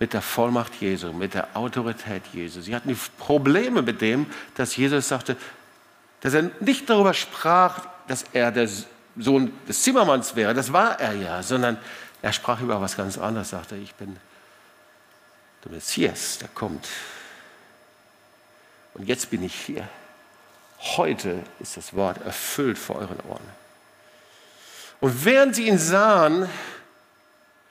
mit 0.00 0.14
der 0.14 0.20
Vollmacht 0.20 0.74
Jesu, 0.80 1.12
mit 1.12 1.34
der 1.34 1.56
Autorität 1.56 2.24
Jesu. 2.32 2.60
Sie 2.60 2.74
hatten 2.74 2.98
Probleme 3.16 3.82
mit 3.82 4.00
dem, 4.00 4.26
dass 4.56 4.74
Jesus 4.74 5.06
sagte, 5.06 5.36
dass 6.22 6.34
er 6.34 6.50
nicht 6.58 6.90
darüber 6.90 7.14
sprach, 7.14 7.86
dass 8.08 8.24
er 8.32 8.50
der 8.50 8.68
Sohn 9.16 9.52
des 9.68 9.84
Zimmermanns 9.84 10.34
wäre, 10.34 10.52
das 10.52 10.72
war 10.72 10.98
er 10.98 11.12
ja, 11.12 11.40
sondern 11.44 11.78
er 12.20 12.32
sprach 12.32 12.60
über 12.60 12.80
was 12.80 12.96
ganz 12.96 13.16
anderes, 13.16 13.50
sagte, 13.50 13.76
ich 13.76 13.94
bin 13.94 14.16
der 15.64 15.70
Messias, 15.70 16.38
der 16.38 16.48
kommt. 16.48 16.88
Und 18.94 19.06
jetzt 19.06 19.30
bin 19.30 19.44
ich 19.44 19.54
hier. 19.54 19.88
Heute 20.84 21.42
ist 21.60 21.76
das 21.76 21.94
Wort 21.94 22.24
erfüllt 22.24 22.78
vor 22.78 22.96
euren 22.96 23.18
Ohren. 23.28 23.48
Und 25.00 25.24
während 25.24 25.56
sie 25.56 25.66
ihn 25.66 25.78
sahen, 25.78 26.48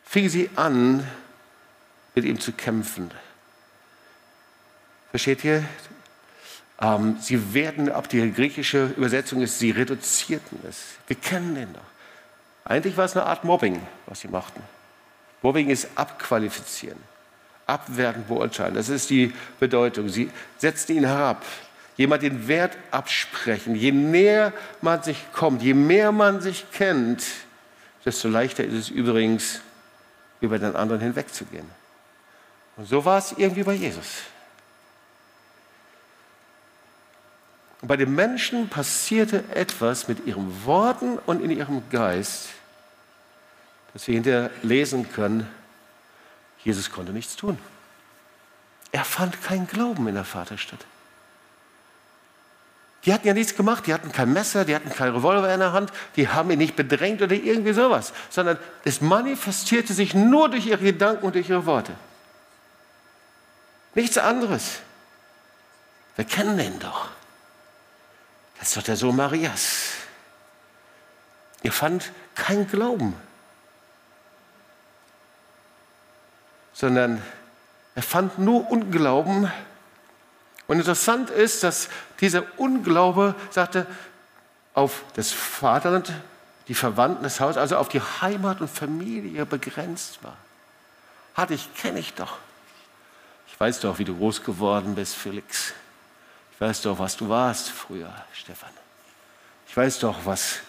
fingen 0.04 0.30
sie 0.30 0.50
an, 0.56 1.08
mit 2.16 2.26
ihm 2.26 2.40
zu 2.40 2.52
kämpfen. 2.52 3.12
Versteht 5.12 5.44
ihr? 5.44 5.64
Ähm, 6.82 7.18
sie 7.20 7.54
werden, 7.54 7.92
ab 7.92 8.10
die 8.10 8.32
griechische 8.32 8.88
Übersetzung 8.98 9.42
ist, 9.42 9.60
sie 9.60 9.72
reduzierten 9.72 10.60
es. 10.68 10.96
Wir 11.08 11.16
kennen 11.16 11.56
den 11.56 11.74
doch. 11.74 11.82
Eigentlich 12.66 12.98
war 12.98 13.06
es 13.06 13.16
eine 13.16 13.26
Art 13.26 13.44
Mobbing, 13.44 13.86
was 14.08 14.22
sie 14.22 14.28
machten. 14.28 14.62
Mobbing 15.42 15.70
ist 15.70 15.88
abqualifizieren, 15.96 16.98
abwerten, 17.68 18.26
beurteilen. 18.26 18.74
Das 18.74 18.90
ist 18.90 19.10
die 19.10 19.34
Bedeutung. 19.60 20.10
Sie 20.10 20.32
setzten 20.58 20.98
ihn 20.98 21.06
herab. 21.06 21.46
Jemand 21.96 22.24
den 22.24 22.48
Wert 22.48 22.78
absprechen. 22.92 23.76
Je 23.76 23.92
näher 23.92 24.52
man 24.82 25.04
sich 25.04 25.18
kommt, 25.32 25.62
je 25.62 25.74
mehr 25.74 26.12
man 26.12 26.42
sich 26.42 26.66
kennt, 26.72 27.24
desto 28.06 28.28
leichter 28.28 28.64
ist 28.64 28.74
es 28.74 28.90
übrigens, 28.90 29.62
über 30.42 30.60
den 30.60 30.76
anderen 30.76 31.02
hinwegzugehen. 31.02 31.70
Und 32.76 32.88
so 32.88 33.06
war 33.06 33.18
es 33.18 33.34
irgendwie 33.38 33.64
bei 33.64 33.74
Jesus. 33.74 34.24
Und 37.82 37.88
bei 37.88 37.98
den 37.98 38.16
Menschen 38.16 38.70
passierte 38.70 39.44
etwas 39.54 40.08
mit 40.08 40.26
ihren 40.26 40.66
Worten 40.66 41.18
und 41.26 41.42
in 41.42 41.52
ihrem 41.52 41.84
Geist, 41.90 42.50
dass 43.94 44.08
wir 44.08 44.16
hinterher 44.16 44.50
lesen 44.64 45.12
können, 45.12 45.48
Jesus 46.64 46.92
konnte 46.92 47.12
nichts 47.12 47.36
tun. 47.36 47.60
Er 48.92 49.04
fand 49.04 49.42
keinen 49.44 49.68
Glauben 49.68 50.08
in 50.08 50.16
der 50.16 50.24
Vaterstadt. 50.24 50.86
Die 53.06 53.14
hatten 53.14 53.28
ja 53.28 53.34
nichts 53.34 53.56
gemacht, 53.56 53.86
die 53.86 53.94
hatten 53.94 54.12
kein 54.12 54.32
Messer, 54.32 54.64
die 54.64 54.74
hatten 54.74 54.90
keinen 54.90 55.16
Revolver 55.16 55.54
in 55.54 55.60
der 55.60 55.74
Hand, 55.74 55.92
die 56.16 56.30
haben 56.30 56.50
ihn 56.52 56.60
nicht 56.60 56.76
bedrängt 56.76 57.22
oder 57.22 57.34
irgendwie 57.34 57.74
sowas, 57.74 58.14
sondern 58.30 58.58
es 58.86 59.02
manifestierte 59.02 59.94
sich 59.94 60.14
nur 60.14 60.50
durch 60.50 60.66
ihre 60.66 60.84
Gedanken 60.84 61.26
und 61.26 61.36
durch 61.36 61.50
ihre 61.50 61.66
Worte. 61.66 61.94
Nichts 63.94 64.18
anderes. 64.18 64.80
Wir 66.16 66.26
kennen 66.26 66.58
den 66.58 66.80
doch. 66.80 67.10
Das 68.60 68.70
ist 68.70 68.78
doch 68.78 68.84
der 68.84 68.96
Sohn 68.96 69.16
Marias. 69.16 69.90
Ihr 71.62 71.72
fand 71.72 72.12
kein 72.36 72.68
Glauben, 72.68 73.16
sondern 76.74 77.22
er 77.96 78.04
fand 78.04 78.40
nur 78.40 78.70
Unglauben. 78.70 79.52
Und 80.68 80.78
interessant 80.78 81.30
ist, 81.30 81.64
dass 81.64 81.90
dieser 82.20 82.44
Unglaube, 82.58 83.36
sagte, 83.50 83.86
auf 84.74 85.04
das 85.16 85.32
Vaterland, 85.32 86.12
die 86.68 86.74
Verwandten, 86.74 87.24
das 87.24 87.40
Haus, 87.40 87.58
also 87.58 87.78
auf 87.78 87.90
die 87.90 88.02
Heimat 88.02 88.62
und 88.62 88.70
Familie 88.70 89.46
begrenzt 89.46 90.24
war. 90.24 90.38
Hatte 91.36 91.54
ich, 91.54 91.74
kenne 91.76 92.00
ich 92.00 92.14
doch. 92.14 92.38
Ich 93.48 93.60
weiß 93.60 93.82
doch, 93.82 94.00
wie 94.00 94.06
du 94.06 94.16
groß 94.16 94.44
geworden 94.44 94.96
bist, 94.96 95.16
Felix. 95.16 95.74
Ich 96.54 96.62
weiß 96.62 96.82
doch, 96.84 96.98
was 97.00 97.18
du 97.18 97.30
warst 97.30 97.70
früher, 97.70 98.14
Stefan. 98.34 98.70
Ich 99.68 99.76
weiß 99.76 100.00
doch, 100.00 100.26
was 100.26 100.60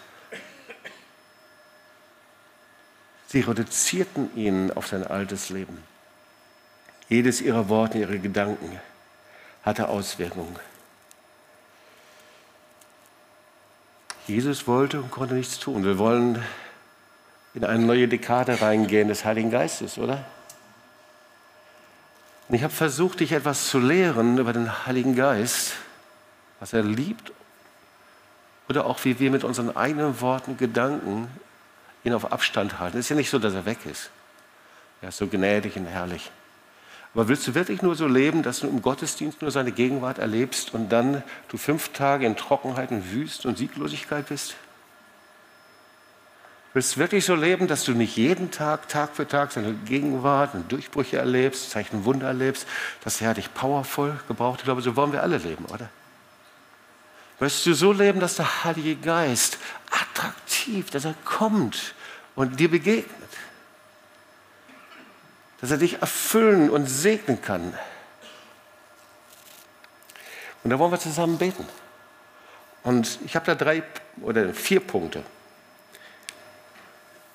Sie 3.28 3.40
reduzierten 3.40 4.30
ihn 4.36 4.70
auf 4.70 4.86
sein 4.86 5.04
altes 5.04 5.50
Leben. 5.50 5.82
Jedes 7.08 7.40
ihrer 7.40 7.68
Worte, 7.68 7.98
ihre 7.98 8.20
Gedanken 8.20 8.80
hatte 9.64 9.88
Auswirkungen. 9.88 10.56
Jesus 14.26 14.66
wollte 14.66 15.00
und 15.00 15.10
konnte 15.10 15.34
nichts 15.34 15.58
tun. 15.58 15.84
Wir 15.84 15.98
wollen 15.98 16.42
in 17.54 17.64
eine 17.64 17.84
neue 17.84 18.08
Dekade 18.08 18.60
reingehen 18.60 19.08
des 19.08 19.24
Heiligen 19.24 19.50
Geistes, 19.50 19.98
oder? 19.98 20.24
Und 22.48 22.54
ich 22.54 22.62
habe 22.62 22.72
versucht, 22.72 23.20
dich 23.20 23.32
etwas 23.32 23.68
zu 23.68 23.78
lehren 23.78 24.38
über 24.38 24.52
den 24.52 24.86
Heiligen 24.86 25.14
Geist, 25.14 25.74
was 26.60 26.72
er 26.72 26.82
liebt 26.82 27.32
oder 28.68 28.86
auch 28.86 29.04
wie 29.04 29.18
wir 29.18 29.30
mit 29.30 29.44
unseren 29.44 29.76
eigenen 29.76 30.20
Worten, 30.20 30.56
Gedanken 30.56 31.28
ihn 32.02 32.14
auf 32.14 32.32
Abstand 32.32 32.78
halten. 32.78 32.98
Es 32.98 33.06
ist 33.06 33.10
ja 33.10 33.16
nicht 33.16 33.30
so, 33.30 33.38
dass 33.38 33.54
er 33.54 33.64
weg 33.64 33.86
ist. 33.86 34.10
Er 35.00 35.10
ist 35.10 35.18
so 35.18 35.26
gnädig 35.26 35.76
und 35.76 35.86
herrlich. 35.86 36.30
Aber 37.14 37.28
willst 37.28 37.46
du 37.46 37.54
wirklich 37.54 37.80
nur 37.80 37.94
so 37.94 38.08
leben, 38.08 38.42
dass 38.42 38.60
du 38.60 38.66
im 38.66 38.82
Gottesdienst 38.82 39.40
nur 39.40 39.52
seine 39.52 39.70
Gegenwart 39.70 40.18
erlebst 40.18 40.74
und 40.74 40.88
dann 40.88 41.22
du 41.48 41.56
fünf 41.56 41.90
Tage 41.90 42.26
in 42.26 42.36
Trockenheit 42.36 42.90
und 42.90 43.12
Wüst 43.12 43.46
und 43.46 43.56
Sieglosigkeit 43.56 44.28
bist? 44.28 44.56
Willst 46.72 46.96
du 46.96 47.00
wirklich 47.00 47.24
so 47.24 47.36
leben, 47.36 47.68
dass 47.68 47.84
du 47.84 47.92
nicht 47.92 48.16
jeden 48.16 48.50
Tag, 48.50 48.88
Tag 48.88 49.14
für 49.14 49.28
Tag 49.28 49.52
seine 49.52 49.74
Gegenwart 49.74 50.54
und 50.56 50.72
Durchbrüche 50.72 51.18
erlebst, 51.18 51.70
Zeichen 51.70 52.04
Wunder 52.04 52.26
erlebst, 52.26 52.66
dass 53.04 53.20
er 53.20 53.32
dich 53.32 53.54
powervoll 53.54 54.18
gebraucht? 54.26 54.58
Ich 54.58 54.64
glaube, 54.64 54.82
so 54.82 54.96
wollen 54.96 55.12
wir 55.12 55.22
alle 55.22 55.38
leben, 55.38 55.66
oder? 55.66 55.88
Möchtest 57.38 57.66
du 57.66 57.74
so 57.74 57.92
leben, 57.92 58.18
dass 58.18 58.34
der 58.36 58.64
Heilige 58.64 58.96
Geist 58.96 59.58
attraktiv, 59.88 60.90
dass 60.90 61.04
er 61.04 61.14
kommt 61.24 61.94
und 62.34 62.58
dir 62.58 62.68
begegnet? 62.68 63.23
Dass 65.64 65.70
er 65.70 65.78
dich 65.78 66.02
erfüllen 66.02 66.68
und 66.68 66.84
segnen 66.84 67.40
kann? 67.40 67.72
Und 70.62 70.68
da 70.68 70.78
wollen 70.78 70.92
wir 70.92 71.00
zusammen 71.00 71.38
beten. 71.38 71.66
Und 72.82 73.18
ich 73.24 73.34
habe 73.34 73.46
da 73.46 73.54
drei 73.54 73.82
oder 74.20 74.52
vier 74.52 74.80
Punkte. 74.80 75.22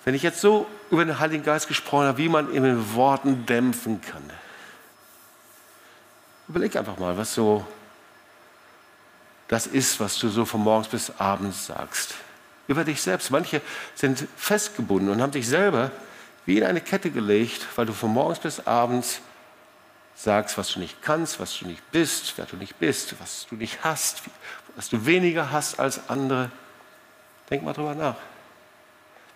Wenn 0.06 0.14
ich 0.14 0.22
jetzt 0.22 0.42
so 0.42 0.68
über 0.92 1.04
den 1.04 1.18
Heiligen 1.18 1.44
Geist 1.44 1.68
gesprochen 1.68 2.06
habe, 2.06 2.20
wie 2.20 2.30
man 2.30 2.54
ihn 2.54 2.64
in 2.66 2.94
Worten 2.94 3.48
dämpfen 3.48 4.00
kann, 4.00 4.30
überleg 6.50 6.76
einfach 6.76 7.00
mal, 7.00 7.18
was 7.18 7.34
so 7.34 7.66
das 9.48 9.66
ist, 9.66 10.00
was 10.00 10.20
du 10.20 10.30
so 10.30 10.46
von 10.46 10.62
morgens 10.62 10.90
bis 10.90 11.12
abends 11.18 11.66
sagst. 11.66 12.14
Über 12.68 12.84
dich 12.84 13.02
selbst. 13.02 13.32
Manche 13.32 13.60
sind 13.96 14.28
festgebunden 14.38 15.10
und 15.10 15.20
haben 15.20 15.34
sich 15.34 15.48
selber 15.48 15.90
wie 16.50 16.58
in 16.58 16.64
eine 16.64 16.82
Kette 16.82 17.12
gelegt, 17.12 17.68
weil 17.76 17.86
du 17.86 17.94
von 17.94 18.12
morgens 18.12 18.40
bis 18.40 18.66
abends 18.66 19.22
sagst, 20.16 20.58
was 20.58 20.74
du 20.74 20.80
nicht 20.80 21.00
kannst, 21.00 21.40
was 21.40 21.56
du 21.60 21.68
nicht 21.68 21.92
bist, 21.92 22.34
wer 22.38 22.46
du 22.46 22.56
nicht 22.56 22.80
bist, 22.80 23.14
was 23.20 23.46
du 23.48 23.56
nicht 23.56 23.84
hast, 23.84 24.24
was 24.76 24.90
du 24.90 25.06
weniger 25.06 25.52
hast 25.52 25.80
als 25.80 26.10
andere. 26.10 26.50
Denk 27.52 27.62
mal 27.62 27.74
drüber 27.74 27.94
nach. 27.94 28.16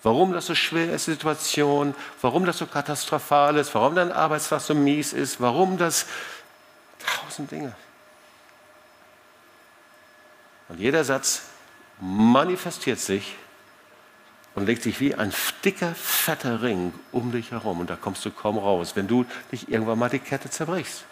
Warum 0.02 0.34
das 0.34 0.48
so 0.48 0.56
schwer 0.56 0.92
ist, 0.92 1.06
die 1.06 1.12
Situation, 1.12 1.94
warum 2.20 2.46
das 2.46 2.58
so 2.58 2.66
katastrophal 2.66 3.58
ist, 3.58 3.76
warum 3.76 3.94
dein 3.94 4.12
Arbeitstag 4.12 4.62
so 4.62 4.74
mies 4.74 5.14
ist, 5.14 5.40
warum 5.40 5.78
das 5.78 6.08
tausend 6.98 7.52
Dinge. 7.52 7.76
Und 10.68 10.80
jeder 10.80 11.04
Satz 11.04 11.44
manifestiert 12.00 12.98
sich 12.98 13.36
und 14.56 14.66
legt 14.66 14.84
sich 14.84 15.00
wie 15.00 15.16
ein 15.16 15.34
dicker, 15.64 15.96
fetter 15.96 16.62
Ring 16.62 16.94
um 17.12 17.32
dich 17.32 17.52
herum. 17.52 17.80
Und 17.80 17.90
da 17.90 17.96
kommst 17.96 18.24
du 18.26 18.32
kaum 18.32 18.58
raus, 18.58 18.96
wenn 18.96 19.08
du 19.08 19.26
nicht 19.52 19.70
irgendwann 19.70 20.00
mal 20.00 20.10
die 20.10 20.20
Kette 20.20 20.50
zerbrichst. 20.50 21.06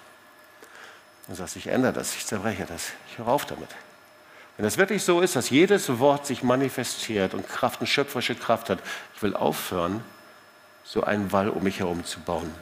Und 1.27 1.35
sagst, 1.35 1.55
ich 1.55 1.67
ändere 1.67 1.93
das, 1.93 2.15
ich 2.15 2.25
zerbreche 2.25 2.65
das, 2.65 2.91
ich 3.09 3.17
höre 3.17 3.27
auf 3.27 3.45
damit. 3.45 3.69
Wenn 4.57 4.65
es 4.65 4.77
wirklich 4.77 5.03
so 5.03 5.21
ist, 5.21 5.35
dass 5.35 5.49
jedes 5.49 5.99
Wort 5.99 6.27
sich 6.27 6.43
manifestiert 6.43 7.33
und 7.33 7.47
Kraft, 7.47 7.79
eine 7.79 7.87
schöpferische 7.87 8.35
Kraft 8.35 8.69
hat, 8.69 8.79
ich 9.15 9.23
will 9.23 9.35
aufhören, 9.35 10.03
so 10.83 11.03
einen 11.03 11.31
Wall 11.31 11.49
um 11.49 11.63
mich 11.63 11.79
herum 11.79 12.05
zu 12.05 12.19
bauen. 12.19 12.53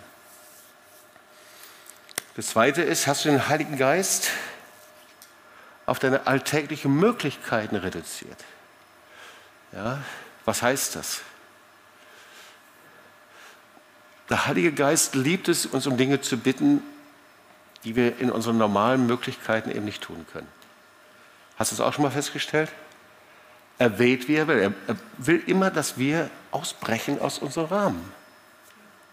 Das 2.36 2.48
Zweite 2.48 2.84
ist, 2.84 3.08
hast 3.08 3.26
du 3.26 3.30
den 3.30 3.50
Heiligen 3.50 3.78
Geist 3.78 4.30
auf 5.86 6.00
deine 6.00 6.28
alltäglichen 6.28 6.96
Möglichkeiten 6.96 7.76
reduziert. 7.76 8.46
Ja, 9.74 10.00
was 10.50 10.64
heißt 10.64 10.96
das? 10.96 11.22
Der 14.30 14.48
Heilige 14.48 14.72
Geist 14.72 15.14
liebt 15.14 15.48
es, 15.48 15.68
uns 15.68 15.86
um 15.86 15.96
Dinge 15.96 16.22
zu 16.22 16.38
bitten, 16.38 16.82
die 17.84 17.96
wir 17.96 18.18
in 18.18 18.32
unseren 18.32 18.58
normalen 18.58 19.06
Möglichkeiten 19.06 19.70
eben 19.70 19.86
nicht 19.86 20.02
tun 20.02 20.26
können. 20.34 20.48
Hast 21.58 21.72
du 21.72 21.76
es 21.76 21.82
auch 21.82 21.94
schon 21.94 22.04
mal 22.04 22.10
festgestellt? 22.10 22.72
Er 23.78 24.00
wählt, 24.00 24.28
wie 24.28 24.38
er 24.38 24.48
will. 24.48 24.74
Er 24.88 24.96
will 25.20 25.44
immer, 25.46 25.70
dass 25.70 26.00
wir 26.00 26.32
ausbrechen 26.50 27.22
aus 27.22 27.38
unserem 27.38 27.68
Rahmen. 27.68 28.14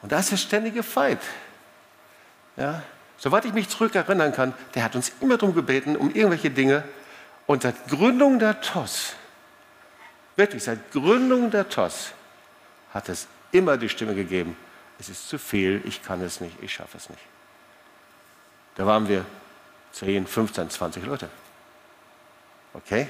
Und 0.00 0.12
da 0.12 0.18
ist 0.20 0.30
der 0.30 0.38
ständige 0.38 0.82
Feind. 0.82 1.20
Ja? 2.56 2.82
Soweit 3.18 3.44
ich 3.44 3.52
mich 3.52 3.68
zurückerinnern 3.68 4.32
kann, 4.32 4.54
der 4.74 4.84
hat 4.84 4.96
uns 4.96 5.12
immer 5.20 5.36
darum 5.36 5.54
gebeten, 5.54 5.96
um 5.96 6.14
irgendwelche 6.14 6.50
Dinge. 6.50 6.82
Und 7.46 7.62
seit 7.62 7.88
Gründung 7.88 8.38
der 8.38 8.62
TOS, 8.62 9.16
wirklich 10.36 10.64
seit 10.64 10.92
Gründung 10.92 11.50
der 11.50 11.68
TOS, 11.68 12.12
hat 12.92 13.08
es 13.08 13.26
immer 13.52 13.76
die 13.76 13.88
Stimme 13.88 14.14
gegeben, 14.14 14.56
es 14.98 15.08
ist 15.08 15.28
zu 15.28 15.38
viel, 15.38 15.82
ich 15.84 16.02
kann 16.02 16.22
es 16.22 16.40
nicht, 16.40 16.56
ich 16.62 16.72
schaffe 16.72 16.96
es 16.96 17.08
nicht. 17.10 17.22
Da 18.76 18.86
waren 18.86 19.08
wir 19.08 19.24
10, 19.92 20.26
15, 20.26 20.70
20 20.70 21.04
Leute. 21.04 21.28
Okay? 22.74 23.08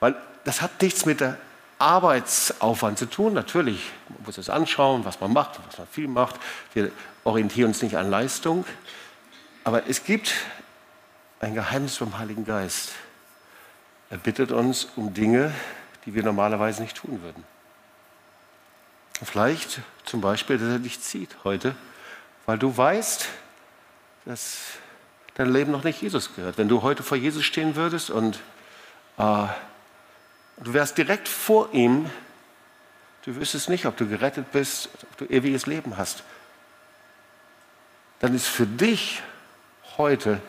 Weil 0.00 0.16
das 0.44 0.62
hat 0.62 0.80
nichts 0.80 1.04
mit 1.04 1.20
der 1.20 1.36
Arbeitsaufwand 1.78 2.98
zu 2.98 3.06
tun. 3.06 3.34
Natürlich, 3.34 3.90
man 4.08 4.24
muss 4.24 4.38
es 4.38 4.50
anschauen, 4.50 5.04
was 5.04 5.20
man 5.20 5.32
macht, 5.32 5.60
was 5.66 5.78
man 5.78 5.86
viel 5.86 6.08
macht. 6.08 6.36
Wir 6.74 6.90
orientieren 7.24 7.68
uns 7.68 7.82
nicht 7.82 7.96
an 7.96 8.10
Leistung. 8.10 8.64
Aber 9.64 9.86
es 9.88 10.04
gibt 10.04 10.34
ein 11.40 11.54
Geheimnis 11.54 11.96
vom 11.96 12.18
Heiligen 12.18 12.44
Geist. 12.44 12.92
Er 14.10 14.16
bittet 14.16 14.52
uns 14.52 14.88
um 14.96 15.12
Dinge, 15.12 15.52
die 16.08 16.14
wir 16.14 16.22
normalerweise 16.22 16.80
nicht 16.80 16.96
tun 16.96 17.20
würden. 17.22 17.44
Vielleicht 19.22 19.80
zum 20.04 20.20
Beispiel, 20.20 20.56
dass 20.58 20.68
er 20.68 20.78
dich 20.78 21.00
zieht 21.00 21.36
heute, 21.44 21.74
weil 22.46 22.58
du 22.58 22.74
weißt, 22.74 23.28
dass 24.24 24.58
dein 25.34 25.52
Leben 25.52 25.70
noch 25.70 25.84
nicht 25.84 26.00
Jesus 26.00 26.34
gehört. 26.34 26.56
Wenn 26.56 26.68
du 26.68 26.82
heute 26.82 27.02
vor 27.02 27.16
Jesus 27.16 27.44
stehen 27.44 27.76
würdest 27.76 28.10
und 28.10 28.40
äh, 29.18 29.46
Du 30.64 30.72
wärst 30.72 30.98
direkt 30.98 31.28
vor 31.28 31.72
ihm. 31.72 32.10
Du 33.24 33.36
wüsstest 33.36 33.68
nicht, 33.68 33.86
ob 33.86 33.96
du 33.96 34.08
gerettet 34.08 34.50
bist, 34.52 34.88
ob 35.02 35.16
du 35.18 35.24
ewiges 35.26 35.66
Leben 35.66 35.96
hast. 35.96 36.24
Dann 38.20 38.34
ist 38.34 38.46
für 38.46 38.66
dich 38.66 39.22
heute 39.96 40.40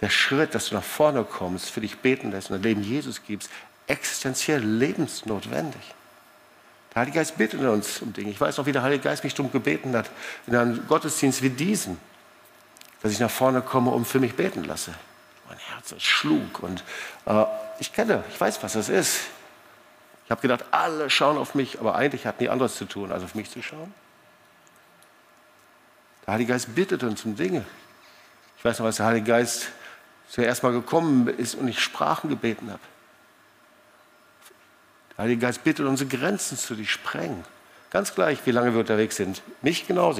der 0.00 0.10
Schritt, 0.10 0.54
dass 0.54 0.68
du 0.68 0.74
nach 0.74 0.84
vorne 0.84 1.24
kommst, 1.24 1.70
für 1.70 1.80
dich 1.80 1.98
beten 1.98 2.30
lässt 2.30 2.50
und 2.50 2.56
dein 2.56 2.62
Leben 2.62 2.82
Jesus 2.82 3.22
gibst, 3.24 3.50
existenziell 3.86 4.62
lebensnotwendig. 4.62 5.94
Der 6.94 7.00
Heilige 7.00 7.18
Geist 7.18 7.36
bittet 7.36 7.60
uns 7.60 8.00
um 8.00 8.12
Dinge. 8.12 8.30
Ich 8.30 8.40
weiß 8.40 8.56
noch, 8.56 8.66
wie 8.66 8.72
der 8.72 8.82
Heilige 8.82 9.04
Geist 9.04 9.22
mich 9.22 9.34
darum 9.34 9.52
gebeten 9.52 9.94
hat, 9.96 10.10
in 10.46 10.56
einem 10.56 10.86
Gottesdienst 10.86 11.42
wie 11.42 11.50
diesem, 11.50 11.98
dass 13.02 13.12
ich 13.12 13.20
nach 13.20 13.30
vorne 13.30 13.60
komme 13.60 13.90
und 13.90 14.06
für 14.06 14.18
mich 14.18 14.34
beten 14.34 14.64
lasse. 14.64 14.94
Mein 15.48 15.58
Herz 15.58 15.94
schlug 16.02 16.62
und 16.62 16.82
äh, 17.26 17.44
ich 17.78 17.92
kenne, 17.92 18.24
ich 18.30 18.40
weiß, 18.40 18.62
was 18.62 18.72
das 18.72 18.88
ist. 18.88 19.20
Ich 20.24 20.30
habe 20.30 20.40
gedacht, 20.40 20.64
alle 20.72 21.08
schauen 21.08 21.38
auf 21.38 21.54
mich, 21.54 21.78
aber 21.78 21.94
eigentlich 21.94 22.26
hatten 22.26 22.42
die 22.42 22.48
anderes 22.48 22.74
zu 22.74 22.86
tun, 22.86 23.12
als 23.12 23.22
auf 23.22 23.34
mich 23.34 23.50
zu 23.50 23.62
schauen. 23.62 23.94
Der 26.26 26.34
Heilige 26.34 26.52
Geist 26.52 26.74
bittet 26.74 27.04
uns 27.04 27.24
um 27.24 27.36
Dinge. 27.36 27.64
Ich 28.58 28.64
weiß 28.64 28.80
noch, 28.80 28.86
als 28.86 28.96
der 28.96 29.06
Heilige 29.06 29.26
Geist 29.26 29.68
zuerst 30.28 30.62
mal 30.62 30.72
gekommen 30.72 31.28
ist 31.28 31.54
und 31.54 31.68
ich 31.68 31.78
Sprachen 31.78 32.28
gebeten 32.28 32.70
habe. 32.70 32.80
Der 35.16 35.24
Heilige 35.24 35.40
Geist 35.40 35.64
bittet 35.64 35.86
unsere 35.86 36.08
Grenzen 36.08 36.58
zu 36.58 36.82
sprengen. 36.84 37.44
Ganz 37.90 38.14
gleich, 38.14 38.44
wie 38.44 38.50
lange 38.50 38.72
wir 38.72 38.80
unterwegs 38.80 39.16
sind. 39.16 39.42
Nicht 39.62 39.86
genau, 39.86 40.14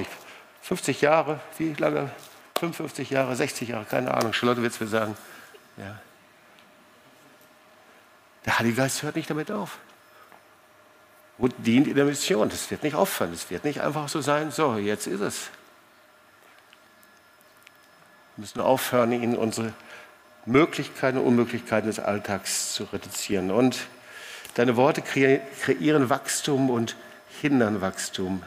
50 0.61 1.01
Jahre, 1.01 1.39
wie 1.57 1.73
lange 1.73 2.09
55 2.59 3.09
Jahre, 3.11 3.35
60 3.35 3.69
Jahre, 3.69 3.85
keine 3.85 4.13
Ahnung. 4.13 4.33
Charlotte 4.33 4.61
wird 4.61 4.73
es 4.73 4.79
mir 4.79 4.87
sagen. 4.87 5.15
Ja. 5.77 5.99
Der 8.45 8.59
Heilige 8.59 8.77
Geist 8.77 9.03
hört 9.03 9.15
nicht 9.15 9.29
damit 9.29 9.51
auf. 9.51 9.77
Und 11.37 11.53
dient 11.59 11.87
in 11.87 11.95
der 11.95 12.05
Mission. 12.05 12.49
Das 12.49 12.71
wird 12.71 12.81
nicht 12.81 12.95
aufhören. 12.95 13.31
Das 13.31 13.51
wird 13.51 13.63
nicht 13.63 13.81
einfach 13.81 14.09
so 14.09 14.21
sein, 14.21 14.51
so, 14.51 14.77
jetzt 14.77 15.05
ist 15.05 15.21
es. 15.21 15.49
Wir 18.35 18.41
müssen 18.41 18.61
aufhören, 18.61 19.11
ihn 19.11 19.35
unsere 19.35 19.73
Möglichkeiten 20.45 21.17
und 21.17 21.25
Unmöglichkeiten 21.25 21.87
des 21.87 21.99
Alltags 21.99 22.73
zu 22.73 22.85
reduzieren. 22.85 23.51
Und 23.51 23.87
deine 24.57 24.75
Worte 24.75 25.03
kreieren 25.03 26.09
Wachstum 26.09 26.71
und 26.71 26.95
hindern 27.41 27.79
Wachstum. 27.79 28.41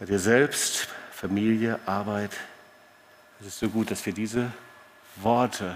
Bei 0.00 0.06
dir 0.06 0.18
selbst, 0.18 0.88
Familie, 1.12 1.78
Arbeit. 1.84 2.30
Es 3.40 3.48
ist 3.48 3.58
so 3.58 3.68
gut, 3.68 3.90
dass 3.90 4.06
wir 4.06 4.14
diese 4.14 4.50
Worte 5.16 5.74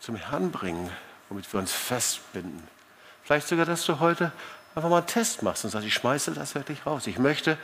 zum 0.00 0.16
Herrn 0.16 0.50
bringen, 0.50 0.90
womit 1.28 1.52
wir 1.52 1.60
uns 1.60 1.72
festbinden. 1.72 2.66
Vielleicht 3.22 3.46
sogar, 3.46 3.66
dass 3.66 3.86
du 3.86 4.00
heute 4.00 4.32
einfach 4.74 4.90
mal 4.90 4.98
einen 4.98 5.06
Test 5.06 5.44
machst 5.44 5.64
und 5.64 5.70
sagst, 5.70 5.86
ich 5.86 5.94
schmeiße 5.94 6.32
das 6.32 6.56
wirklich 6.56 6.86
raus. 6.86 7.06
Ich 7.06 7.18
möchte 7.18 7.56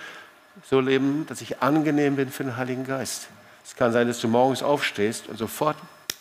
so 0.71 0.79
leben, 0.79 1.27
dass 1.27 1.41
ich 1.41 1.63
angenehm 1.63 2.15
bin 2.15 2.31
für 2.31 2.45
den 2.45 2.57
Heiligen 2.57 2.87
Geist. 2.87 3.27
Es 3.65 3.75
kann 3.75 3.91
sein, 3.93 4.07
dass 4.07 4.21
du 4.21 4.29
morgens 4.29 4.63
aufstehst 4.63 5.27
und 5.27 5.37
sofort 5.37 5.77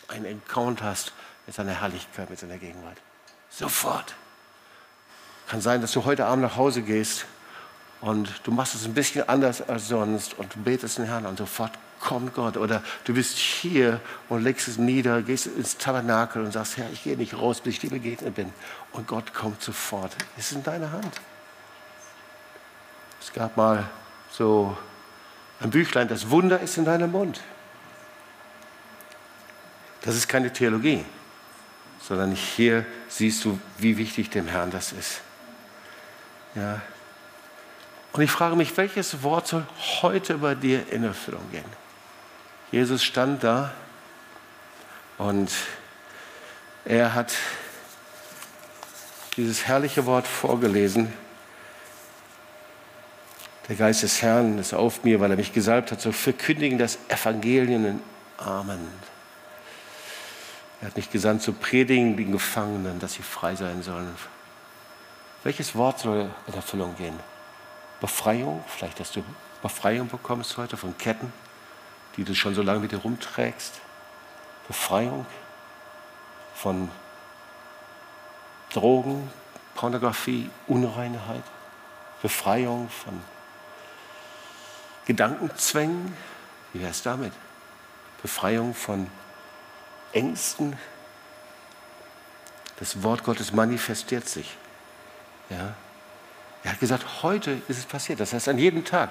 einen 0.07 0.25
Encounter 0.25 0.85
hast 0.85 1.13
mit 1.45 1.55
seiner 1.55 1.79
Herrlichkeit, 1.79 2.31
mit 2.31 2.39
seiner 2.39 2.57
Gegenwart. 2.57 2.97
Sofort. 3.51 4.15
Kann 5.47 5.61
sein, 5.61 5.81
dass 5.81 5.91
du 5.91 6.05
heute 6.05 6.25
Abend 6.25 6.43
nach 6.43 6.55
Hause 6.55 6.81
gehst 6.81 7.25
und 7.99 8.41
du 8.43 8.51
machst 8.51 8.73
es 8.73 8.85
ein 8.85 8.93
bisschen 8.93 9.29
anders 9.29 9.61
als 9.61 9.89
sonst 9.89 10.33
und 10.39 10.55
du 10.55 10.59
betest 10.59 10.97
den 10.97 11.05
Herrn 11.05 11.25
und 11.25 11.37
sofort 11.37 11.71
kommt 11.99 12.33
Gott. 12.33 12.57
Oder 12.57 12.83
du 13.05 13.13
bist 13.13 13.37
hier 13.37 14.01
und 14.27 14.43
legst 14.43 14.67
es 14.67 14.77
nieder, 14.77 15.21
gehst 15.21 15.45
ins 15.45 15.77
Tabernakel 15.77 16.43
und 16.43 16.51
sagst, 16.51 16.77
Herr, 16.77 16.89
ich 16.91 17.03
gehe 17.03 17.15
nicht 17.15 17.37
raus, 17.37 17.61
bis 17.61 17.75
ich 17.75 17.79
dir 17.79 17.89
begegnet 17.91 18.35
bin. 18.35 18.51
Und 18.91 19.07
Gott 19.07 19.33
kommt 19.33 19.61
sofort. 19.61 20.15
Es 20.37 20.51
ist 20.51 20.57
in 20.57 20.63
deiner 20.63 20.91
Hand. 20.91 21.21
Es 23.21 23.31
gab 23.31 23.55
mal 23.55 23.87
so 24.31 24.75
ein 25.59 25.69
Büchlein, 25.69 26.07
das 26.07 26.29
Wunder 26.31 26.59
ist 26.59 26.77
in 26.77 26.85
deinem 26.85 27.11
Mund. 27.11 27.39
Das 30.01 30.15
ist 30.15 30.27
keine 30.27 30.51
Theologie, 30.51 31.05
sondern 32.01 32.31
hier 32.31 32.85
siehst 33.07 33.45
du, 33.45 33.59
wie 33.77 33.97
wichtig 33.97 34.29
dem 34.29 34.47
Herrn 34.47 34.71
das 34.71 34.91
ist. 34.91 35.21
Ja. 36.55 36.81
Und 38.13 38.21
ich 38.21 38.31
frage 38.31 38.55
mich, 38.55 38.75
welches 38.75 39.23
Wort 39.23 39.47
soll 39.47 39.65
heute 40.01 40.39
bei 40.39 40.55
dir 40.55 40.91
in 40.91 41.03
Erfüllung 41.03 41.49
gehen? 41.51 41.65
Jesus 42.71 43.03
stand 43.03 43.43
da 43.43 43.73
und 45.17 45.51
er 46.83 47.13
hat 47.13 47.33
dieses 49.37 49.67
herrliche 49.67 50.05
Wort 50.05 50.27
vorgelesen. 50.27 51.13
Der 53.69 53.75
Geist 53.75 54.03
des 54.03 54.21
Herrn 54.21 54.57
ist 54.57 54.73
auf 54.73 55.03
mir, 55.03 55.19
weil 55.19 55.31
er 55.31 55.37
mich 55.37 55.53
gesalbt 55.53 55.91
hat, 55.91 56.01
so 56.01 56.11
verkündigen 56.11 56.77
das 56.77 56.97
Evangelium 57.07 57.85
in 57.85 58.01
Amen. 58.37 58.79
Er 60.81 60.87
hat 60.87 60.97
mich 60.97 61.11
gesandt 61.11 61.43
zu 61.43 61.53
predigen 61.53 62.17
den 62.17 62.31
Gefangenen, 62.31 62.99
dass 62.99 63.13
sie 63.13 63.21
frei 63.21 63.55
sein 63.55 63.83
sollen. 63.83 64.15
Welches 65.43 65.75
Wort 65.75 65.99
soll 65.99 66.29
in 66.47 66.53
Erfüllung 66.53 66.95
gehen? 66.97 67.19
Befreiung, 67.99 68.63
vielleicht 68.67 68.99
dass 68.99 69.11
du 69.11 69.23
Befreiung 69.61 70.07
bekommst 70.07 70.57
heute 70.57 70.75
von 70.75 70.97
Ketten, 70.97 71.31
die 72.17 72.23
du 72.23 72.33
schon 72.33 72.55
so 72.55 72.63
lange 72.63 72.79
mit 72.79 72.91
dir 72.91 72.97
rumträgst. 72.97 73.79
Befreiung 74.67 75.25
von 76.55 76.89
Drogen, 78.73 79.29
Pornografie, 79.75 80.49
Unreinheit. 80.67 81.43
Befreiung 82.21 82.89
von 82.89 83.21
Gedankenzwängen. 85.05 86.15
Wie 86.73 86.81
wäre 86.81 86.91
es 86.91 87.03
damit? 87.03 87.33
Befreiung 88.21 88.73
von 88.73 89.07
Ängsten. 90.13 90.77
Das 92.79 93.03
Wort 93.03 93.23
Gottes 93.23 93.53
manifestiert 93.53 94.27
sich. 94.27 94.57
Ja? 95.49 95.73
Er 96.63 96.71
hat 96.71 96.79
gesagt, 96.79 97.23
heute 97.23 97.61
ist 97.67 97.77
es 97.77 97.85
passiert. 97.85 98.19
Das 98.19 98.33
heißt, 98.33 98.47
an 98.49 98.57
jedem 98.57 98.85
Tag. 98.85 99.09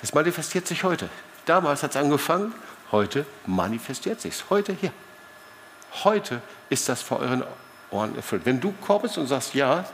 Das 0.00 0.14
manifestiert 0.14 0.66
sich 0.66 0.84
heute. 0.84 1.08
Damals 1.46 1.82
hat 1.82 1.90
es 1.90 1.96
angefangen, 1.96 2.54
heute 2.92 3.24
manifestiert 3.46 4.20
sich 4.20 4.34
es. 4.34 4.50
Heute 4.50 4.72
hier. 4.72 4.92
Heute 6.04 6.40
ist 6.68 6.88
das 6.88 7.02
vor 7.02 7.20
euren 7.20 7.44
Ohren 7.90 8.16
erfüllt. 8.16 8.44
Wenn 8.44 8.60
du 8.60 8.74
kommst 8.84 9.18
und 9.18 9.26
sagst, 9.26 9.54
ja, 9.54 9.84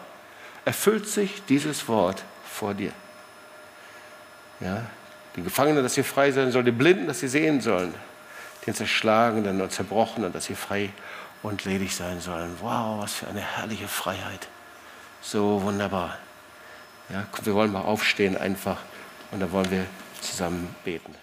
erfüllt 0.64 1.08
sich 1.08 1.42
dieses 1.48 1.88
Wort 1.88 2.22
vor 2.44 2.74
dir. 2.74 2.92
Ja, 4.60 4.82
die 5.36 5.42
Gefangenen, 5.42 5.82
dass 5.82 5.94
sie 5.94 6.02
frei 6.02 6.30
sein 6.30 6.52
sollen, 6.52 6.64
die 6.64 6.72
Blinden, 6.72 7.06
dass 7.06 7.20
sie 7.20 7.28
sehen 7.28 7.60
sollen, 7.60 7.94
den 8.66 8.74
Zerschlagenen 8.74 9.60
und 9.60 9.72
Zerbrochenen, 9.72 10.32
dass 10.32 10.46
sie 10.46 10.54
frei 10.54 10.90
und 11.42 11.64
ledig 11.64 11.94
sein 11.94 12.20
sollen. 12.20 12.56
Wow, 12.60 13.02
was 13.02 13.14
für 13.14 13.28
eine 13.28 13.40
herrliche 13.40 13.88
Freiheit. 13.88 14.48
So 15.20 15.62
wunderbar. 15.62 16.18
Ja, 17.08 17.26
wir 17.42 17.54
wollen 17.54 17.72
mal 17.72 17.82
aufstehen 17.82 18.36
einfach 18.36 18.78
und 19.30 19.40
da 19.40 19.50
wollen 19.50 19.70
wir 19.70 19.86
zusammen 20.20 20.74
beten. 20.84 21.14